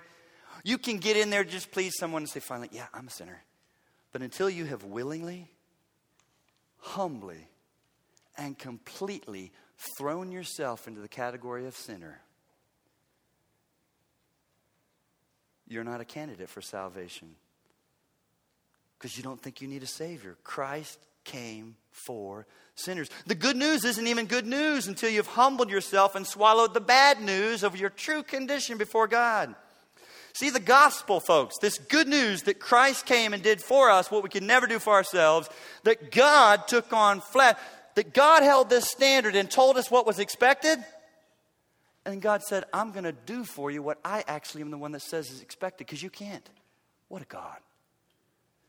You 0.63 0.77
can 0.77 0.97
get 0.97 1.17
in 1.17 1.31
there, 1.31 1.43
just 1.43 1.71
please 1.71 1.93
someone 1.97 2.21
and 2.21 2.29
say, 2.29 2.39
finally, 2.39 2.69
yeah, 2.71 2.85
I'm 2.93 3.07
a 3.07 3.11
sinner. 3.11 3.41
But 4.11 4.21
until 4.21 4.49
you 4.49 4.65
have 4.65 4.83
willingly, 4.83 5.49
humbly, 6.77 7.47
and 8.37 8.57
completely 8.57 9.51
thrown 9.97 10.31
yourself 10.31 10.87
into 10.87 11.01
the 11.01 11.07
category 11.07 11.65
of 11.65 11.75
sinner, 11.75 12.21
you're 15.67 15.83
not 15.83 16.01
a 16.01 16.05
candidate 16.05 16.49
for 16.49 16.61
salvation 16.61 17.35
because 18.97 19.17
you 19.17 19.23
don't 19.23 19.41
think 19.41 19.61
you 19.61 19.67
need 19.67 19.83
a 19.83 19.87
Savior. 19.87 20.37
Christ 20.43 20.99
came 21.23 21.75
for 21.91 22.45
sinners. 22.75 23.09
The 23.27 23.35
good 23.35 23.55
news 23.55 23.85
isn't 23.85 24.07
even 24.07 24.25
good 24.25 24.45
news 24.45 24.87
until 24.87 25.09
you've 25.09 25.27
humbled 25.27 25.69
yourself 25.69 26.15
and 26.15 26.25
swallowed 26.25 26.73
the 26.73 26.81
bad 26.81 27.21
news 27.21 27.63
of 27.63 27.77
your 27.77 27.89
true 27.89 28.23
condition 28.23 28.77
before 28.77 29.07
God. 29.07 29.55
See, 30.33 30.49
the 30.49 30.59
gospel, 30.59 31.19
folks, 31.19 31.59
this 31.59 31.77
good 31.77 32.07
news 32.07 32.43
that 32.43 32.59
Christ 32.59 33.05
came 33.05 33.33
and 33.33 33.43
did 33.43 33.61
for 33.61 33.91
us 33.91 34.09
what 34.09 34.23
we 34.23 34.29
could 34.29 34.41
never 34.41 34.65
do 34.65 34.79
for 34.79 34.93
ourselves, 34.93 35.47
that 35.83 36.11
God 36.11 36.67
took 36.67 36.91
on 36.91 37.21
flesh, 37.21 37.55
that 37.95 38.13
God 38.13 38.43
held 38.43 38.69
this 38.69 38.89
standard 38.89 39.35
and 39.35 39.49
told 39.49 39.77
us 39.77 39.91
what 39.91 40.05
was 40.05 40.19
expected 40.19 40.83
and 42.05 42.21
God 42.21 42.43
said, 42.43 42.65
I'm 42.73 42.91
going 42.91 43.05
to 43.05 43.13
do 43.13 43.45
for 43.45 43.71
you 43.71 43.81
what 43.81 43.99
I 44.03 44.23
actually 44.27 44.61
am 44.61 44.71
the 44.71 44.77
one 44.77 44.91
that 44.91 45.01
says 45.01 45.31
is 45.31 45.41
expected 45.41 45.87
because 45.87 46.03
you 46.03 46.09
can't. 46.09 46.47
What 47.07 47.21
a 47.21 47.25
God. 47.25 47.57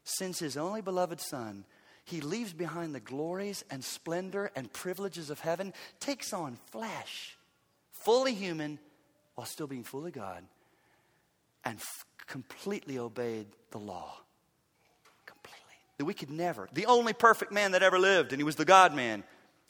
Sends 0.04 0.38
his 0.38 0.56
only 0.56 0.82
beloved 0.82 1.20
Son. 1.20 1.64
He 2.04 2.20
leaves 2.20 2.52
behind 2.52 2.94
the 2.94 3.00
glories 3.00 3.64
and 3.70 3.82
splendor 3.82 4.50
and 4.54 4.72
privileges 4.72 5.30
of 5.30 5.40
heaven, 5.40 5.72
takes 5.98 6.32
on 6.32 6.58
flesh, 6.70 7.36
fully 7.92 8.34
human 8.34 8.78
while 9.34 9.46
still 9.46 9.66
being 9.66 9.84
fully 9.84 10.10
God, 10.10 10.44
and 11.64 11.78
f- 11.78 12.04
completely 12.26 12.98
obeyed 12.98 13.46
the 13.70 13.78
law. 13.78 14.20
That 15.98 16.04
we 16.04 16.14
could 16.14 16.30
never. 16.30 16.68
The 16.72 16.86
only 16.86 17.12
perfect 17.12 17.52
man 17.52 17.72
that 17.72 17.82
ever 17.82 17.98
lived, 17.98 18.32
and 18.32 18.40
he 18.40 18.44
was 18.44 18.56
the 18.56 18.64
God 18.64 18.94
man 18.94 19.24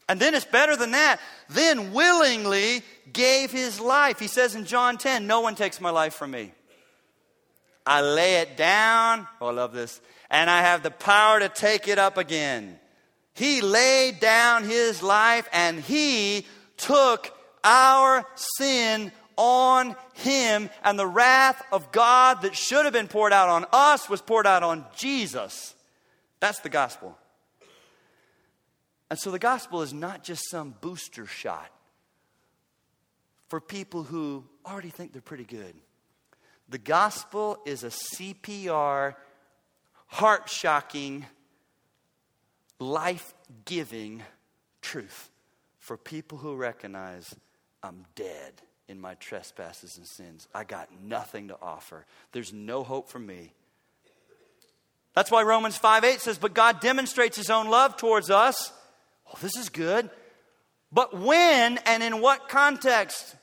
and 0.09 0.21
then 0.21 0.35
it's 0.35 0.45
better 0.45 0.77
than 0.77 0.91
that. 0.93 1.19
Then 1.49 1.93
willingly 1.93 2.83
gave 3.13 3.51
his 3.51 3.81
life. 3.81 4.19
He 4.19 4.27
says 4.27 4.55
in 4.55 4.67
John 4.67 4.99
10, 4.99 5.27
No 5.27 5.41
one 5.41 5.55
takes 5.55 5.81
my 5.81 5.91
life 5.91 6.15
from 6.15 6.31
me. 6.31 6.53
I 7.87 8.01
lay 8.01 8.37
it 8.37 8.57
down. 8.57 9.27
Oh, 9.41 9.49
I 9.49 9.53
love 9.53 9.73
this. 9.73 10.01
And 10.31 10.51
I 10.51 10.63
have 10.63 10.83
the 10.83 10.91
power 10.91 11.41
to 11.41 11.49
take 11.49 11.89
it 11.89 11.99
up 11.99 12.19
again. 12.19 12.79
He 13.35 13.61
laid 13.61 14.21
down 14.21 14.65
his 14.65 15.03
life 15.03 15.49
and 15.53 15.81
he 15.81 16.47
took 16.77 17.37
our 17.63 18.27
sin 18.35 19.11
on 19.37 19.97
him. 20.15 20.71
And 20.83 20.99
the 20.99 21.07
wrath 21.07 21.63
of 21.73 21.93
God 21.93 22.43
that 22.43 22.55
should 22.55 22.85
have 22.85 22.93
been 22.93 23.09
poured 23.09 23.33
out 23.33 23.49
on 23.49 23.67
us 23.73 24.09
was 24.09 24.23
poured 24.23 24.47
out 24.47 24.63
on 24.63 24.85
Jesus. 24.97 25.74
That's 26.41 26.61
the 26.61 26.69
gospel. 26.69 27.17
And 29.11 29.19
so 29.19 29.31
the 29.31 29.39
gospel 29.39 29.83
is 29.83 29.93
not 29.93 30.25
just 30.25 30.51
some 30.51 30.75
booster 30.81 31.27
shot 31.27 31.71
for 33.49 33.61
people 33.61 34.03
who 34.03 34.45
already 34.67 34.91
think 34.91 35.13
they're 35.13 35.23
pretty 35.23 35.45
good. 35.45 35.75
The 36.69 36.79
gospel 36.79 37.59
is 37.67 37.85
a 37.85 37.89
CPR, 37.89 39.15
heart 40.07 40.49
shocking, 40.49 41.27
life 42.79 43.35
giving 43.65 44.23
truth 44.81 45.31
for 45.79 45.97
people 45.97 46.39
who 46.39 46.57
recognize 46.57 47.35
I'm 47.83 48.07
dead 48.15 48.55
in 48.89 49.01
my 49.01 49.15
trespasses 49.15 49.99
and 49.99 50.07
sins. 50.07 50.49
I 50.55 50.65
got 50.65 50.89
nothing 51.03 51.49
to 51.49 51.57
offer. 51.61 52.07
There's 52.33 52.53
no 52.53 52.83
hope 52.83 53.09
for 53.09 53.19
me. 53.19 53.53
That's 55.15 55.31
why 55.31 55.43
Romans 55.45 55.77
5 55.77 56.05
8 56.05 56.21
says, 56.21 56.39
But 56.39 56.55
God 56.55 56.81
demonstrates 56.81 57.37
his 57.37 57.51
own 57.51 57.69
love 57.69 57.97
towards 57.97 58.31
us. 58.31 58.73
Oh, 59.29 59.39
this 59.41 59.57
is 59.57 59.69
good. 59.69 60.11
But 60.93 61.19
when 61.19 61.79
and 61.79 62.03
in 62.03 62.21
what 62.21 62.49
context? 62.49 63.37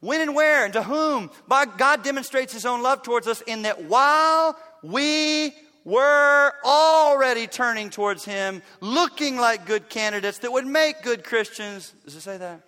When 0.00 0.20
and 0.20 0.34
where 0.34 0.64
and 0.64 0.72
to 0.74 0.82
whom? 0.82 1.30
By 1.46 1.66
God 1.66 2.02
demonstrates 2.02 2.52
his 2.52 2.66
own 2.66 2.82
love 2.82 3.02
towards 3.02 3.26
us 3.26 3.40
in 3.42 3.62
that 3.62 3.84
while 3.84 4.56
we 4.82 5.52
were 5.84 6.52
already 6.64 7.46
turning 7.46 7.90
towards 7.90 8.24
him, 8.24 8.62
looking 8.80 9.36
like 9.36 9.66
good 9.66 9.88
candidates 9.88 10.38
that 10.38 10.52
would 10.52 10.66
make 10.66 11.02
good 11.02 11.24
Christians. 11.24 11.92
Does 12.04 12.16
it 12.16 12.20
say 12.20 12.36
that? 12.36 12.60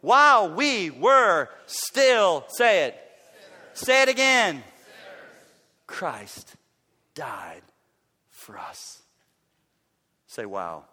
While 0.00 0.54
we 0.54 0.90
were 0.90 1.48
still, 1.66 2.44
say 2.48 2.86
it. 2.86 2.94
Sinners. 3.74 3.86
Say 3.86 4.02
it 4.02 4.08
again. 4.08 4.54
Sinners. 4.56 4.64
Christ 5.86 6.56
died 7.14 7.62
for 8.30 8.58
us. 8.58 9.02
Say, 10.26 10.46
wow. 10.46 10.84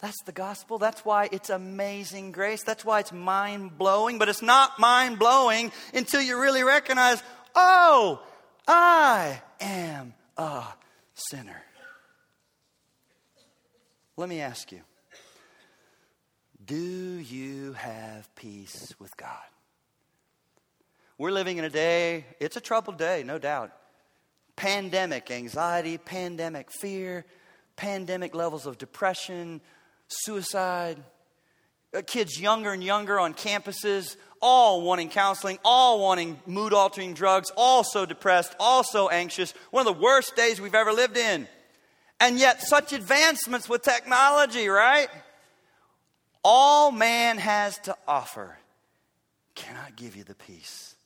That's 0.00 0.22
the 0.24 0.32
gospel. 0.32 0.78
That's 0.78 1.04
why 1.04 1.28
it's 1.30 1.50
amazing 1.50 2.32
grace. 2.32 2.62
That's 2.62 2.84
why 2.84 3.00
it's 3.00 3.12
mind 3.12 3.76
blowing. 3.76 4.18
But 4.18 4.28
it's 4.28 4.42
not 4.42 4.78
mind 4.78 5.18
blowing 5.18 5.72
until 5.92 6.22
you 6.22 6.40
really 6.40 6.62
recognize, 6.62 7.22
oh, 7.54 8.22
I 8.66 9.42
am 9.60 10.14
a 10.36 10.64
sinner. 11.14 11.62
Let 14.16 14.28
me 14.28 14.40
ask 14.40 14.70
you 14.72 14.80
do 16.64 16.76
you 16.76 17.72
have 17.72 18.32
peace 18.36 18.94
with 18.98 19.16
God? 19.16 19.32
We're 21.18 21.32
living 21.32 21.58
in 21.58 21.64
a 21.64 21.70
day, 21.70 22.24
it's 22.38 22.56
a 22.56 22.60
troubled 22.60 22.96
day, 22.96 23.24
no 23.26 23.38
doubt. 23.38 23.72
Pandemic 24.60 25.30
anxiety, 25.30 25.96
pandemic 25.96 26.70
fear, 26.70 27.24
pandemic 27.76 28.34
levels 28.34 28.66
of 28.66 28.76
depression, 28.76 29.62
suicide, 30.06 30.98
uh, 31.96 32.02
kids 32.06 32.38
younger 32.38 32.70
and 32.70 32.84
younger 32.84 33.18
on 33.18 33.32
campuses, 33.32 34.16
all 34.42 34.82
wanting 34.82 35.08
counseling, 35.08 35.58
all 35.64 35.98
wanting 36.00 36.38
mood 36.44 36.74
altering 36.74 37.14
drugs, 37.14 37.50
all 37.56 37.82
so 37.82 38.04
depressed, 38.04 38.54
all 38.60 38.84
so 38.84 39.08
anxious. 39.08 39.54
One 39.70 39.86
of 39.86 39.96
the 39.96 39.98
worst 39.98 40.36
days 40.36 40.60
we've 40.60 40.74
ever 40.74 40.92
lived 40.92 41.16
in. 41.16 41.48
And 42.20 42.38
yet, 42.38 42.60
such 42.60 42.92
advancements 42.92 43.66
with 43.66 43.80
technology, 43.80 44.68
right? 44.68 45.08
All 46.44 46.92
man 46.92 47.38
has 47.38 47.78
to 47.78 47.96
offer 48.06 48.58
cannot 49.54 49.96
give 49.96 50.16
you 50.16 50.24
the 50.24 50.34
peace 50.34 50.96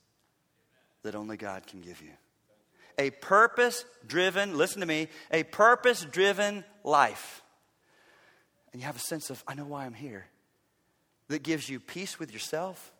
that 1.04 1.14
only 1.14 1.36
God 1.36 1.68
can 1.68 1.82
give 1.82 2.02
you. 2.02 2.10
A 2.98 3.10
purpose 3.10 3.84
driven, 4.06 4.56
listen 4.56 4.80
to 4.80 4.86
me, 4.86 5.08
a 5.30 5.42
purpose 5.42 6.04
driven 6.04 6.64
life 6.84 7.42
and 8.74 8.82
you 8.82 8.86
have 8.86 8.96
a 8.96 9.00
sense 9.00 9.30
of, 9.30 9.42
I 9.46 9.54
know 9.54 9.64
why 9.64 9.86
I'm 9.86 9.94
here, 9.94 10.26
that 11.28 11.44
gives 11.44 11.68
you 11.68 11.78
peace 11.78 12.18
with 12.18 12.32
yourself 12.32 12.92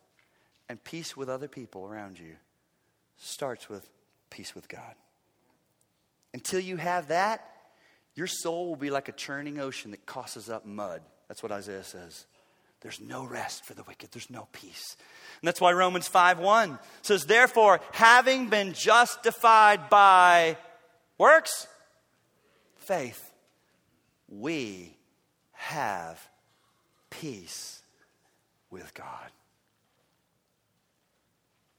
and 0.69 0.81
peace 0.81 1.17
with 1.17 1.29
other 1.29 1.49
people 1.49 1.85
around 1.85 2.17
you, 2.17 2.37
starts 3.17 3.67
with 3.67 3.87
peace 4.29 4.55
with 4.55 4.69
God. 4.69 4.95
Until 6.33 6.61
you 6.61 6.77
have 6.77 7.09
that, 7.09 7.45
your 8.15 8.25
soul 8.25 8.69
will 8.69 8.77
be 8.77 8.89
like 8.89 9.09
a 9.09 9.11
churning 9.11 9.59
ocean 9.59 9.91
that 9.91 10.07
tosses 10.07 10.49
up 10.49 10.65
mud. 10.65 11.01
That's 11.27 11.43
what 11.43 11.51
Isaiah 11.51 11.83
says. 11.83 12.25
There's 12.85 13.01
no 13.01 13.25
rest 13.25 13.65
for 13.65 13.73
the 13.73 13.81
wicked. 13.81 14.11
There's 14.11 14.29
no 14.29 14.47
peace. 14.51 14.95
And 15.41 15.47
that's 15.47 15.59
why 15.59 15.73
Romans 15.73 16.07
5 16.07 16.37
1 16.37 16.77
says, 17.01 17.25
Therefore, 17.25 17.81
having 17.93 18.47
been 18.47 18.73
justified 18.73 19.89
by 19.89 20.55
works, 21.17 21.65
faith, 22.77 23.31
we 24.29 24.95
have 25.53 26.29
peace 27.09 27.81
with 28.69 28.93
God. 28.93 29.31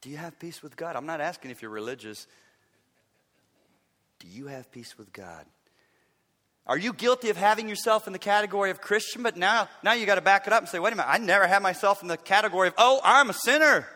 Do 0.01 0.11
you 0.11 0.17
have 0.17 0.37
peace 0.41 0.61
with 0.61 0.75
God? 0.75 0.97
I'm 0.97 1.07
not 1.07 1.21
asking 1.21 1.53
if 1.53 1.63
you're 1.63 1.71
religious. 1.71 2.27
Do 4.19 4.27
you 4.27 4.49
have 4.49 4.73
peace 4.73 4.99
with 4.99 5.13
God? 5.13 5.47
Are 6.67 6.77
you 6.77 6.93
guilty 6.93 7.31
of 7.31 7.37
having 7.37 7.69
yourself 7.69 8.07
in 8.07 8.13
the 8.13 8.19
category 8.19 8.71
of 8.71 8.81
Christian, 8.81 9.23
but 9.23 9.37
now, 9.37 9.69
now 9.85 9.93
you 9.93 10.05
got 10.05 10.17
to 10.17 10.21
back 10.21 10.47
it 10.49 10.53
up 10.53 10.63
and 10.63 10.69
say, 10.69 10.81
wait 10.81 10.93
a 10.93 10.97
minute, 10.97 11.09
I 11.09 11.19
never 11.19 11.47
had 11.47 11.63
myself 11.63 12.03
in 12.03 12.09
the 12.09 12.17
category 12.17 12.69
of, 12.69 12.75
oh, 12.77 13.01
I'm 13.05 13.31
a 13.31 13.35
sinner. 13.35 13.87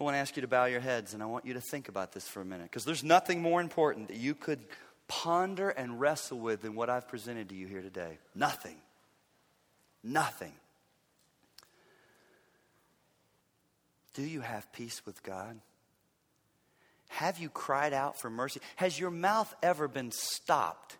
I 0.00 0.04
want 0.04 0.14
to 0.14 0.18
ask 0.18 0.34
you 0.36 0.40
to 0.40 0.48
bow 0.48 0.64
your 0.64 0.80
heads 0.80 1.12
and 1.12 1.22
I 1.22 1.26
want 1.26 1.44
you 1.44 1.54
to 1.54 1.60
think 1.60 1.90
about 1.90 2.12
this 2.12 2.26
for 2.26 2.40
a 2.40 2.44
minute 2.44 2.64
because 2.64 2.86
there's 2.86 3.04
nothing 3.04 3.42
more 3.42 3.60
important 3.60 4.08
that 4.08 4.16
you 4.16 4.34
could 4.34 4.60
ponder 5.08 5.68
and 5.68 6.00
wrestle 6.00 6.38
with 6.38 6.62
than 6.62 6.74
what 6.74 6.88
I've 6.88 7.06
presented 7.06 7.50
to 7.50 7.54
you 7.54 7.66
here 7.66 7.82
today? 7.82 8.16
Nothing. 8.34 8.76
Nothing. 10.02 10.52
Do 14.14 14.22
you 14.22 14.40
have 14.40 14.72
peace 14.72 15.02
with 15.04 15.22
God? 15.22 15.60
Have 17.10 17.38
you 17.38 17.48
cried 17.48 17.92
out 17.92 18.18
for 18.18 18.30
mercy? 18.30 18.60
Has 18.76 18.98
your 18.98 19.10
mouth 19.10 19.52
ever 19.62 19.88
been 19.88 20.12
stopped? 20.12 20.96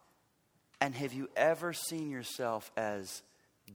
And 0.81 0.95
have 0.95 1.13
you 1.13 1.31
ever 1.37 1.73
seen 1.73 2.11
yourself 2.11 2.71
as 2.77 3.23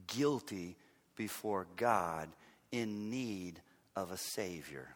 guilty 0.06 0.76
before 1.16 1.66
God 1.76 2.28
in 2.70 3.10
need 3.10 3.60
of 3.96 4.10
a 4.10 4.16
Savior? 4.16 4.88